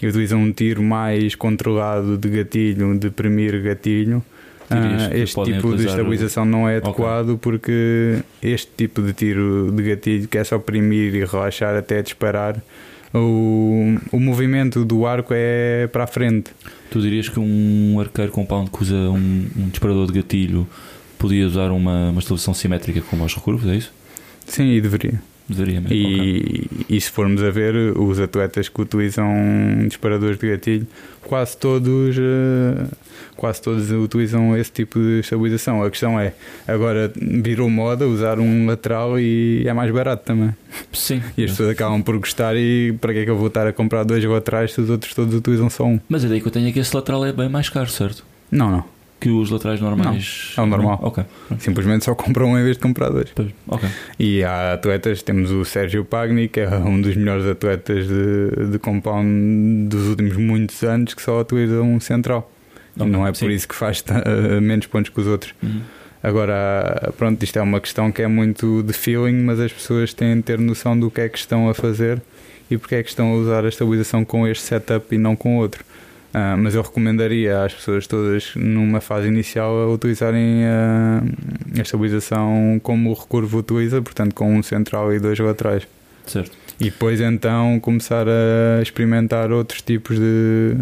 e 0.02 0.08
utiliza 0.08 0.36
um 0.36 0.52
tiro 0.52 0.84
mais 0.84 1.36
controlado 1.36 2.18
de 2.18 2.30
gatilho, 2.30 2.98
de 3.00 3.10
premir 3.10 3.62
gatilho, 3.62 4.22
ah, 4.70 5.10
este 5.18 5.44
tipo 5.44 5.76
de 5.76 5.86
estabilização 5.86 6.46
não 6.46 6.68
é 6.68 6.78
adequado 6.78 7.30
okay. 7.30 7.38
porque 7.42 8.20
este 8.42 8.72
tipo 8.78 9.02
de 9.02 9.14
tiro 9.14 9.72
de 9.72 9.84
gatilho 9.84 10.28
que 10.28 10.38
é 10.38 10.44
só 10.44 10.58
oprimir 10.58 11.16
e 11.16 11.26
relaxar 11.26 11.76
até 11.76 12.02
disparar 12.02 12.62
o, 13.14 13.98
o 14.12 14.20
movimento 14.20 14.86
do 14.86 15.06
arco 15.06 15.34
é 15.36 15.88
para 15.88 16.04
a 16.04 16.08
frente. 16.08 16.52
Tu 16.92 17.02
dirias 17.02 17.30
que 17.30 17.40
um 17.40 18.00
arqueiro 18.00 18.32
compound 18.32 18.70
que 18.70 18.82
usa 18.82 18.96
um, 18.96 19.48
um 19.58 19.70
disparador 19.70 20.08
de 20.08 20.14
gatilho 20.14 20.68
podia 21.18 21.46
usar 21.46 21.72
uma, 21.72 22.10
uma 22.10 22.20
estabilização 22.20 22.54
simétrica 22.54 23.02
como 23.02 23.24
aos 23.24 23.36
recurvos, 23.36 23.70
é 23.70 23.76
isso? 23.76 23.92
Sim, 24.46 24.72
e 24.72 24.82
deveria. 24.82 25.22
Deveria 25.50 25.82
mesmo. 25.82 25.96
E, 25.96 26.68
okay. 26.76 26.98
e 26.98 27.02
se 27.02 27.10
formos 27.10 27.44
a 27.44 27.50
ver, 27.50 27.76
os 27.98 28.20
atletas 28.20 28.70
que 28.70 28.82
utilizam 28.82 29.28
disparadores 29.88 30.38
de 30.38 30.48
gatilho, 30.48 30.88
quase 31.24 31.58
todos, 31.58 32.16
eh, 32.18 32.86
quase 33.36 33.60
todos 33.60 33.90
utilizam 33.92 34.56
esse 34.56 34.72
tipo 34.72 35.00
de 35.00 35.22
estabilização. 35.22 35.82
A 35.82 35.90
questão 35.90 36.20
é, 36.20 36.34
agora 36.68 37.12
virou 37.16 37.68
moda 37.68 38.08
usar 38.08 38.40
um 38.40 38.68
lateral 38.68 39.20
e 39.20 39.64
é 39.66 39.74
mais 39.74 39.92
barato 39.92 40.24
também. 40.24 40.54
Sim. 40.94 41.22
E 41.36 41.44
as 41.44 41.52
pessoas 41.52 41.70
acabam 41.70 42.02
por 42.04 42.18
gostar 42.20 42.56
e 42.56 42.94
para 43.02 43.12
que 43.12 43.20
é 43.20 43.24
que 43.26 43.32
eu 43.32 43.38
vou 43.38 43.48
estar 43.48 43.66
a 43.66 43.74
comprar 43.74 44.04
dois 44.04 44.24
laterais 44.24 44.72
se 44.74 44.82
os 44.82 44.90
outros 44.90 45.16
todos 45.16 45.34
utilizam 45.34 45.70
só 45.70 45.84
um? 45.84 46.00
Mas 46.08 46.24
a 46.24 46.28
ideia 46.28 46.40
que 46.40 46.48
eu 46.48 46.52
tenho 46.52 46.68
é 46.68 46.72
que 46.72 46.80
esse 46.80 46.96
lateral 46.96 47.26
é 47.26 47.34
bem 47.34 47.50
mais 47.50 47.70
caro, 47.70 47.90
certo? 47.90 48.24
Não, 48.52 48.70
não 48.70 48.99
que 49.20 49.30
os 49.30 49.50
laterais 49.50 49.82
normais. 49.82 50.54
Não, 50.56 50.64
é 50.64 50.68
o 50.68 50.70
normal. 50.70 51.00
Ok. 51.02 51.24
Simplesmente 51.60 52.06
só 52.06 52.16
compram 52.16 52.52
um 52.52 52.58
em 52.58 52.64
vez 52.64 52.78
de 52.78 52.84
comprar 52.84 53.10
dois. 53.10 53.30
Ok. 53.68 53.90
E 54.18 54.44
há 54.44 54.74
atletas, 54.74 55.22
temos 55.22 55.52
o 55.52 55.66
Sérgio 55.66 56.06
Pagni, 56.06 56.48
que 56.48 56.62
é 56.62 56.70
um 56.78 57.02
dos 57.02 57.16
melhores 57.16 57.46
atletas 57.46 58.08
de, 58.08 58.72
de 58.72 58.80
compound 58.80 59.90
dos 59.90 60.08
últimos 60.08 60.38
muitos 60.38 60.82
anos, 60.84 61.14
que 61.14 61.22
só 61.22 61.42
utiliza 61.42 61.82
um 61.82 62.00
central. 62.00 62.50
Okay. 62.96 63.12
Não 63.12 63.28
é 63.28 63.32
por 63.32 63.52
isso 63.52 63.68
que 63.68 63.76
faz 63.76 64.02
uh, 64.02 64.62
menos 64.62 64.86
pontos 64.88 65.10
que 65.10 65.20
os 65.20 65.28
outros. 65.28 65.54
Uhum. 65.62 65.82
Agora, 66.22 67.14
pronto, 67.18 67.42
isto 67.44 67.58
é 67.58 67.62
uma 67.62 67.80
questão 67.80 68.12
que 68.12 68.22
é 68.22 68.28
muito 68.28 68.84
de 68.84 68.92
feeling, 68.92 69.44
mas 69.44 69.60
as 69.60 69.72
pessoas 69.72 70.14
têm 70.14 70.38
de 70.38 70.44
ter 70.44 70.60
noção 70.60 71.00
do 71.00 71.10
que 71.10 71.22
é 71.22 71.30
que 71.30 71.38
estão 71.38 71.70
a 71.70 71.74
fazer 71.74 72.22
e 72.70 72.78
porque 72.78 72.96
é 72.96 73.04
que 73.04 73.10
estão 73.10 73.32
a 73.32 73.36
usar 73.36 73.66
a 73.66 73.70
estabilização 73.70 74.26
com 74.26 74.48
este 74.48 74.64
setup 74.64 75.16
e 75.16 75.18
não 75.18 75.36
com 75.36 75.58
outro. 75.58 75.84
Uh, 76.30 76.56
mas 76.58 76.76
eu 76.76 76.82
recomendaria 76.84 77.64
às 77.64 77.74
pessoas 77.74 78.06
todas, 78.06 78.52
numa 78.56 79.02
fase 79.02 79.28
inicial, 79.28 79.76
a 79.76 79.88
utilizarem 79.92 80.64
a, 80.66 81.24
a 81.78 81.82
estabilização 81.82 82.80
como 82.84 83.10
o 83.10 83.14
recurvo 83.14 83.58
utiliza, 83.58 84.02
portanto, 84.02 84.36
com 84.36 84.54
um 84.56 84.62
central 84.62 85.12
e 85.12 85.20
dois 85.20 85.40
laterais. 85.40 85.88
Certo. 86.28 86.52
E 86.80 86.86
depois 86.86 87.20
então 87.20 87.80
começar 87.80 88.26
a 88.28 88.82
experimentar 88.82 89.52
outros 89.52 89.82
tipos 89.82 90.18
de, 90.18 90.76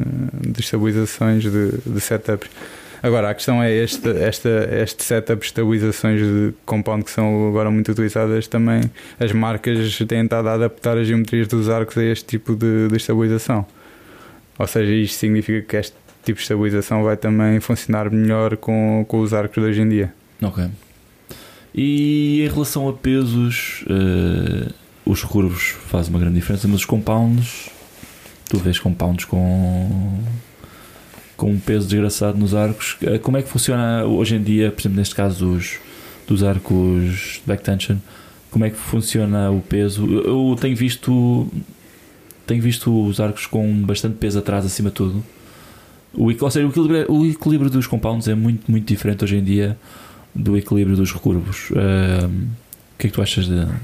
de 0.48 0.60
estabilizações 0.60 1.44
de, 1.44 1.72
de 1.86 2.02
setups. 2.02 2.50
Agora, 3.02 3.30
a 3.30 3.34
questão 3.34 3.62
é 3.62 3.72
este, 3.72 4.10
esta, 4.10 4.50
este 4.72 5.04
setup 5.04 5.40
de 5.40 5.46
estabilizações 5.46 6.20
de 6.20 6.54
compound 6.66 7.04
que 7.04 7.12
são 7.12 7.48
agora 7.48 7.72
muito 7.72 7.92
utilizadas 7.92 8.48
também. 8.48 8.82
As 9.20 9.32
marcas 9.32 9.98
têm 10.08 10.24
estado 10.24 10.48
a 10.50 10.54
adaptar 10.54 10.98
as 10.98 11.08
geometrias 11.08 11.48
dos 11.48 11.70
arcos 11.70 11.98
a 11.98 12.04
este 12.04 12.26
tipo 12.26 12.56
de, 12.56 12.88
de 12.90 12.98
estabilização. 12.98 13.66
Ou 14.58 14.68
seja, 14.68 14.92
isto 14.92 15.18
significa 15.18 15.62
que 15.62 15.78
este 15.78 15.96
tipo 16.24 16.38
de 16.38 16.44
estabilização 16.44 17.04
vai 17.04 17.16
também 17.16 17.60
funcionar 17.60 18.12
melhor 18.12 18.58
com, 18.58 19.06
com 19.08 19.20
os 19.20 19.34
arcos 19.34 19.64
de 19.64 19.70
hoje 19.70 19.82
em 19.82 19.90
dia. 19.90 20.14
Ok. 20.42 20.66
E 21.74 22.42
em 22.44 22.50
relação 22.50 22.90
a 22.90 22.94
pesos, 22.94 23.84
uh, 23.84 24.74
os 25.06 25.24
curvos 25.24 25.76
fazem 25.88 26.10
uma 26.10 26.20
grande 26.20 26.36
diferença, 26.36 26.68
mas 26.68 26.80
os 26.80 26.86
compounds, 26.86 27.70
tu 28.50 28.58
vês 28.58 28.80
compounds 28.80 29.26
com, 29.26 30.20
com 31.36 31.52
um 31.52 31.60
peso 31.60 31.88
desgraçado 31.88 32.38
nos 32.38 32.56
arcos. 32.56 32.98
Uh, 33.02 33.20
como 33.20 33.38
é 33.38 33.44
que 33.44 33.50
funciona 33.50 34.04
hoje 34.06 34.36
em 34.36 34.42
dia, 34.42 34.72
por 34.72 34.82
exemplo, 34.82 34.98
neste 34.98 35.16
caso 35.16 35.46
dos, 35.46 35.78
dos 36.28 36.44
arcos 36.44 37.42
back 37.46 37.64
tension? 37.64 37.98
Como 38.50 38.66
é 38.66 38.70
que 38.72 38.78
funciona 38.78 39.52
o 39.52 39.62
peso? 39.62 40.06
Eu 40.08 40.58
tenho 40.60 40.76
visto 40.76 41.48
tenho 42.48 42.62
visto 42.62 43.06
os 43.06 43.20
arcos 43.20 43.46
com 43.46 43.82
bastante 43.82 44.16
peso 44.16 44.40
atrás, 44.40 44.66
acima 44.66 44.90
de 44.90 44.96
tudo. 44.96 45.24
O, 46.14 46.32
ou 46.44 46.52
seja, 46.52 46.66
o 46.66 46.70
equilíbrio, 46.70 47.12
o 47.12 47.26
equilíbrio 47.26 47.70
dos 47.70 47.86
compounds 47.86 48.28
é 48.28 48.34
muito, 48.34 48.72
muito 48.72 48.88
diferente 48.88 49.24
hoje 49.24 49.36
em 49.36 49.44
dia 49.44 49.78
do 50.34 50.58
equilíbrio 50.58 50.96
dos 50.96 51.12
recurvos. 51.12 51.70
Uh, 51.72 52.28
o 52.28 52.98
que 52.98 53.08
é 53.08 53.10
que 53.10 53.12
tu 53.12 53.22
achas 53.22 53.46
de. 53.46 53.66
Como 53.66 53.76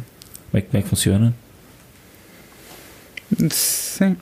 é, 0.54 0.62
como 0.62 0.80
é 0.80 0.82
que 0.82 0.88
funciona? 0.88 1.34
Sim. 3.50 4.16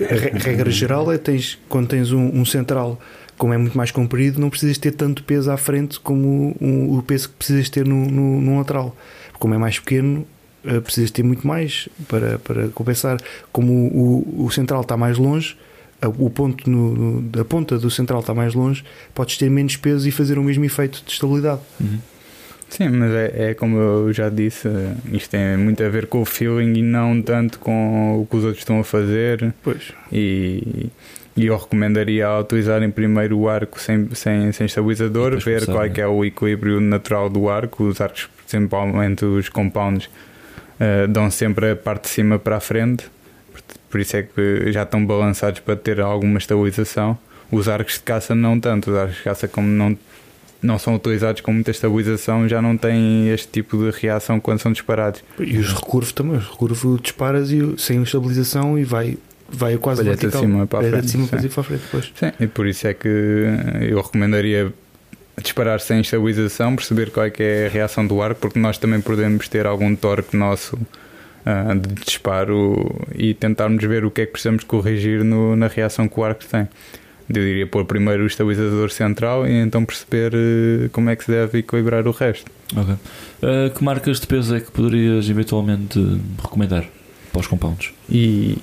A 0.00 0.38
regra 0.38 0.70
geral 0.70 1.12
é 1.12 1.18
tens, 1.18 1.58
quando 1.68 1.88
tens 1.88 2.12
um, 2.12 2.40
um, 2.40 2.44
central, 2.44 3.00
como 3.36 3.52
é 3.52 3.58
muito 3.58 3.76
mais 3.76 3.90
comprido, 3.90 4.40
não 4.40 4.48
precisas 4.48 4.78
ter 4.78 4.92
tanto 4.92 5.24
peso 5.24 5.50
à 5.50 5.56
frente 5.56 5.98
como 5.98 6.56
o 6.60 7.02
peso 7.02 7.28
que 7.30 7.34
precisas 7.34 7.68
ter 7.68 7.84
no, 7.84 8.08
no, 8.08 8.40
no 8.40 8.58
lateral. 8.58 8.96
Como 9.40 9.54
é 9.54 9.58
mais 9.58 9.78
pequeno, 9.80 10.24
uh, 10.64 10.80
precisas 10.82 11.10
ter 11.10 11.22
muito 11.22 11.46
mais 11.46 11.88
para, 12.08 12.38
para 12.38 12.68
compensar. 12.68 13.18
Como 13.52 13.72
o, 13.72 14.44
o 14.46 14.50
central 14.50 14.82
está 14.82 14.96
mais 14.96 15.18
longe, 15.18 15.56
o 16.06 16.30
ponto 16.30 16.68
no, 16.70 16.94
no, 16.94 17.40
a 17.40 17.44
ponta 17.44 17.78
do 17.78 17.90
central 17.90 18.20
está 18.20 18.32
mais 18.32 18.54
longe, 18.54 18.84
podes 19.14 19.36
ter 19.36 19.50
menos 19.50 19.76
peso 19.76 20.06
e 20.06 20.12
fazer 20.12 20.38
o 20.38 20.42
mesmo 20.44 20.64
efeito 20.64 21.02
de 21.04 21.10
estabilidade. 21.10 21.60
Uhum. 21.80 21.98
Sim, 22.68 22.90
mas 22.90 23.10
é, 23.12 23.50
é, 23.50 23.54
como 23.54 23.78
eu 23.78 24.12
já 24.12 24.28
disse, 24.28 24.68
isto 25.12 25.30
tem 25.30 25.56
muito 25.56 25.82
a 25.82 25.88
ver 25.88 26.06
com 26.06 26.20
o 26.20 26.24
feeling 26.24 26.78
e 26.78 26.82
não 26.82 27.20
tanto 27.22 27.58
com 27.58 28.20
o 28.20 28.26
que 28.26 28.36
os 28.36 28.44
outros 28.44 28.60
estão 28.60 28.78
a 28.78 28.84
fazer. 28.84 29.54
Pois. 29.62 29.92
E, 30.12 30.90
e 31.34 31.46
eu 31.46 31.56
recomendaria 31.56 32.28
utilizarem 32.38 32.90
primeiro 32.90 33.38
o 33.38 33.48
arco 33.48 33.80
sem, 33.80 34.08
sem, 34.14 34.52
sem 34.52 34.66
estabilizador, 34.66 35.38
ver 35.38 35.64
qual 35.64 35.84
é, 35.84 35.88
que 35.88 36.00
é 36.00 36.06
o 36.06 36.24
equilíbrio 36.24 36.78
natural 36.78 37.30
do 37.30 37.48
arco. 37.48 37.84
Os 37.84 38.00
arcos, 38.00 38.28
principalmente 38.46 39.24
os 39.24 39.48
compounds, 39.48 40.10
uh, 40.80 41.08
dão 41.08 41.30
sempre 41.30 41.72
a 41.72 41.76
parte 41.76 42.04
de 42.04 42.08
cima 42.10 42.38
para 42.38 42.56
a 42.56 42.60
frente, 42.60 43.06
por 43.90 44.00
isso 44.00 44.16
é 44.16 44.22
que 44.22 44.70
já 44.72 44.82
estão 44.82 45.04
balançados 45.04 45.60
para 45.60 45.76
ter 45.76 46.00
alguma 46.00 46.38
estabilização. 46.38 47.18
Os 47.50 47.68
arcos 47.68 47.94
de 47.94 48.00
caça 48.00 48.34
não 48.34 48.60
tanto, 48.60 48.90
os 48.90 48.96
arcos 48.96 49.16
de 49.16 49.22
caça 49.22 49.48
como 49.48 49.66
não, 49.66 49.96
não 50.62 50.78
são 50.78 50.94
utilizados 50.94 51.40
com 51.40 51.52
muita 51.52 51.70
estabilização 51.70 52.46
já 52.48 52.60
não 52.60 52.76
têm 52.76 53.30
este 53.30 53.48
tipo 53.48 53.78
de 53.78 53.90
reação 53.98 54.38
quando 54.38 54.60
são 54.60 54.72
disparados. 54.72 55.24
E 55.38 55.56
os 55.56 55.72
recurvos 55.72 56.12
também, 56.12 56.36
os 56.36 56.46
recurvos 56.46 57.00
disparas 57.00 57.50
e, 57.50 57.74
sem 57.78 58.02
estabilização 58.02 58.78
e 58.78 58.84
vai 58.84 59.16
vai 59.50 59.78
quase 59.78 60.02
Palheta 60.02 60.20
vertical. 60.20 60.42
de 60.42 60.46
cima 60.46 60.66
para 60.66 60.78
a 60.78 60.90
frente. 60.90 61.04
De 61.04 61.10
cima 61.10 61.24
sim. 61.24 61.48
para 61.48 61.60
a 61.60 61.64
frente 61.64 61.80
depois. 61.80 62.12
Sim, 62.14 62.32
e 62.38 62.46
por 62.46 62.66
isso 62.66 62.86
é 62.86 62.92
que 62.92 63.08
eu 63.08 64.02
recomendaria 64.02 64.72
disparar 65.42 65.80
sem 65.80 66.00
estabilização, 66.00 66.74
perceber 66.74 67.10
qual 67.10 67.26
é, 67.26 67.32
é 67.38 67.66
a 67.66 67.68
reação 67.68 68.06
do 68.06 68.20
arco, 68.22 68.40
porque 68.40 68.58
nós 68.58 68.78
também 68.78 69.00
podemos 69.00 69.48
ter 69.48 69.66
algum 69.66 69.94
torque 69.94 70.36
nosso 70.36 70.76
uh, 70.76 71.78
de 71.78 71.94
disparo 72.04 73.06
e 73.14 73.34
tentarmos 73.34 73.82
ver 73.84 74.04
o 74.04 74.10
que 74.10 74.22
é 74.22 74.26
que 74.26 74.32
precisamos 74.32 74.64
corrigir 74.64 75.24
no, 75.24 75.56
na 75.56 75.68
reação 75.68 76.08
que 76.08 76.18
o 76.18 76.24
arco 76.24 76.44
tem. 76.44 76.68
Eu 77.28 77.42
diria 77.42 77.66
pôr 77.66 77.84
primeiro 77.84 78.22
o 78.22 78.26
estabilizador 78.26 78.90
central 78.90 79.46
e 79.46 79.52
então 79.52 79.84
perceber 79.84 80.32
uh, 80.34 80.88
como 80.90 81.10
é 81.10 81.16
que 81.16 81.24
se 81.24 81.30
deve 81.30 81.58
equilibrar 81.58 82.06
o 82.06 82.10
resto. 82.10 82.50
Ok. 82.74 82.94
Uh, 82.94 83.70
que 83.74 83.84
marcas 83.84 84.20
de 84.20 84.26
peso 84.26 84.56
é 84.56 84.60
que 84.60 84.70
poderias 84.70 85.28
eventualmente 85.28 85.98
recomendar 86.42 86.84
para 87.32 87.40
os 87.40 87.46
compounds? 87.46 87.92
E 88.10 88.56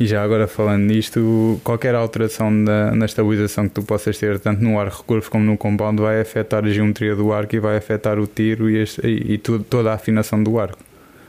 E 0.00 0.06
já 0.06 0.22
agora 0.22 0.46
falando 0.48 0.82
nisto, 0.84 1.60
qualquer 1.62 1.94
alteração 1.94 2.50
na, 2.50 2.90
na 2.92 3.04
estabilização 3.04 3.68
que 3.68 3.74
tu 3.74 3.82
possas 3.82 4.16
ter, 4.16 4.38
tanto 4.40 4.64
no 4.64 4.80
arco 4.80 4.96
recurvo 5.02 5.30
como 5.30 5.44
no 5.44 5.58
compound, 5.58 6.00
vai 6.00 6.22
afetar 6.22 6.64
a 6.64 6.70
geometria 6.70 7.14
do 7.14 7.30
arco 7.34 7.54
e 7.54 7.60
vai 7.60 7.76
afetar 7.76 8.18
o 8.18 8.26
tiro 8.26 8.70
e, 8.70 8.78
este, 8.78 9.06
e, 9.06 9.34
e 9.34 9.38
tudo, 9.38 9.62
toda 9.62 9.90
a 9.90 9.94
afinação 9.94 10.42
do 10.42 10.58
arco. 10.58 10.78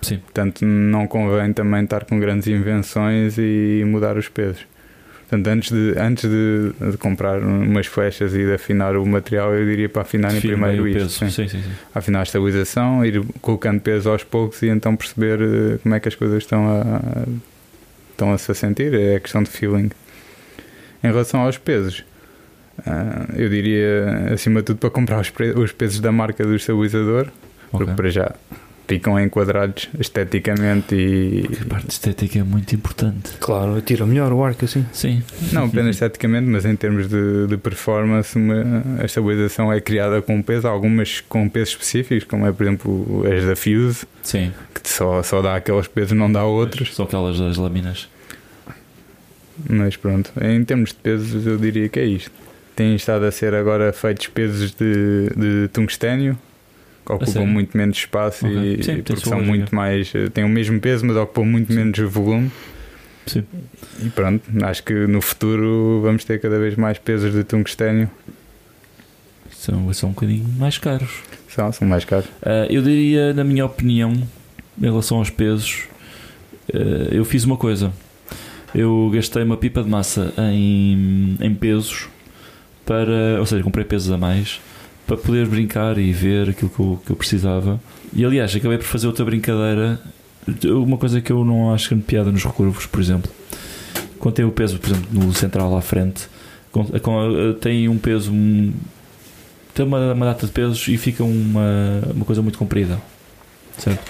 Sim. 0.02 0.20
Portanto, 0.20 0.66
não 0.66 1.06
convém 1.06 1.52
também 1.52 1.84
estar 1.84 2.06
com 2.06 2.18
grandes 2.18 2.48
invenções 2.48 3.38
e 3.38 3.84
mudar 3.86 4.18
os 4.18 4.30
pesos. 4.30 4.66
Portanto, 5.30 5.48
antes 5.48 5.72
de, 5.72 5.94
antes 6.00 6.30
de, 6.30 6.92
de 6.92 6.98
comprar 6.98 7.40
umas 7.40 7.88
flechas 7.88 8.34
e 8.34 8.46
de 8.46 8.54
afinar 8.54 8.96
o 8.96 9.06
material, 9.06 9.54
eu 9.54 9.66
diria 9.66 9.90
para 9.90 10.02
afinar 10.04 10.32
em 10.32 10.36
Define 10.36 10.54
primeiro 10.54 10.84
bem 10.84 10.94
o 10.94 10.98
isto. 10.98 11.20
peso. 11.20 11.30
sim. 11.30 11.30
Sim, 11.30 11.48
sim, 11.50 11.62
sim. 11.62 11.70
Afinar 11.94 12.22
a 12.22 12.24
estabilização, 12.24 13.06
ir 13.06 13.22
colocando 13.42 13.82
peso 13.82 14.10
aos 14.10 14.24
poucos 14.24 14.62
e 14.62 14.68
então 14.68 14.96
perceber 14.96 15.42
eh, 15.42 15.78
como 15.84 15.94
é 15.94 16.00
que 16.00 16.08
as 16.08 16.16
coisas 16.16 16.38
estão 16.38 16.68
a, 16.68 17.02
estão 18.22 18.34
a 18.34 18.38
se 18.38 18.54
sentir. 18.54 18.94
É 18.94 19.20
questão 19.20 19.42
de 19.42 19.50
feeling. 19.50 19.90
Em 21.04 21.08
relação 21.08 21.42
aos 21.42 21.58
pesos, 21.58 22.04
ah, 22.86 23.26
eu 23.36 23.50
diria, 23.50 24.30
acima 24.34 24.60
de 24.62 24.68
tudo, 24.68 24.78
para 24.78 24.90
comprar 24.92 25.20
os, 25.20 25.30
pre- 25.32 25.52
os 25.58 25.72
pesos 25.72 26.00
da 26.00 26.12
marca 26.12 26.44
do 26.46 26.56
estabilizador, 26.56 27.28
porque 27.72 27.84
Ok. 27.86 27.96
para 27.96 28.10
já 28.10 28.32
ficam 28.88 29.18
enquadrados 29.20 29.90
esteticamente 29.98 30.94
e. 30.94 31.50
A 31.62 31.66
parte 31.66 31.90
estética 31.90 32.40
é 32.40 32.44
muito 32.44 32.76
importante. 32.76 33.32
Claro, 33.40 33.82
tira 33.82 34.06
melhor 34.06 34.32
o 34.34 34.44
arco 34.44 34.66
assim. 34.66 34.86
Sim. 34.92 35.24
Não 35.54 35.66
apenas 35.68 35.96
esteticamente, 35.96 36.46
mas 36.48 36.66
em 36.66 36.76
termos 36.76 37.08
de, 37.08 37.48
de 37.48 37.58
performance, 37.58 38.38
uma- 38.38 38.84
a 39.02 39.06
estabilização 39.06 39.72
é 39.74 39.80
criada 39.82 40.22
com 40.22 40.40
peso, 40.44 40.68
algumas 40.68 41.20
com 41.22 41.50
pesos 41.50 41.70
específicos, 41.70 42.26
como 42.26 42.46
é, 42.46 42.52
por 42.52 42.64
exemplo, 42.64 43.24
as 43.26 43.44
da 43.46 43.56
Fuse, 43.56 44.06
Sim. 44.22 44.52
que 44.74 44.88
só, 44.88 45.24
só 45.24 45.42
dá 45.42 45.56
aqueles 45.56 45.88
pesos, 45.88 46.12
não 46.12 46.32
dá 46.32 46.44
outros. 46.44 46.94
São 46.94 47.06
aquelas 47.06 47.40
das 47.40 47.58
lâminas. 47.58 48.08
Mas 49.70 49.96
pronto, 49.98 50.32
em 50.42 50.64
termos 50.64 50.90
de 50.90 50.96
pesos, 50.96 51.46
eu 51.46 51.58
diria 51.58 51.88
que 51.90 52.00
é 52.00 52.06
isto. 52.06 52.32
Têm 52.76 52.96
estado 52.96 53.26
a 53.26 53.32
ser 53.32 53.54
agora 53.54 53.92
feitos 53.94 54.28
pesos 54.28 54.72
de, 54.72 55.30
de 55.36 55.68
tungstênio, 55.74 56.38
que 57.06 57.12
ocupam 57.14 57.46
muito 57.46 57.78
menos 57.78 57.98
espaço 57.98 58.46
Ok. 58.46 58.58
e, 58.80 58.84
Sim, 58.84 58.92
e 58.92 58.96
tem 58.96 59.04
porque 59.04 59.22
são 59.30 59.34
lógica. 59.40 59.48
muito 59.56 59.76
mais. 59.76 60.12
eh, 60.16 60.30
têm 60.30 60.44
o 60.44 60.50
mesmo 60.50 60.80
peso, 60.80 61.06
mas 61.06 61.16
ocupam 61.18 61.44
muito 61.46 61.72
Sim. 61.74 61.80
menos 61.80 62.00
volume. 62.00 62.52
Sim. 63.28 63.44
E 64.04 64.10
pronto, 64.10 64.42
acho 64.64 64.84
que 64.84 64.94
no 64.94 65.22
futuro 65.22 66.00
vamos 66.02 66.24
ter 66.24 66.40
cada 66.40 66.58
vez 66.58 66.76
mais 66.76 66.98
pesos 66.98 67.34
de 67.34 67.44
tungstênio. 67.44 68.10
São, 69.52 69.94
são 69.94 70.10
um 70.10 70.14
bocadinho 70.14 70.48
mais 70.58 70.78
caros. 70.78 71.12
São, 71.50 71.72
são 71.72 71.88
mais 71.88 72.06
caros. 72.06 72.26
Ah, 72.42 72.66
eu 72.70 72.82
diria, 72.82 73.34
na 73.34 73.44
minha 73.44 73.66
opinião, 73.66 74.12
em 74.80 74.86
relação 74.86 75.18
aos 75.18 75.30
pesos, 75.30 75.84
ah, 76.74 76.78
eu 77.12 77.24
fiz 77.26 77.44
uma 77.44 77.58
coisa. 77.58 77.92
Eu 78.74 79.10
gastei 79.14 79.44
uma 79.44 79.58
pipa 79.58 79.84
de 79.84 79.90
massa 79.90 80.34
em, 80.38 81.38
em 81.40 81.54
pesos 81.54 82.08
para, 82.86 83.40
ou 83.40 83.46
seja, 83.46 83.64
comprei 83.64 83.86
pesos 83.86 84.12
a 84.12 84.18
mais 84.18 84.60
para 85.06 85.18
poder 85.18 85.46
brincar 85.48 85.98
e 85.98 86.12
ver 86.14 86.50
aquilo 86.50 86.70
que 86.70 86.80
eu, 86.80 87.02
que 87.06 87.12
eu 87.12 87.16
precisava. 87.16 87.80
E 88.14 88.24
aliás, 88.24 88.56
acabei 88.56 88.78
por 88.78 88.86
fazer 88.86 89.08
outra 89.08 89.26
brincadeira. 89.26 90.00
Uma 90.66 90.98
coisa 90.98 91.22
que 91.22 91.32
eu 91.32 91.44
não 91.44 91.74
acho 91.74 91.90
grande 91.90 92.06
piada 92.06 92.32
nos 92.32 92.44
recurvos, 92.44 92.86
por 92.86 93.00
exemplo, 93.00 93.30
quando 94.18 94.36
tem 94.36 94.46
o 94.46 94.52
peso, 94.52 94.80
por 94.80 94.90
exemplo, 94.90 95.08
no 95.12 95.34
central 95.34 95.76
à 95.76 95.82
frente, 95.82 96.28
tem 97.60 97.88
um 97.88 97.98
peso 97.98 98.32
tem 99.74 99.86
uma, 99.86 100.14
uma 100.14 100.26
data 100.26 100.46
de 100.46 100.52
pesos 100.52 100.88
e 100.88 100.98
fica 100.98 101.24
uma, 101.24 102.02
uma 102.14 102.26
coisa 102.26 102.42
muito 102.42 102.58
comprida. 102.58 103.00
Certo? 103.78 104.04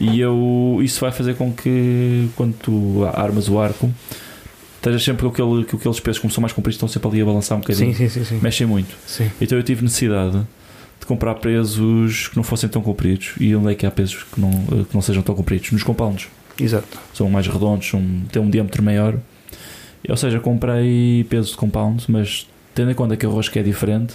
E 0.00 0.20
eu, 0.20 0.78
isso 0.82 1.00
vai 1.00 1.10
fazer 1.10 1.34
com 1.34 1.52
que 1.52 2.28
quando 2.36 2.54
tu 2.54 3.04
armas 3.12 3.48
o 3.48 3.58
arco 3.58 3.92
estejas 4.78 5.02
sempre 5.02 5.22
com 5.22 5.28
aquele, 5.28 5.64
com 5.64 5.76
aqueles 5.76 6.00
pesos 6.00 6.20
como 6.20 6.32
são 6.32 6.40
mais 6.40 6.52
compridos, 6.52 6.76
estão 6.76 6.88
sempre 6.88 7.08
ali 7.08 7.20
a 7.20 7.24
balançar 7.24 7.58
um 7.58 7.60
bocadinho. 7.60 7.94
Sim, 7.94 8.08
sim, 8.08 8.24
sim. 8.24 8.38
Mexem 8.40 8.66
muito. 8.66 8.94
Então 9.40 9.58
eu 9.58 9.62
tive 9.62 9.82
necessidade 9.82 10.40
de 11.00 11.06
comprar 11.06 11.34
pesos 11.36 12.28
que 12.28 12.36
não 12.36 12.42
fossem 12.42 12.68
tão 12.68 12.82
compridos. 12.82 13.34
E 13.40 13.54
onde 13.54 13.72
é 13.72 13.74
que 13.74 13.84
há 13.84 13.90
pesos 13.90 14.24
que 14.32 14.40
não, 14.40 14.50
que 14.50 14.94
não 14.94 15.02
sejam 15.02 15.22
tão 15.22 15.34
compridos? 15.34 15.70
Nos 15.72 15.82
compounds. 15.82 16.28
Exato. 16.60 16.98
São 17.12 17.28
mais 17.28 17.46
redondos, 17.46 17.88
são, 17.88 18.02
têm 18.32 18.40
um 18.40 18.50
diâmetro 18.50 18.82
maior. 18.82 19.16
Ou 20.08 20.16
seja, 20.16 20.40
comprei 20.40 21.24
peso 21.28 21.50
de 21.50 21.56
compound, 21.56 22.04
mas 22.08 22.46
tendo 22.74 22.90
em 22.90 22.94
conta 22.94 23.16
que 23.16 23.26
a 23.26 23.28
rosca 23.28 23.58
é 23.58 23.62
diferente, 23.62 24.14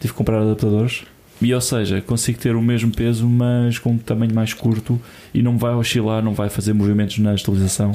tive 0.00 0.12
que 0.12 0.18
comprar 0.18 0.42
adaptadores. 0.42 1.04
E 1.40 1.54
ou 1.54 1.60
seja, 1.60 2.02
consigo 2.02 2.38
ter 2.38 2.54
o 2.54 2.60
mesmo 2.60 2.92
peso, 2.92 3.26
mas 3.26 3.78
com 3.78 3.92
um 3.92 3.98
tamanho 3.98 4.34
mais 4.34 4.52
curto 4.52 5.00
e 5.32 5.42
não 5.42 5.56
vai 5.56 5.72
oscilar, 5.72 6.22
não 6.22 6.34
vai 6.34 6.50
fazer 6.50 6.74
movimentos 6.74 7.18
na 7.18 7.34
estabilização. 7.34 7.92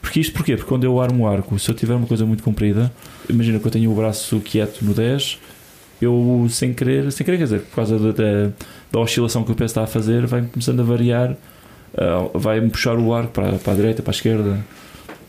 Porque 0.00 0.20
isto 0.20 0.32
porquê? 0.32 0.56
Porque 0.56 0.68
quando 0.68 0.84
eu 0.84 1.00
armo 1.00 1.24
o 1.24 1.28
arco, 1.28 1.58
se 1.58 1.68
eu 1.68 1.74
tiver 1.74 1.94
uma 1.94 2.06
coisa 2.06 2.24
muito 2.24 2.42
comprida, 2.42 2.90
imagina 3.28 3.58
que 3.58 3.66
eu 3.66 3.70
tenho 3.70 3.90
o 3.90 3.94
braço 3.94 4.40
quieto 4.40 4.82
no 4.82 4.94
10, 4.94 5.38
eu 6.00 6.46
sem 6.48 6.72
querer, 6.72 7.10
sem 7.12 7.24
querer, 7.24 7.38
quer 7.38 7.44
dizer, 7.44 7.60
por 7.60 7.76
causa 7.76 7.98
da, 7.98 8.12
da, 8.12 8.50
da 8.90 9.00
oscilação 9.00 9.44
que 9.44 9.52
o 9.52 9.54
peso 9.54 9.72
está 9.72 9.82
a 9.82 9.86
fazer, 9.86 10.26
vai 10.26 10.42
começando 10.42 10.80
a 10.80 10.84
variar, 10.84 11.36
ah, 11.96 12.30
vai-me 12.34 12.70
puxar 12.70 12.96
o 12.98 13.12
arco 13.12 13.32
para, 13.32 13.52
para 13.58 13.72
a 13.72 13.76
direita, 13.76 14.02
para 14.02 14.12
a 14.12 14.14
esquerda. 14.14 14.58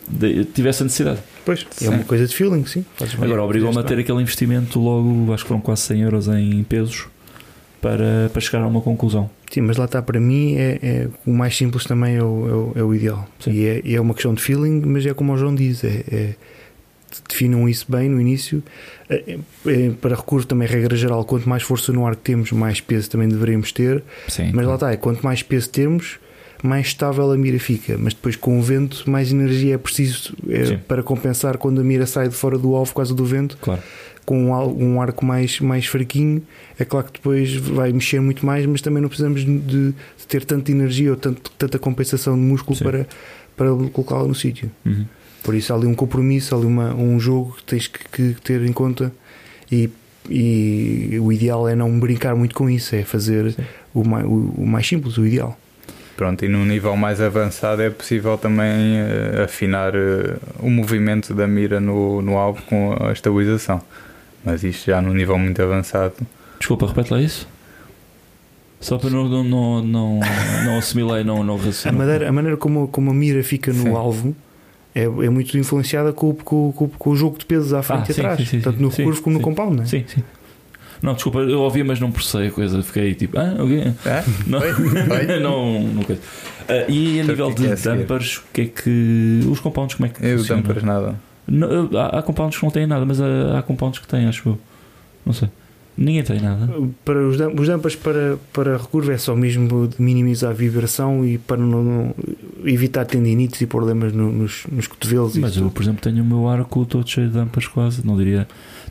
De, 0.09 0.45
tive 0.45 0.69
essa 0.69 0.85
necessidade. 0.85 1.19
Pois, 1.45 1.65
é 1.81 1.85
Sim. 1.85 1.89
uma 1.89 2.03
coisa 2.05 2.25
de 2.25 2.33
feeling, 2.33 2.65
sim. 2.65 2.85
Agora 3.21 3.43
obrigou-me 3.43 3.77
a 3.77 3.83
ter 3.83 3.99
aquele 3.99 4.21
investimento 4.21 4.79
logo, 4.79 5.33
acho 5.33 5.43
que 5.43 5.49
foram 5.49 5.59
quase 5.59 5.81
100 5.81 6.01
euros 6.01 6.27
em 6.29 6.63
pesos 6.63 7.07
para, 7.87 8.29
para 8.31 8.41
chegar 8.41 8.61
a 8.63 8.67
uma 8.67 8.81
conclusão. 8.81 9.29
Sim, 9.49 9.61
mas 9.61 9.77
lá 9.77 9.85
está, 9.85 10.01
para 10.01 10.19
mim, 10.19 10.55
é, 10.57 10.77
é- 10.83 11.07
o 11.25 11.31
mais 11.31 11.55
simples 11.55 11.85
também 11.85 12.17
é 12.17 12.23
o, 12.23 12.25
é 12.25 12.53
o, 12.53 12.73
é 12.81 12.83
o 12.83 12.93
ideal. 12.93 13.25
Sim. 13.39 13.51
E 13.51 13.65
é, 13.65 13.93
é 13.93 14.01
uma 14.01 14.13
questão 14.13 14.33
de 14.33 14.41
feeling, 14.41 14.81
mas 14.85 15.05
é 15.05 15.13
como 15.13 15.31
o 15.31 15.37
João 15.37 15.55
diz, 15.55 15.83
é, 15.85 16.03
é- 16.11 16.33
definam 17.29 17.67
isso 17.69 17.85
bem 17.89 18.09
no 18.09 18.19
início. 18.19 18.61
É- 19.09 19.37
é- 19.65 19.89
para 20.01 20.15
recurso 20.17 20.45
também, 20.47 20.67
regra 20.67 20.97
geral, 20.97 21.23
quanto 21.23 21.47
mais 21.47 21.63
força 21.63 21.93
no 21.93 22.05
arco 22.05 22.21
temos, 22.21 22.51
mais 22.51 22.81
peso 22.81 23.09
também 23.09 23.29
deveríamos 23.29 23.71
ter. 23.71 24.03
Sim. 24.27 24.51
Mas 24.53 24.65
lá 24.65 24.75
está, 24.75 24.91
é 24.91 24.97
quanto 24.97 25.21
mais 25.23 25.41
peso 25.41 25.69
temos, 25.69 26.19
mais 26.61 26.87
estável 26.87 27.31
a 27.31 27.37
mira 27.37 27.57
fica. 27.57 27.97
Mas 27.97 28.13
depois 28.13 28.35
com 28.35 28.59
o 28.59 28.61
vento, 28.61 29.09
mais 29.09 29.31
energia 29.31 29.75
é 29.75 29.77
preciso 29.77 30.33
é, 30.49 30.75
para 30.75 31.01
compensar 31.01 31.57
quando 31.57 31.79
a 31.79 31.83
mira 31.85 32.05
sai 32.05 32.27
de 32.27 32.35
fora 32.35 32.57
do 32.57 32.75
alvo 32.75 32.91
por 32.91 32.97
causa 32.97 33.13
do 33.13 33.23
vento. 33.23 33.57
Claro. 33.61 33.81
Com 34.27 34.49
um, 34.51 35.01
arco 35.01 35.23
mais, 35.25 35.61
mais 35.61 35.85
fraquinho, 35.85 36.43
é 36.77 36.83
claro 36.83 37.07
que 37.07 37.13
depois 37.13 37.55
vai 37.55 37.93
mexer 37.93 38.19
muito 38.19 38.45
mais, 38.45 38.65
mas 38.65 38.81
também 38.81 39.01
não 39.01 39.07
precisamos 39.07 39.45
de, 39.45 39.59
de 39.59 39.93
ter 40.27 40.43
tanta 40.43 40.69
energia 40.69 41.11
ou 41.11 41.15
tanto, 41.15 41.49
tanta 41.51 41.79
compensação 41.79 42.35
de 42.35 42.41
músculo 42.41 42.75
Sim. 42.75 42.83
para, 42.83 43.07
para 43.55 43.67
colocá-lo 43.93 44.27
no 44.27 44.35
sítio. 44.35 44.69
Uhum. 44.85 45.05
Por 45.41 45.55
isso 45.55 45.71
há 45.71 45.77
ali 45.77 45.87
um 45.87 45.95
compromisso, 45.95 46.53
há 46.53 46.57
ali 46.57 46.67
uma, 46.67 46.93
um 46.93 47.17
jogo 47.17 47.53
que 47.53 47.63
tens 47.63 47.87
que, 47.87 48.33
que 48.33 48.41
ter 48.41 48.61
em 48.63 48.73
conta 48.73 49.13
e, 49.71 49.89
e 50.29 51.17
o 51.21 51.31
ideal 51.31 51.65
é 51.69 51.73
não 51.73 51.97
brincar 51.97 52.35
muito 52.35 52.53
com 52.53 52.69
isso, 52.69 52.97
é 52.97 53.03
fazer 53.03 53.55
o 53.93 54.05
mais, 54.05 54.25
o, 54.25 54.53
o 54.57 54.67
mais 54.67 54.85
simples, 54.85 55.17
o 55.17 55.25
ideal. 55.25 55.57
Pronto, 56.17 56.43
e 56.43 56.49
num 56.49 56.65
nível 56.65 56.97
mais 56.97 57.21
avançado 57.21 57.81
é 57.81 57.89
possível 57.91 58.37
também 58.37 58.97
eh, 58.97 59.43
afinar 59.45 59.93
eh, 59.93 60.35
o 60.59 60.69
movimento 60.69 61.31
da 61.31 61.47
mira 61.47 61.79
no, 61.79 62.23
no 62.23 62.37
alvo 62.37 62.59
com 62.63 62.97
a 62.99 63.11
estabilização. 63.11 63.79
Mas 64.47 64.63
isto 64.63 64.85
já 64.89 65.01
num 65.01 65.13
nível 65.13 65.37
muito 65.37 65.61
avançado. 65.61 66.13
Desculpa, 66.57 66.87
repete 66.87 67.11
lá 67.13 67.21
isso. 67.21 67.47
Só 68.79 68.97
para 68.97 69.09
não, 69.09 69.27
não, 69.27 69.43
não, 69.43 69.83
não, 69.83 70.19
não 70.65 70.77
assimilei, 70.77 71.23
não, 71.23 71.43
não 71.43 71.55
A 71.55 71.57
raciocínio. 71.57 71.97
maneira, 71.97 72.29
a 72.29 72.31
maneira 72.31 72.55
como, 72.57 72.87
como 72.87 73.11
a 73.11 73.13
mira 73.13 73.43
fica 73.43 73.73
no 73.73 73.83
Sim. 73.83 73.95
alvo 73.95 74.35
é, 74.95 75.03
é 75.03 75.29
muito 75.29 75.57
influenciada 75.57 76.13
com, 76.13 76.29
o- 76.29 76.33
com, 76.35 76.71
com, 76.71 76.87
com 76.87 77.09
o 77.09 77.15
jogo 77.15 77.37
de 77.39 77.45
pesos 77.45 77.73
à 77.73 77.81
frente 77.83 78.07
Ah, 78.07 78.11
e 78.11 78.13
sim, 78.13 78.21
atrás, 78.21 78.39
sim, 78.39 78.45
sim, 78.45 78.59
tanto 78.61 78.77
sim. 78.77 78.83
no 78.83 78.91
Sim, 78.91 78.97
recurso 79.01 79.21
como 79.21 79.35
sim. 79.35 79.41
no 79.41 79.43
compound, 79.47 79.75
não 79.77 79.83
é? 79.83 79.85
Sim, 79.87 80.03
sim. 80.07 80.23
Não, 81.01 81.13
desculpa, 81.13 81.39
eu 81.39 81.59
ouvi, 81.59 81.83
mas 81.83 81.99
não 81.99 82.11
processei 82.11 82.47
a 82.47 82.51
coisa. 82.51 82.81
Fiquei 82.81 83.13
tipo, 83.13 83.37
ah, 83.39 83.55
ok. 83.59 83.93
É? 84.05 84.23
Não, 84.47 84.59
Oi? 84.59 84.69
Oi? 85.27 85.39
não, 85.39 85.81
não 85.81 86.03
coisa. 86.03 86.21
Ah, 86.67 86.85
e 86.89 87.19
a 87.19 87.23
Então, 87.23 87.35
nível 87.35 87.49
é 87.49 87.53
de 87.53 87.71
a 87.71 87.75
dampers, 87.75 88.37
o 88.37 88.43
que 88.53 88.61
é 88.61 88.65
que. 88.65 89.39
Os 89.49 89.59
compounds, 89.59 89.95
como 89.95 90.07
é 90.07 90.09
que 90.09 90.25
Eu 90.25 90.37
funcionam? 90.39 90.63
dampers 90.63 90.83
nada. 90.83 91.15
Não, 91.47 91.89
há, 91.97 92.19
há 92.19 92.21
compounds 92.23 92.57
que 92.57 92.63
não 92.63 92.71
têm 92.71 92.85
nada, 92.87 93.05
mas 93.05 93.21
há, 93.21 93.59
há 93.59 93.61
compounds 93.61 93.99
que 93.99 94.07
têm, 94.07 94.27
acho 94.27 94.49
eu. 94.49 94.59
Não 95.25 95.33
sei. 95.33 95.49
Ninguém 95.97 96.21
tem 96.21 96.39
nada. 96.39 96.69
Para 97.03 97.27
os, 97.27 97.37
dam- 97.37 97.53
os 97.59 97.67
dampers 97.67 97.95
para, 97.95 98.37
para 98.53 98.77
recurvo 98.77 99.11
é 99.11 99.17
só 99.17 99.35
mesmo 99.35 99.87
de 99.87 99.99
minimizar 99.99 100.51
a 100.51 100.53
vibração 100.53 101.25
e 101.25 101.39
para 101.39 101.57
não, 101.57 101.83
não- 101.83 102.15
evitar 102.63 103.03
tendinites 103.05 103.59
e 103.61 103.65
problemas 103.65 104.13
no- 104.13 104.31
nos, 104.31 104.65
nos 104.71 104.85
cotovelos. 104.85 105.35
Mas 105.37 105.55
eu, 105.57 105.63
tudo. 105.63 105.71
por 105.73 105.81
exemplo, 105.81 106.01
tenho 106.01 106.21
o 106.21 106.25
meu 106.25 106.47
arco 106.47 106.85
todo 106.85 107.07
cheio 107.09 107.27
de 107.27 107.33
dampers 107.33 107.67
quase. 107.67 108.05
Não 108.05 108.15
diria. 108.15 108.47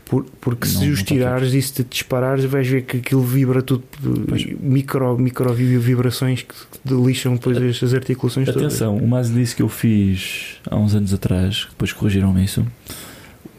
Por- 0.09 0.25
porque 0.39 0.67
Não, 0.67 0.73
se 0.79 0.89
os 0.89 1.03
tirares 1.03 1.53
e 1.53 1.61
se 1.61 1.73
te 1.73 1.83
disparares, 1.83 2.45
vais 2.45 2.67
ver 2.67 2.83
que 2.83 2.97
aquilo 2.97 3.21
vibra 3.23 3.61
tudo, 3.61 3.83
Pois. 4.27 4.45
micro, 4.59 5.17
micro 5.17 5.53
vibrações 5.53 6.43
que 6.43 6.55
lixam 6.93 7.33
depois 7.35 7.57
as, 7.57 7.83
as 7.83 7.93
articulações 7.93 8.47
todas. 8.47 8.63
Atenção, 8.73 8.95
o 8.97 9.07
mais 9.07 9.33
disso 9.33 9.55
que 9.55 9.61
eu 9.61 9.69
fiz 9.69 10.57
há 10.69 10.75
uns 10.77 10.95
anos 10.95 11.13
atrás, 11.13 11.65
que 11.65 11.71
depois 11.71 11.91
corrigiram-me 11.91 12.43
isso. 12.43 12.65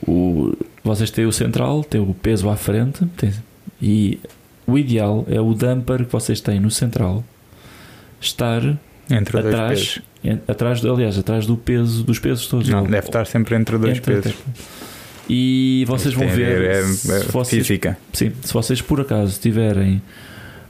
O, 0.07 0.55
vocês 0.83 1.11
têm 1.11 1.27
o 1.27 1.33
central, 1.33 1.85
têm 1.85 2.01
o 2.01 2.15
peso 2.15 2.49
à 2.49 2.57
frente, 2.57 3.05
têm- 3.17 3.33
e 3.83 4.19
o 4.67 4.79
ideal 4.79 5.27
é 5.29 5.41
o 5.41 5.53
damper 5.55 6.05
que 6.07 6.13
vocês 6.13 6.41
têm 6.41 6.59
no 6.61 6.71
central 6.71 7.23
estar 8.21 8.63
Entre 9.11 9.39
atrás 9.39 10.01
Atrás, 10.49 10.85
aliás, 10.85 11.17
atrás 11.17 11.47
do 11.47 11.57
peso, 11.57 12.03
dos 12.03 12.19
pesos 12.19 12.47
todos. 12.49 12.69
Não, 12.69 12.81
Ou- 12.81 12.87
deve 12.89 13.07
estar 13.07 13.25
sempre 13.27 13.55
entre 13.55 13.79
dois 13.79 13.99
entre- 13.99 14.21
pesos. 14.21 14.35
E 15.29 15.85
vocês 15.87 16.15
vão 16.15 16.29
a 16.29 16.31
ver, 16.33 16.63
é, 16.63 16.83
se, 16.85 17.13
é 17.13 17.19
vocês, 17.25 17.67
física. 17.67 17.99
sim, 18.13 18.33
se 18.43 18.53
vocês 18.53 18.81
por 18.81 19.01
acaso 19.01 19.39
tiverem 19.41 20.01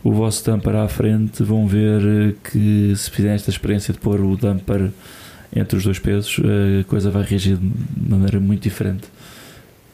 o 0.03 0.13
vosso 0.13 0.45
dumper 0.51 0.75
à 0.75 0.89
frente, 0.89 1.43
vão 1.43 1.67
ver 1.67 2.01
eh, 2.01 2.35
que 2.51 2.93
se 2.97 3.11
fizerem 3.11 3.35
esta 3.35 3.51
experiência 3.51 3.93
de 3.93 4.01
pôr 4.01 4.21
o 4.21 4.37
dumper 4.37 4.91
entre 5.55 5.77
os 5.77 5.85
dois 5.85 5.99
pesos, 5.99 6.41
a 6.41 6.85
coisa 6.85 7.11
vai 7.11 7.23
reagir 7.23 7.57
de 7.57 8.11
maneira 8.11 8.39
muito 8.39 8.63
diferente. 8.63 9.05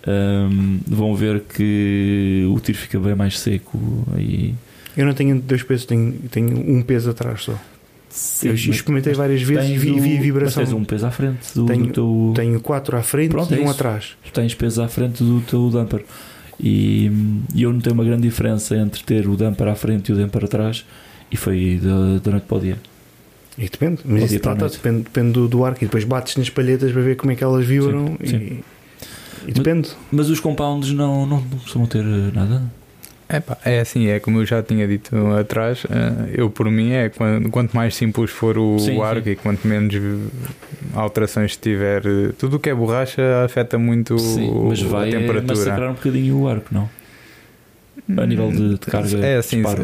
Ahm, 0.07 0.81
vão 0.87 1.15
ver 1.15 1.41
que 1.41 2.47
o 2.51 2.61
tiro 2.61 2.77
fica 2.77 2.99
bem 2.99 3.15
mais 3.15 3.39
seco 3.39 3.79
e 4.19 4.55
Eu 4.97 5.07
não 5.07 5.15
tenho 5.15 5.41
dois 5.41 5.63
pesos, 5.63 5.87
tenho, 5.87 6.13
tenho 6.31 6.59
um 6.71 6.83
peso 6.83 7.11
atrás 7.11 7.45
só. 7.45 7.59
Sim, 8.17 8.47
eu 8.49 8.53
mas- 8.53 8.61
experimentei 8.61 9.11
mas 9.11 9.19
várias 9.19 9.43
vezes 9.43 9.71
e 9.71 9.77
vi, 9.77 9.99
vi 9.99 10.17
a 10.17 10.21
vibração. 10.21 10.63
Mas 10.63 10.71
tens 10.71 10.79
um 10.81 10.85
peso 10.85 11.05
à 11.07 11.11
frente 11.11 11.53
do, 11.53 11.67
Tenho- 11.67 11.87
do 11.87 11.93
teu. 11.93 12.33
Tenho 12.37 12.61
quatro 12.61 12.97
à 12.97 13.03
frente 13.03 13.31
Pronto, 13.31 13.53
e 13.53 13.57
é 13.57 13.59
um 13.61 13.63
isso. 13.65 13.73
atrás. 13.73 14.13
tu 14.25 14.33
tens 14.33 14.55
peso 14.55 14.83
à 14.83 14.89
frente 14.89 15.23
do 15.25 15.41
teu 15.41 15.69
dumper. 15.69 16.05
E, 16.61 17.11
e 17.53 17.65
eu 17.65 17.73
notei 17.73 17.93
uma 17.93 18.05
grande 18.05 18.23
diferença 18.23 18.77
entre 18.77 19.03
ter 19.03 19.29
o 19.29 19.37
dumper 19.37 19.67
à 19.67 19.75
frente 19.75 20.11
e 20.11 20.13
o 20.13 20.17
dumper 20.17 20.45
atrás, 20.45 20.85
e 21.29 21.37
foi 21.37 21.81
da, 21.83 22.21
noite 22.31 22.45
para 22.47 22.57
o 22.57 22.61
dia. 22.61 22.79
E 23.59 23.63
depende, 23.69 23.99
mas 24.05 24.19
isso 24.23 24.29
dia 24.31 24.41
para 24.41 24.53
a 24.53 24.55
noite. 24.55 24.77
depende, 24.77 25.03
depende 25.03 25.33
do, 25.33 25.49
do 25.49 25.65
arco 25.65 25.83
e 25.83 25.87
depois 25.87 26.05
bates 26.05 26.37
nas 26.37 26.49
palhetas 26.49 26.93
para 26.93 27.03
ver 27.03 27.17
como 27.17 27.33
é 27.33 27.35
que 27.35 27.43
elas 27.43 27.67
vibram 27.67 28.17
Sim, 28.25 28.37
e, 28.37 28.65
e 29.49 29.53
depende. 29.53 29.91
Mas 30.13 30.31
os 30.31 30.39
compounds 30.39 30.93
não, 30.93 31.27
não, 31.27 31.41
não 31.41 31.59
costumam 31.59 31.89
ter 31.89 32.05
eh, 32.05 32.31
nada. 33.29 33.37
Epá, 33.39 33.57
é 33.65 33.81
assim, 33.81 34.07
é 34.09 34.21
como 34.21 34.39
eu 34.41 34.47
já 34.47 34.63
tinha 34.63 34.87
dito 34.87 35.17
atrás, 35.39 35.85
eh, 35.91 36.31
eu 36.35 36.51
por 36.51 36.71
mim 36.71 36.93
é 36.93 37.09
quan- 37.09 37.43
quanto 37.51 37.75
mais 37.75 37.95
simples 37.95 38.31
for 38.31 38.59
o 38.59 38.79
Sim, 38.79 39.01
arco 39.01 39.25
sim. 39.25 39.31
e 39.31 39.37
quanto 39.37 39.67
menos 39.67 39.95
alterações 40.95 41.57
tiver, 41.57 42.03
eh, 42.07 42.33
tudo 42.39 42.57
o 42.57 42.61
que 42.61 42.71
é 42.71 42.75
borracha 42.75 43.45
afeta 43.45 43.79
muito 43.79 44.19
Sim, 44.19 44.51
mas 44.69 44.83
a 44.83 44.87
vai 44.89 45.09
eh, 45.09 45.19
temperatura. 45.19 45.57
massacrar 45.57 45.91
um 45.91 45.95
bocadinho 45.95 46.37
o 46.39 46.49
arco, 46.49 46.67
não? 46.71 46.89
a 48.19 48.27
nível 48.27 48.51
de- 48.51 48.71
de 48.75 48.79
carga, 48.81 49.17
É 49.19 49.37
assim, 49.39 49.63
disparo. 49.63 49.83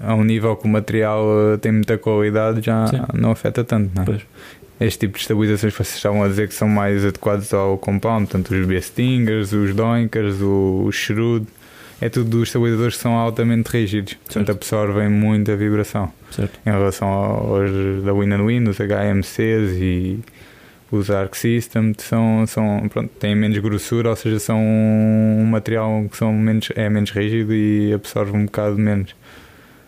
a 0.00 0.14
um 0.14 0.24
nível 0.24 0.56
que 0.56 0.64
o 0.66 0.68
material 0.68 1.26
tem 1.60 1.72
muita 1.72 1.98
qualidade 1.98 2.62
já 2.62 2.86
não 3.12 3.32
afeta 3.32 3.62
tanto, 3.62 3.90
não 3.94 4.02
é? 4.02 4.06
Pois. 4.06 4.22
Este 4.80 5.00
tipo 5.00 5.14
de 5.18 5.20
estabilizações 5.22 5.72
que 5.72 5.84
vocês 5.84 5.96
estavam 5.96 6.22
a 6.24 6.28
dizer 6.28 6.48
que 6.48 6.54
são 6.54 6.68
mais 6.68 7.04
adequados 7.04 7.52
ao 7.52 7.76
compound, 7.78 8.26
portanto 8.26 8.54
os 8.54 8.66
B-Stingers, 8.66 9.52
os 9.52 9.74
Doinkers, 9.74 10.40
o, 10.40 10.84
o 10.86 10.92
Shroud, 10.92 11.46
é 12.04 12.10
tudo 12.10 12.42
estabilizadores 12.42 12.96
que 12.96 13.00
são 13.00 13.14
altamente 13.14 13.70
rígidos, 13.70 14.12
portanto 14.12 14.46
Certo. 14.46 14.50
absorvem 14.50 15.08
muita 15.08 15.56
vibração 15.56 16.12
Certo. 16.30 16.60
em 16.66 16.70
relação 16.70 17.08
aos 17.08 18.04
da 18.04 18.12
Win 18.12 18.44
Win, 18.44 18.68
os 18.68 18.76
HMCs 18.76 19.80
e 19.80 20.18
os 20.92 21.10
Arc 21.10 21.34
System 21.34 21.94
são, 21.96 22.46
são 22.46 22.86
pronto, 22.90 23.08
têm 23.18 23.34
menos 23.34 23.56
grossura, 23.56 24.10
ou 24.10 24.16
seja, 24.16 24.38
são 24.38 24.60
um 24.60 25.46
material 25.50 26.06
que 26.10 26.16
são 26.18 26.30
menos, 26.30 26.68
é 26.76 26.90
menos 26.90 27.10
rígido 27.10 27.54
e 27.54 27.94
absorve 27.94 28.36
um 28.36 28.44
bocado 28.44 28.76
menos. 28.78 29.16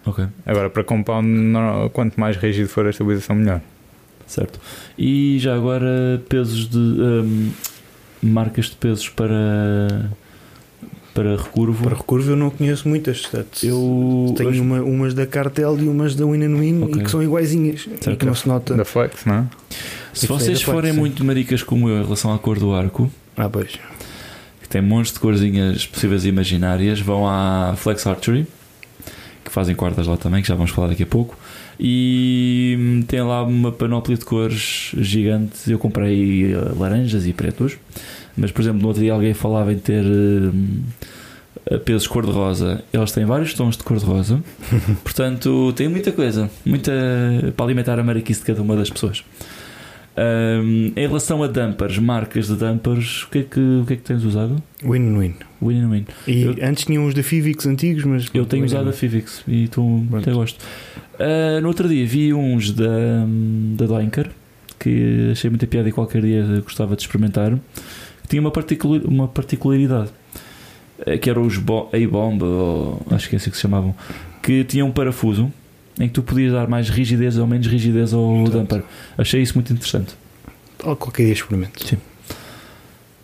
Ok. 0.07 0.25
Agora, 0.47 0.71
para 0.71 0.83
compound, 0.85 1.29
quanto 1.93 2.19
mais 2.19 2.37
rígido 2.39 2.69
for 2.69 2.87
a 2.87 2.91
estabilização, 2.91 3.37
melhor. 3.37 3.61
Certo. 4.27 4.59
E 4.97 5.37
já 5.39 5.55
agora 5.55 6.23
pesos 6.31 6.67
de. 6.67 6.79
hum, 6.79 7.51
marcas 8.23 8.67
de 8.71 8.77
pesos 8.77 9.09
para. 9.11 10.11
Para 11.17 11.37
recurvo. 11.37 11.83
Para 11.85 11.97
recurvo 11.97 12.31
eu 12.31 12.37
não 12.37 12.51
conheço 12.51 12.89
muitas. 12.89 13.23
portanto, 13.23 13.65
eu. 13.65 14.35
tenho 14.37 14.51
hoje- 14.51 14.61
uma- 14.61 14.83
umas 14.83 15.15
da 15.15 15.27
Cartel 15.27 15.79
e 15.81 15.89
umas 15.89 16.15
da 16.15 16.25
Win 16.27 16.47
Win 16.57 16.83
Ok. 16.85 17.01
e 17.01 17.05
que 17.05 17.11
são 17.11 17.23
iguaizinhas 17.23 17.81
e 17.81 18.05
Certo. 18.05 18.17
que 18.19 18.27
não 18.27 18.35
se 18.35 18.47
nota. 18.47 18.75
Da 18.75 18.85
Flex, 18.85 19.25
não 19.25 19.35
é? 19.35 19.45
se 20.13 20.25
Isso 20.25 20.33
é 20.33 20.39
vocês 20.39 20.63
forem 20.63 20.81
Flex, 20.83 20.95
sim. 20.95 21.01
muito 21.01 21.25
maricas 21.25 21.63
como 21.63 21.89
eu 21.89 21.99
em 22.01 22.03
relação 22.05 22.33
à 22.33 22.39
cor 22.39 22.59
do 22.59 22.73
arco, 22.75 23.11
Ah, 23.37 23.49
pois. 23.49 23.73
que 24.63 24.69
tem 24.69 24.81
montes 24.83 25.13
de 25.13 25.19
corzinhas 25.21 25.87
possíveis 25.87 26.25
e 26.25 26.29
imaginárias, 26.29 27.01
vão 27.01 27.27
à 27.29 27.75
Flex 27.77 28.07
Archery, 28.07 28.47
que 29.45 29.51
fazem 29.51 29.75
quartas 29.75 30.07
lá 30.07 30.17
também, 30.17 30.43
que 30.43 30.49
já 30.49 30.55
vamos 30.55 30.71
falar 30.71 30.89
daqui 30.89 31.03
a 31.03 31.07
pouco. 31.07 31.37
E 31.79 32.77
hum, 32.79 33.03
tem 33.03 33.21
lá 33.23 33.43
uma 33.43 33.71
panóplia 33.71 34.17
de 34.17 34.25
cores 34.25 34.93
gigante. 34.99 35.71
Eu 35.71 35.79
comprei 35.79 36.53
eh, 36.53 36.73
laranjas 36.77 37.27
e 37.27 37.33
pretos, 37.33 37.77
mas 38.37 38.51
por 38.51 38.63
exemplo, 38.63 38.81
no 38.81 38.89
outro 38.89 39.03
dia 39.03 39.13
alguém 39.13 39.35
falava 39.35 39.73
em 39.73 39.79
ter 39.79 40.05
hum, 40.05 40.83
pesos 41.85 42.07
cor-de-rosa. 42.07 42.83
Eles 42.93 43.13
têm 43.13 43.25
vários 43.25 43.55
tons 43.55 43.77
de 43.77 43.85
cor-de-rosa, 43.85 44.43
portanto, 45.05 45.73
tem 45.75 45.89
muita 45.89 46.13
coisa, 46.13 46.51
muita 46.65 46.93
para 47.57 47.67
alimentar 47.67 47.99
a 47.99 48.03
mariquice 48.03 48.41
de 48.41 48.47
cada 48.47 48.63
uma 48.63 48.77
das 48.77 48.91
pessoas. 48.91 49.25
Hum, 50.19 50.93
em 50.97 51.07
relação 51.07 51.43
a 51.43 51.47
dumpers, 51.47 51.99
marcas 51.99 52.47
de 52.47 52.55
dumpers, 52.57 53.25
o 53.25 53.29
que 53.31 53.39
é 53.39 53.43
que, 53.43 53.61
o 53.61 53.85
que, 53.87 53.93
é 53.93 53.97
que 53.97 54.03
tens 54.03 54.25
usado? 54.25 54.57
Win 54.83 55.15
Win. 55.19 55.35
Win 55.63 55.81
and 55.83 55.91
Win. 55.91 56.07
E 56.27 56.43
Eu- 56.43 56.57
antes 56.63 56.85
tinham 56.87 57.07
os 57.07 57.13
da 57.13 57.23
Fivix 57.23 57.67
antigos, 57.67 58.05
mas. 58.05 58.27
Eu 58.33 58.47
tenho 58.47 58.65
usado 58.65 58.89
a 58.89 58.93
Fivix 58.93 59.43
e 59.47 59.69
tu 59.69 60.07
até 60.17 60.33
gosto. 60.33 60.59
Ah, 61.19 61.61
no 61.61 61.69
outro 61.69 61.87
dia 61.89 62.07
vi 62.07 62.33
uns 62.33 62.71
da, 62.73 62.87
da 63.77 63.87
Doinker 63.87 64.31
que 64.79 65.31
achei 65.33 65.51
muita 65.51 65.67
piada 65.67 65.89
e 65.89 65.93
qualquer 65.93 66.23
dia 66.23 66.61
gostava 66.63 66.97
de 66.97 67.03
experimentar. 67.03 67.53
Que 68.23 68.29
tinha 68.29 68.41
uma, 68.41 68.51
particular, 68.51 69.01
uma 69.05 69.29
particularidade 69.29 70.11
eh, 71.07 71.17
que 71.19 71.29
eram 71.31 71.43
os 71.43 71.59
bo- 71.59 71.89
A-Bomb, 71.93 72.43
ou 72.43 73.03
acho 73.11 73.29
que 73.29 73.37
é 73.37 73.39
assim 73.39 73.51
que 73.51 73.57
se 73.57 73.63
chamavam, 73.63 73.95
que 74.43 74.65
tinham 74.65 74.89
um 74.89 74.93
parafuso 74.93 75.53
em 75.99 76.09
que 76.09 76.15
tu 76.15 76.23
podias 76.23 76.53
dar 76.53 76.69
mais 76.69 76.89
rigidez 76.89 77.39
ou 77.39 77.47
menos 77.47 77.67
rigidez 77.67 78.13
ao 78.13 78.23
Portanto. 78.23 78.71
dumper. 78.77 78.83
Achei 79.17 79.43
isso 79.43 79.55
muito 79.55 79.73
interessante. 79.73 80.15
Oh, 80.85 80.95
qualquer 80.95 81.25
dia 81.25 81.33
experimento. 81.33 81.87
Sim. 81.87 81.97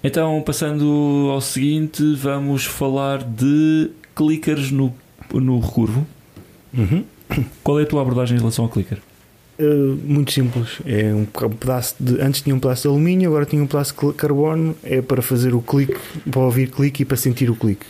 Então, 0.02 0.42
passando 0.44 1.28
ao 1.30 1.40
seguinte, 1.40 2.02
vamos 2.14 2.64
falar 2.64 3.22
de 3.22 3.90
clickers 4.16 4.70
no, 4.70 4.92
no 5.32 5.60
recurvo. 5.60 6.06
Uhum. 6.76 7.04
Qual 7.62 7.78
é 7.78 7.84
a 7.84 7.86
tua 7.86 8.02
abordagem 8.02 8.36
em 8.36 8.40
relação 8.40 8.64
ao 8.64 8.70
clicker? 8.70 8.98
Uh, 9.60 9.98
muito 10.04 10.32
simples. 10.32 10.78
É 10.84 11.14
um 11.14 11.24
pedaço 11.50 11.94
de. 12.00 12.20
Antes 12.20 12.42
tinha 12.42 12.56
um 12.56 12.58
pedaço 12.58 12.82
de 12.82 12.88
alumínio, 12.88 13.28
agora 13.28 13.44
tinha 13.44 13.62
um 13.62 13.66
pedaço 13.66 13.94
de 13.94 14.12
carbono. 14.14 14.74
É 14.82 15.00
para 15.00 15.22
fazer 15.22 15.54
o 15.54 15.60
clique, 15.60 15.96
para 16.30 16.40
ouvir 16.40 16.70
clique 16.70 17.02
e 17.02 17.04
para 17.04 17.16
sentir 17.16 17.50
o 17.50 17.54
clique. 17.54 17.86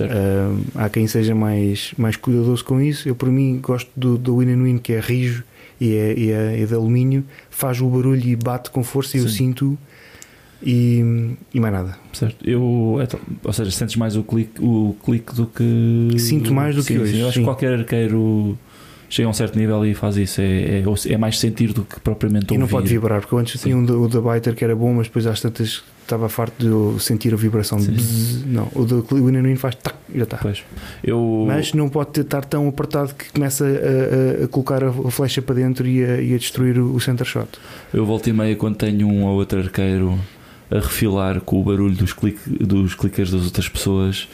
Uh, 0.00 0.64
há 0.74 0.88
quem 0.88 1.06
seja 1.06 1.34
mais, 1.34 1.92
mais 1.98 2.16
cuidadoso 2.16 2.64
com 2.64 2.80
isso. 2.80 3.08
Eu, 3.08 3.14
por 3.14 3.28
mim, 3.30 3.58
gosto 3.62 3.90
do, 3.96 4.16
do 4.16 4.38
Win 4.38 4.62
Win, 4.62 4.78
que 4.78 4.92
é 4.92 5.00
rijo 5.00 5.44
e 5.80 5.94
é, 5.94 6.14
e 6.18 6.30
é, 6.30 6.60
é 6.62 6.66
de 6.66 6.74
alumínio. 6.74 7.24
Faz 7.50 7.80
o 7.80 7.88
barulho 7.88 8.24
e 8.26 8.36
bate 8.36 8.70
com 8.70 8.82
força 8.82 9.16
e 9.16 9.20
eu 9.20 9.28
sinto. 9.28 9.78
E, 10.64 11.34
e 11.52 11.58
mais 11.58 11.74
nada. 11.74 11.96
certo. 12.12 12.36
Eu, 12.48 12.98
então, 13.02 13.18
ou 13.42 13.52
seja, 13.52 13.70
sentes 13.72 13.96
mais 13.96 14.16
o 14.16 14.22
clique, 14.22 14.62
o 14.62 14.94
clique 15.04 15.34
do 15.34 15.46
que. 15.46 16.16
Sinto 16.18 16.54
mais 16.54 16.76
do 16.76 16.82
que 16.84 16.94
Sim, 16.94 16.98
hoje, 17.00 17.12
sim. 17.14 17.20
Eu 17.20 17.26
acho 17.26 17.34
sim. 17.34 17.40
que 17.40 17.44
qualquer 17.46 17.72
arqueiro 17.80 18.56
chega 19.10 19.26
a 19.26 19.30
um 19.30 19.32
certo 19.34 19.58
nível 19.58 19.84
e 19.84 19.92
faz 19.92 20.16
isso. 20.16 20.40
É, 20.40 20.44
é, 20.80 20.84
é 21.12 21.16
mais 21.18 21.38
sentir 21.40 21.72
do 21.72 21.82
que 21.82 21.98
propriamente 21.98 22.54
E 22.54 22.56
não 22.56 22.62
ouvir. 22.62 22.72
pode 22.72 22.88
vibrar, 22.88 23.20
porque 23.20 23.34
antes 23.34 23.60
Sim. 23.60 23.70
tinha 23.70 23.76
um 23.76 23.84
da, 23.84 23.94
o 23.94 24.08
da 24.08 24.20
Biter 24.20 24.54
que 24.54 24.62
era 24.62 24.76
bom, 24.76 24.94
mas 24.94 25.08
depois 25.08 25.26
às 25.26 25.40
tantas 25.40 25.82
estava 26.02 26.28
farto 26.28 26.54
de 26.58 26.66
eu 26.66 26.96
sentir 26.98 27.32
a 27.32 27.36
vibração. 27.36 27.78
Sim. 27.78 27.92
Bzzz. 27.92 28.44
Não, 28.46 28.68
o 28.74 28.84
Win 29.26 29.40
Win 29.42 29.56
faz 29.56 29.74
tac 29.76 29.96
já 30.14 30.24
está. 30.24 30.36
Pois. 30.38 30.62
Eu, 31.02 31.44
Mas 31.46 31.72
não 31.72 31.88
pode 31.88 32.20
estar 32.20 32.44
tão 32.44 32.68
apertado 32.68 33.14
que 33.14 33.30
começa 33.32 33.64
a, 33.64 34.42
a- 34.42 34.44
a 34.44 34.48
colocar 34.48 34.84
a, 34.84 34.92
flecha 35.10 35.40
para 35.40 35.54
dentro 35.54 35.86
e 35.86 36.04
a, 36.04 36.20
e 36.20 36.34
a 36.34 36.38
destruir 36.38 36.78
o, 36.78 37.00
center 37.00 37.26
shot. 37.26 37.48
eu 37.94 38.04
volto 38.04 38.28
e 38.28 38.32
meia 38.32 38.54
quando 38.56 38.76
tenho 38.76 39.06
um 39.08 39.24
ou 39.24 39.36
outro 39.38 39.58
arqueiro 39.60 40.18
a 40.70 40.76
refilar 40.76 41.40
com 41.40 41.60
o 41.60 41.64
barulho 41.64 41.94
dos, 41.94 42.12
clique, 42.12 42.48
dos 42.64 42.94
clickers 42.94 43.30
das 43.30 43.44
outras 43.44 43.68
pessoas. 43.68 44.28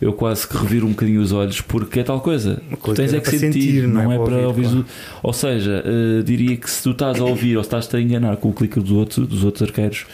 Eu 0.00 0.12
quase 0.12 0.48
que 0.48 0.56
reviro 0.56 0.86
um 0.86 0.90
bocadinho 0.90 1.20
os 1.20 1.30
olhos 1.30 1.60
porque 1.60 2.00
é 2.00 2.02
tal 2.02 2.20
coisa. 2.20 2.60
Tu 2.84 2.92
tens 2.94 3.12
é 3.14 3.20
que 3.20 3.30
para 3.30 3.38
sentir, 3.38 3.86
não, 3.86 4.10
é, 4.12 4.18
para 4.18 4.48
ouvir. 4.48 4.62
claro. 4.64 4.84
Ou 5.22 5.32
seja, 5.32 5.80
eh, 5.86 6.22
diria 6.24 6.56
que 6.56 6.68
se 6.68 6.82
tu 6.82 6.90
estás 6.90 7.20
a 7.20 7.24
ouvir 7.24 7.54
ou 7.56 7.62
estás-te 7.62 7.94
a 7.96 8.00
enganar 8.00 8.36
com 8.38 8.48
o 8.48 8.52
clicker 8.52 8.82
do 8.82 8.96
outro, 8.96 9.24
dos 9.24 9.44
outros 9.44 9.62
arqueiros, 9.68 10.04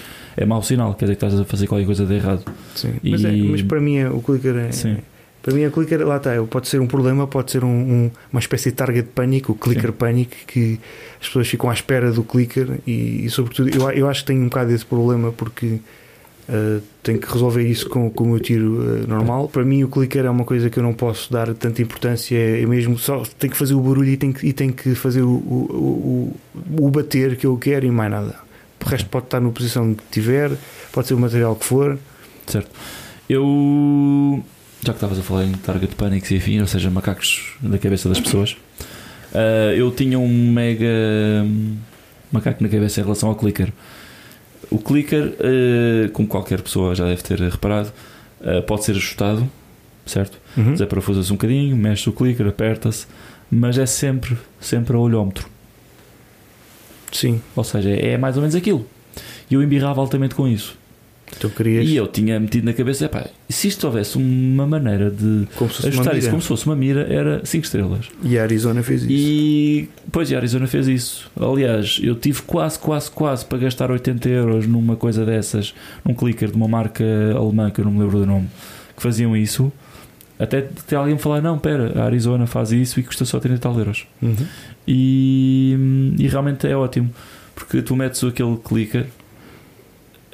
é 0.41 0.47
mau 0.47 0.63
sinal, 0.63 0.95
quer 0.95 1.05
dizer 1.07 1.17
que 1.17 1.25
estás 1.27 1.41
a 1.41 1.45
fazer 1.45 1.67
qualquer 1.67 1.85
coisa 1.87 2.07
de 2.07 2.15
errado. 2.15 2.45
Sim. 2.75 2.95
Mas, 3.03 3.25
é- 3.25 3.35
E- 3.35 3.49
mas 3.51 3.63
para 3.63 3.81
mim 3.81 3.97
é, 3.99 4.09
o 4.09 4.21
clicker 4.21 4.57
é. 4.57 4.73
Sim. 4.73 4.97
Para 5.43 5.55
mim, 5.55 5.65
o 5.65 5.71
clicker, 5.71 6.07
lá 6.07 6.17
está, 6.19 6.31
pode 6.51 6.69
ser 6.69 6.81
um 6.81 6.87
problema, 6.87 7.27
pode 7.27 7.51
ser 7.53 7.65
um- 7.65 7.69
um- 7.69 8.11
uma 8.33 8.41
espécie 8.41 8.71
de 8.71 8.77
target 8.77 9.09
panic, 9.15 9.51
o 9.51 9.55
clicker 9.55 9.93
panic, 9.93 10.31
que 10.47 10.79
as 11.21 11.27
pessoas 11.27 11.49
ficam 11.49 11.71
à 11.71 11.73
espera 11.73 12.11
do 12.13 12.23
clicker 12.23 12.81
e, 12.87 13.25
e, 13.25 13.31
sobretudo, 13.31 13.71
eu, 13.71 13.89
eu 13.93 14.09
acho 14.09 14.21
que 14.23 14.27
tenho 14.27 14.43
um 14.43 14.49
bocado 14.49 14.73
esse 14.73 14.85
problema 14.85 15.33
porque 15.33 15.79
uh, 16.49 16.83
tenho 17.03 17.19
que 17.21 17.33
resolver 17.33 17.63
isso 17.63 17.89
com, 17.89 18.11
com 18.11 18.25
o 18.25 18.27
meu 18.29 18.41
tiro 18.41 18.81
uh, 18.81 19.09
normal. 19.09 19.49
Para 19.49 19.65
mim, 19.65 19.85
o 19.85 19.89
clicker 19.89 20.25
é 20.27 20.31
uma 20.31 20.45
coisa 20.45 20.69
que 20.69 20.79
eu 20.79 20.83
não 20.83 20.93
posso 20.93 21.33
dar 21.33 21.55
tanta 21.55 21.81
importância, 21.81 22.37
é 22.37 22.67
mesmo 22.67 22.99
só 22.99 23.23
tenho 23.39 23.53
que 23.53 23.59
fazer 23.59 23.75
o 23.75 23.81
barulho 23.81 24.11
e 24.11 24.17
tenho 24.17 24.35
que, 24.35 24.47
e 24.47 24.53
tenho 24.53 24.73
que 24.73 24.95
fazer 24.97 25.23
o, 25.23 25.31
o, 25.31 26.33
o, 26.79 26.87
o 26.87 26.91
bater 26.91 27.37
que 27.37 27.47
eu 27.47 27.57
quero 27.57 27.87
e 27.87 27.91
mais 27.91 28.11
nada. 28.11 28.48
O 28.85 28.89
resto 28.89 29.09
pode 29.09 29.27
estar 29.27 29.41
na 29.41 29.51
posição 29.51 29.95
que 29.95 30.03
tiver, 30.11 30.53
pode 30.93 31.09
ser 31.09 31.15
o 31.15 31.19
material 31.19 31.57
que 31.57 31.65
for. 31.65 31.99
Certo. 32.47 32.71
Eu. 33.29 34.43
Já 34.81 34.93
que 34.93 34.97
estavas 34.99 35.19
a 35.19 35.23
falar 35.23 35.45
em 35.45 35.53
target 35.53 35.95
panics 35.97 36.31
e 36.31 36.37
afim, 36.37 36.61
ou 36.61 36.67
seja, 36.67 36.89
macacos 36.89 37.57
na 37.61 37.79
cabeça 37.79 38.09
das 38.09 38.21
pessoas, 38.21 38.57
eh, 39.35 39.75
eu 39.77 39.91
tinha 39.91 40.19
um 40.19 40.53
mega. 40.53 40.87
macaco 42.31 42.63
na 42.63 42.69
cabeça 42.69 43.01
em 43.01 43.03
relação 43.03 43.29
ao 43.29 43.35
clicker. 43.35 43.73
O 44.71 44.79
clicker, 44.79 45.25
uh, 45.25 46.11
como 46.13 46.29
qualquer 46.29 46.61
pessoa 46.61 46.95
já 46.95 47.07
deve 47.07 47.23
ter 47.23 47.39
reparado, 47.41 47.91
uh, 48.41 48.63
pode 48.65 48.85
ser 48.85 48.93
ajustado, 48.93 49.49
certo? 50.05 50.39
Uhum. 50.57 50.73
Desaparafusas 50.73 51.31
um 51.31 51.35
bocadinho, 51.35 51.75
mexe 51.75 52.09
o 52.09 52.13
clicker, 52.13 52.47
aperta-se, 52.47 53.07
mas 53.51 53.79
é 53.79 53.87
sempre, 53.87 54.37
sempre 54.61 54.95
a 54.95 54.99
olhómetro. 54.99 55.49
Sim. 57.13 57.41
Ou 57.57 57.65
seja, 57.65 57.91
é 57.91 58.17
mais 58.17 58.37
ou 58.37 58.43
menos 58.43 58.55
aquilo. 58.55 58.87
E 59.51 59.55
eu 59.55 59.63
embirrava 59.63 60.01
altamente 60.01 60.35
com 60.35 60.47
isso. 60.47 60.77
Tu 61.41 61.51
querias. 61.51 61.87
E 61.87 61.97
eu 61.97 62.07
tinha 62.07 62.41
metido 62.41 62.65
na 62.65 62.73
cabeça, 62.73 63.11
se 63.49 63.69
isto 63.69 63.87
houvesse 63.87 64.17
uma 64.17 64.67
maneira 64.67 65.11
de 65.11 65.47
como 65.57 65.71
ajustar 65.71 66.17
isso 66.17 66.31
como 66.31 66.41
se 66.41 66.49
fosse 66.49 66.67
uma 66.67 66.75
mira, 66.75 67.03
era 67.03 67.45
5 67.45 67.65
estrelas. 67.65 68.07
E 68.23 68.39
a 68.39 68.43
Arizona 68.43 68.83
fez 68.83 69.03
isso. 69.03 69.13
E 69.13 69.89
pois, 70.11 70.31
e 70.31 70.35
a 70.35 70.39
Arizona 70.39 70.67
fez 70.67 70.89
isso. 70.89 71.31
Aliás, 71.39 72.01
eu 72.03 72.15
tive 72.15 72.43
quase, 72.43 72.79
quase, 72.79 73.11
quase 73.11 73.45
para 73.45 73.59
gastar 73.59 73.91
80 73.91 74.29
euros 74.29 74.67
numa 74.67 74.97
coisa 74.97 75.25
dessas, 75.25 75.75
num 76.05 76.15
clicker 76.15 76.51
de 76.51 76.57
uma 76.57 76.69
marca 76.69 77.05
alemã 77.37 77.71
que 77.71 77.81
eu 77.81 77.85
não 77.85 77.93
me 77.93 78.01
lembro 78.01 78.19
do 78.21 78.27
nome, 78.27 78.49
que 78.97 79.03
faziam 79.03 79.37
isso. 79.37 79.71
Até 80.39 80.63
ter 80.87 80.97
alguém 80.97 81.15
me 81.15 81.21
falar: 81.21 81.41
não, 81.41 81.59
pera, 81.59 81.93
a 82.01 82.05
Arizona 82.05 82.47
faz 82.47 82.71
isso 82.73 83.01
e 83.01 83.03
custa 83.03 83.25
só 83.25 83.41
30 83.41 83.57
e 83.57 83.59
tal 83.59 83.77
euros. 83.79 84.07
Uhum. 84.23 84.37
E, 84.87 86.15
e 86.19 86.27
realmente 86.29 86.67
é 86.67 86.77
ótimo 86.77 87.11
porque 87.55 87.83
tu 87.83 87.95
metes 87.97 88.23
aquele 88.25 88.57
clicker. 88.57 89.07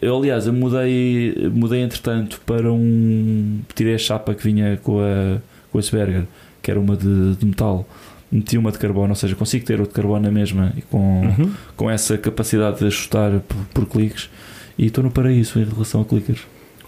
Eu, 0.00 0.18
aliás, 0.18 0.46
eu 0.46 0.52
mudei, 0.52 1.34
mudei 1.52 1.80
entretanto 1.82 2.40
para 2.44 2.70
um. 2.70 3.60
Tirei 3.74 3.94
a 3.94 3.98
chapa 3.98 4.34
que 4.34 4.42
vinha 4.44 4.78
com 4.82 5.00
a, 5.00 5.38
com 5.72 5.78
a 5.78 5.80
Asperger, 5.80 6.24
que 6.62 6.70
era 6.70 6.78
uma 6.78 6.96
de, 6.96 7.34
de 7.36 7.46
metal, 7.46 7.88
meti 8.30 8.58
uma 8.58 8.70
de 8.70 8.78
carbono, 8.78 9.08
ou 9.10 9.14
seja, 9.14 9.34
consigo 9.34 9.64
ter 9.64 9.80
o 9.80 9.84
de 9.84 9.92
carbono 9.94 10.20
na 10.20 10.30
mesma 10.30 10.72
e 10.76 10.82
com, 10.82 11.22
Uhum. 11.22 11.50
com 11.76 11.90
essa 11.90 12.18
capacidade 12.18 12.80
de 12.80 12.86
ajustar 12.86 13.40
por, 13.40 13.56
por 13.72 13.86
cliques. 13.86 14.28
E 14.76 14.86
estou 14.86 15.02
no 15.02 15.10
paraíso 15.10 15.58
em 15.58 15.64
relação 15.64 16.02
a 16.02 16.04
clickers. 16.04 16.40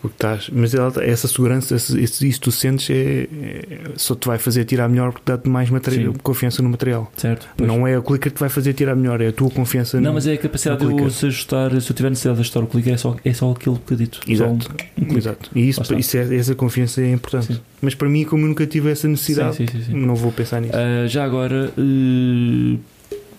O 0.04 0.08
que 0.08 0.14
estás. 0.14 0.48
Mas 0.52 0.72
essa 0.74 1.26
segurança, 1.26 1.74
esse- 1.74 2.28
isso 2.28 2.40
tu 2.40 2.52
sentes, 2.52 2.88
é, 2.90 3.22
é- 3.42 3.68
só 3.96 4.14
te 4.14 4.26
vai 4.28 4.38
fazer 4.38 4.64
tirar 4.64 4.88
melhor 4.88 5.10
porque 5.12 5.30
dá-te 5.30 5.48
mais 5.48 5.68
material, 5.70 6.12
Sim. 6.12 6.18
confiança 6.22 6.62
no 6.62 6.68
material. 6.68 7.10
Certo? 7.16 7.48
Pois. 7.56 7.66
Não 7.68 7.86
é 7.86 7.98
o 7.98 8.02
clicker 8.02 8.30
que 8.30 8.36
te 8.36 8.40
vai 8.40 8.48
fazer 8.48 8.72
tirar 8.74 8.94
melhor, 8.94 9.20
é 9.20 9.28
a 9.28 9.32
tua 9.32 9.50
confiança 9.50 9.98
Não, 10.00 10.10
no. 10.10 10.14
mas 10.14 10.26
é 10.26 10.34
a 10.34 10.38
capacidade 10.38 10.86
de 10.86 10.92
eu 11.02 11.10
se 11.10 11.26
ajustar. 11.26 11.70
Se 11.80 11.90
eu 11.90 11.96
tiver 11.96 12.10
necessidade 12.10 12.36
de 12.36 12.40
ajustar 12.42 12.62
o 12.62 12.66
clicker, 12.66 12.94
é 12.94 12.96
só, 12.96 13.16
é 13.24 13.32
só 13.32 13.50
aquilo 13.50 13.80
que 13.84 13.92
eu 13.94 13.96
dito. 13.96 14.18
Só 14.18 14.28
um- 14.28 14.32
Exato. 14.32 14.52
um 14.96 15.00
clique. 15.04 15.16
Exato. 15.18 15.50
E 15.54 15.68
isso, 15.68 15.94
isso 15.98 16.16
é- 16.18 16.36
essa 16.36 16.54
confiança 16.54 17.00
é 17.00 17.10
importante. 17.12 17.54
Sim. 17.54 17.60
Mas 17.80 17.94
para 17.94 18.08
mim, 18.08 18.24
como 18.24 18.44
eu 18.44 18.48
nunca 18.48 18.66
tive 18.66 18.90
essa 18.90 19.08
necessidade, 19.08 19.56
Sim, 19.56 19.66
sim, 19.66 19.92
não 19.94 20.14
vou 20.14 20.30
pensar 20.30 20.60
nisso. 20.60 20.74
Uh, 20.76 21.08
já 21.08 21.24
agora, 21.24 21.72
uh, 21.76 22.78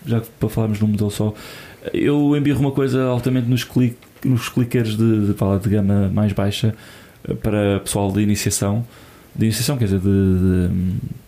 já 0.05 0.21
para 0.39 0.49
falarmos 0.49 0.79
num 0.79 0.87
modelo 0.87 1.11
só, 1.11 1.33
eu 1.93 2.35
embirro 2.35 2.59
uma 2.59 2.71
coisa 2.71 3.03
altamente 3.05 3.47
nos, 3.49 3.63
click, 3.63 3.95
nos 4.25 4.49
clickers 4.49 4.95
de, 4.97 5.33
de, 5.33 5.43
lá, 5.43 5.57
de 5.57 5.69
gama 5.69 6.09
mais 6.13 6.33
baixa 6.33 6.73
uh, 7.27 7.35
para 7.35 7.79
pessoal 7.81 8.11
de 8.11 8.21
iniciação. 8.21 8.85
De 9.35 9.45
iniciação, 9.45 9.77
quer 9.77 9.85
dizer, 9.85 9.99
de, 9.99 10.05
de, 10.07 10.69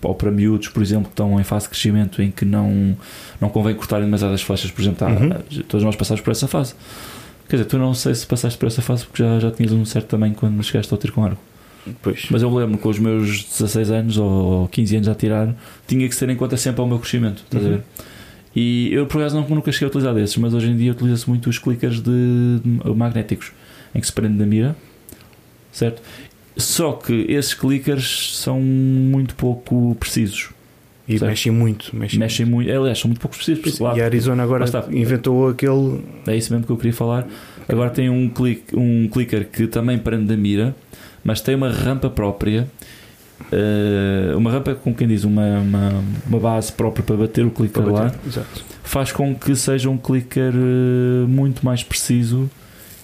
ou 0.01 0.15
para 0.15 0.31
miúdos, 0.31 0.67
por 0.69 0.81
exemplo, 0.81 1.03
que 1.05 1.09
estão 1.11 1.39
em 1.39 1.43
fase 1.43 1.65
de 1.65 1.69
crescimento 1.69 2.21
em 2.23 2.31
que 2.31 2.43
não, 2.43 2.97
não 3.39 3.49
convém 3.49 3.75
cortarem 3.75 4.05
demasiadas 4.05 4.41
flechas, 4.41 4.71
por 4.71 4.81
exemplo, 4.81 4.97
tá, 4.99 5.07
Uhum. 5.07 5.61
todos 5.67 5.83
nós 5.85 5.95
passamos 5.95 6.19
por 6.21 6.31
essa 6.31 6.47
fase. 6.47 6.73
Quer 7.47 7.57
dizer, 7.57 7.65
tu 7.69 7.77
não 7.77 7.93
sei 7.93 8.15
se 8.15 8.25
passaste 8.25 8.57
por 8.57 8.65
essa 8.65 8.81
fase 8.81 9.05
porque 9.05 9.21
já, 9.23 9.39
já 9.39 9.51
tinhas 9.51 9.71
um 9.71 9.85
certo 9.85 10.07
tamanho 10.07 10.33
quando 10.33 10.63
chegaste 10.63 10.91
ao 10.91 10.97
tiro 10.97 11.13
com 11.13 11.23
arco. 11.23 11.41
Pois. 12.01 12.25
Mas 12.31 12.41
eu 12.41 12.53
lembro 12.53 12.77
com 12.79 12.89
os 12.89 12.97
meus 12.99 13.43
16 13.43 13.91
anos 13.91 14.17
ou 14.17 14.67
15 14.69 14.95
anos 14.95 15.07
a 15.07 15.13
tirar, 15.15 15.55
tinha 15.87 16.07
que 16.07 16.13
se 16.13 16.19
ter 16.25 16.31
em 16.31 16.35
conta 16.35 16.57
sempre 16.57 16.81
ao 16.81 16.87
meu 16.87 16.97
crescimento, 16.99 17.43
estás 17.43 17.63
a 17.63 17.67
Uhum. 17.67 17.73
ver? 17.75 17.83
E 18.55 18.89
eu 18.91 19.05
por 19.05 19.21
acaso 19.21 19.39
não- 19.39 19.47
nunca 19.47 19.71
cheguei 19.71 19.85
a 19.87 19.89
utilizar 19.89 20.13
desses, 20.13 20.35
mas 20.37 20.53
hoje 20.53 20.67
em 20.69 20.75
dia 20.77 20.91
utiliza-se 20.91 21.29
muito 21.29 21.49
os 21.49 21.59
clickers 21.59 22.01
de, 22.01 22.11
magnéticos 22.95 23.51
em 23.93 23.99
que 23.99 24.07
se 24.07 24.13
prende 24.13 24.37
na 24.37 24.45
mira, 24.45 24.75
certo? 25.71 26.01
Só 26.57 26.93
que 26.93 27.25
esses 27.29 27.53
clickers 27.53 28.35
são 28.37 28.59
muito 28.59 29.35
pouco 29.35 29.95
precisos, 29.99 30.49
E 31.07 31.13
Certo. 31.17 31.27
mexem 31.29 31.51
muito. 31.51 31.95
Mexem 31.95 32.19
mexem 32.19 32.45
muito, 32.45 32.69
aliás, 32.71 32.99
são 32.99 33.07
muito 33.09 33.19
pouco 33.19 33.35
precisos. 33.35 33.63
porque 33.63 33.81
lá- 33.83 33.97
E 33.97 34.01
a 34.01 34.05
Arizona 34.05 34.43
agora 34.43 34.63
está. 34.65 34.85
inventou 34.91 35.47
aquele. 35.49 36.01
É 36.27 36.35
isso 36.37 36.53
mesmo 36.53 36.67
que 36.67 36.71
eu 36.71 36.77
queria 36.77 36.93
falar. 36.93 37.27
Agora 37.67 37.89
tem 37.89 38.11
um, 38.11 38.29
click, 38.29 38.75
um 38.75 39.07
clicker 39.07 39.47
que 39.49 39.65
também 39.65 39.97
prende 39.97 40.25
da 40.25 40.37
mira, 40.37 40.75
mas 41.23 41.41
tem 41.41 41.55
uma 41.55 41.71
rampa 41.71 42.11
própria. 42.11 42.67
Eh, 43.51 44.33
uma 44.35 44.51
rampa, 44.51 44.75
como 44.75 44.95
quem 44.95 45.07
diz, 45.07 45.23
uma, 45.23 45.59
uma, 45.59 46.03
uma 46.27 46.39
base 46.39 46.71
própria 46.71 47.03
para 47.03 47.15
bater 47.15 47.45
o 47.45 47.51
clicker 47.51 47.83
para 47.83 47.91
lá, 47.91 48.03
bater. 48.05 48.19
Exato. 48.27 48.65
faz 48.83 49.11
com 49.11 49.33
que 49.35 49.55
seja 49.55 49.89
um 49.89 49.97
clicker 49.97 50.53
eh, 50.53 51.27
muito 51.27 51.65
mais 51.65 51.83
preciso 51.83 52.49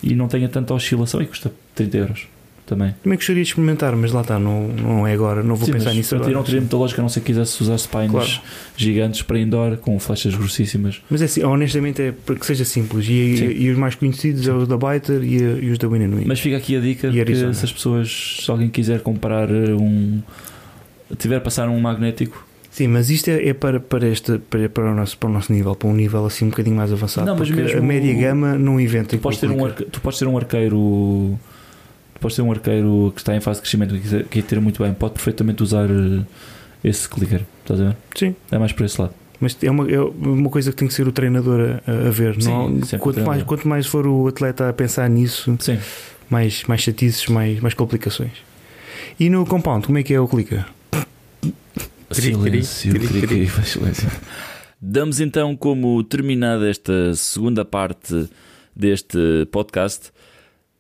e 0.04 0.14
não 0.14 0.28
tenha 0.28 0.48
tanta 0.48 0.74
oscilação 0.74 1.22
e 1.22 1.26
custa 1.26 1.52
30 1.74 1.98
euros 1.98 2.35
também. 2.66 2.96
Também 3.04 3.18
gostaria 3.18 3.44
de 3.44 3.50
experimentar, 3.50 3.96
mas 3.96 4.12
lá 4.12 4.22
está, 4.22 4.40
não, 4.40 4.68
não 4.70 5.06
é 5.08 5.14
agora, 5.14 5.44
não 5.44 5.56
vou 5.56 5.66
Sim, 5.66 5.74
pensar 5.74 5.94
nisso 5.94 6.10
para 6.10 6.18
agora. 6.20 6.34
não 6.34 6.44
teria 6.44 6.60
muita 6.62 6.76
lógica, 6.78 7.02
a 7.02 7.04
não 7.04 7.10
ser 7.10 7.20
que 7.20 7.28
quisesse 7.28 7.62
usar 7.62 7.78
spines 7.78 8.10
Claro. 8.12 8.30
gigantes 8.76 9.22
para 9.22 9.40
indoor 9.40 9.78
com 9.78 10.00
flechas 10.00 10.34
grossíssimas. 10.36 11.02
Mas 11.10 11.22
é 11.22 11.26
assim, 11.26 11.44
honestamente 11.44 12.02
é 12.02 12.12
para 12.12 12.36
que 12.36 12.46
seja 12.46 12.66
simples. 12.66 13.06
E, 13.08 13.38
Sim. 13.38 13.50
e 13.52 13.70
os 13.70 13.78
mais 13.78 13.96
conhecidos 13.96 14.48
é 14.48 14.54
os 14.54 14.68
da 14.68 14.78
Biter 14.78 15.24
e, 15.24 15.36
e 15.66 15.72
os 15.72 15.78
da 15.78 15.88
Winanui. 15.88 16.24
Mas 16.26 16.40
fica 16.40 16.58
aqui 16.58 16.76
a 16.76 16.80
dica 16.80 17.08
E 17.08 17.12
que 17.12 17.20
Arizona. 17.22 17.54
se 17.54 17.66
as 17.66 17.72
pessoas, 17.72 18.40
se 18.44 18.50
alguém 18.52 18.70
quiser 18.70 19.02
comprar 19.02 19.50
um. 19.52 20.22
tiver 21.18 21.36
a 21.38 21.42
passar 21.42 21.70
um 21.70 21.80
magnético. 21.80 22.46
Sim, 22.72 22.88
mas 22.90 23.10
isto 23.10 23.30
é, 23.30 23.48
é 23.48 23.54
para, 23.54 23.80
para, 23.80 24.06
este, 24.06 24.38
para, 24.38 24.68
para, 24.68 24.92
o 24.92 24.96
nosso, 24.96 25.18
para 25.18 25.30
o 25.30 25.32
nosso 25.32 25.54
nível, 25.54 25.74
para 25.76 25.88
um 25.88 25.94
nível 25.94 26.26
assim 26.26 26.44
um 26.46 26.50
bocadinho 26.50 26.76
mais 26.76 26.92
avançado. 26.92 27.26
Não, 27.26 27.38
mas 27.38 27.48
porque 27.48 27.62
mesmo 27.64 27.80
a 27.80 27.82
média 27.82 28.14
gama 28.14 28.58
não 28.58 28.78
inventa. 28.82 29.16
Tu 29.16 29.20
podes, 29.22 29.40
ter 29.40 29.50
um 29.50 29.56
que- 29.58 29.64
arque- 29.64 29.84
tu 29.86 30.02
podes 30.02 30.20
ter 30.20 30.28
um 30.28 30.38
arqueiro. 30.38 31.40
Tu 32.16 32.20
podes 32.22 32.36
ter 32.36 32.42
um 32.42 32.52
arqueiro 32.52 33.12
que 33.16 33.22
está 33.22 33.36
em 33.36 33.40
fase 33.42 33.60
de 33.60 33.62
crescimento 33.64 33.94
que 33.94 34.02
quiser- 34.02 34.24
que 34.26 34.42
ter 34.42 34.60
muito 34.60 34.82
bem, 34.82 34.94
pode 34.94 35.14
perfeitamente 35.14 35.62
usar 35.62 35.88
eh, 35.90 36.24
esse 36.84 37.08
clicker. 37.08 37.42
Estás 37.62 37.80
a 37.82 37.86
ver? 37.90 37.98
Sim, 38.16 38.36
É 38.52 38.58
mais 38.58 38.72
por 38.72 38.86
esse 38.86 39.00
lado. 39.00 39.14
mas 39.40 39.58
é 39.62 39.70
uma, 39.70 39.90
é 39.92 40.00
uma 40.00 40.50
coisa 40.50 40.72
que 40.72 40.78
tem 40.78 40.88
que 40.88 40.94
ser 40.94 41.08
o 41.08 41.12
treinador 41.12 41.82
a, 41.86 42.08
a 42.08 42.12
ver. 42.12 42.42
Sim, 42.42 42.50
não, 42.50 42.80
quanto, 43.00 43.22
mais, 43.22 43.44
quanto 43.44 43.68
mais 43.68 43.86
for 43.86 44.08
o 44.08 44.28
atleta 44.28 44.70
a 44.70 44.74
pensar 44.74 45.10
nisso, 45.10 45.56
Sim. 45.60 45.78
mais, 46.30 46.64
mais 46.64 46.82
chatices, 46.82 47.28
mais, 47.28 47.60
mais 47.60 47.74
complicações. 47.74 48.32
E 49.20 49.30
no 49.30 49.46
compound, 49.46 49.86
como 49.86 49.98
é 49.98 50.04
que 50.04 50.14
é 50.14 50.20
o 50.20 50.28
clicker? 50.28 50.66
Silêncio, 52.12 52.92
silêncio. 53.64 54.10
Damos 54.80 55.20
então 55.20 55.56
como 55.56 56.02
terminada 56.04 56.70
esta 56.70 57.14
segunda 57.16 57.66
parte 57.66 58.30
deste 58.76 59.18
podcast. 59.52 60.12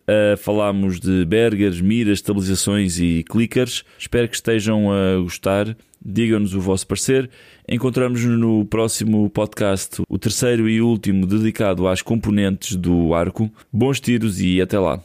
Uh, 0.08 0.38
falámos 0.38 0.99
de 0.99 1.26
bergers, 1.26 1.82
miras, 1.82 2.20
estabilizações 2.20 2.99
e 2.99 3.24
clickers. 3.28 3.84
Espero 3.97 4.28
que 4.28 4.36
estejam 4.36 4.91
a 4.91 5.20
gostar. 5.22 5.76
Digam-nos 6.03 6.53
o 6.53 6.62
vosso 6.62 6.86
parecer. 6.86 7.30
Encontramos-nos 7.68 8.39
no 8.39 8.64
próximo 8.66 9.28
podcast, 9.32 10.03
o 10.08 10.20
terceiro 10.20 10.70
e 10.70 10.80
último 10.80 11.26
dedicado 11.26 11.88
às 11.88 12.03
componentes 12.03 12.76
do 12.76 13.16
arco. 13.16 13.49
Bons 13.74 13.99
tiros 13.99 14.39
e 14.39 14.62
até 14.62 14.78
lá. 14.78 15.01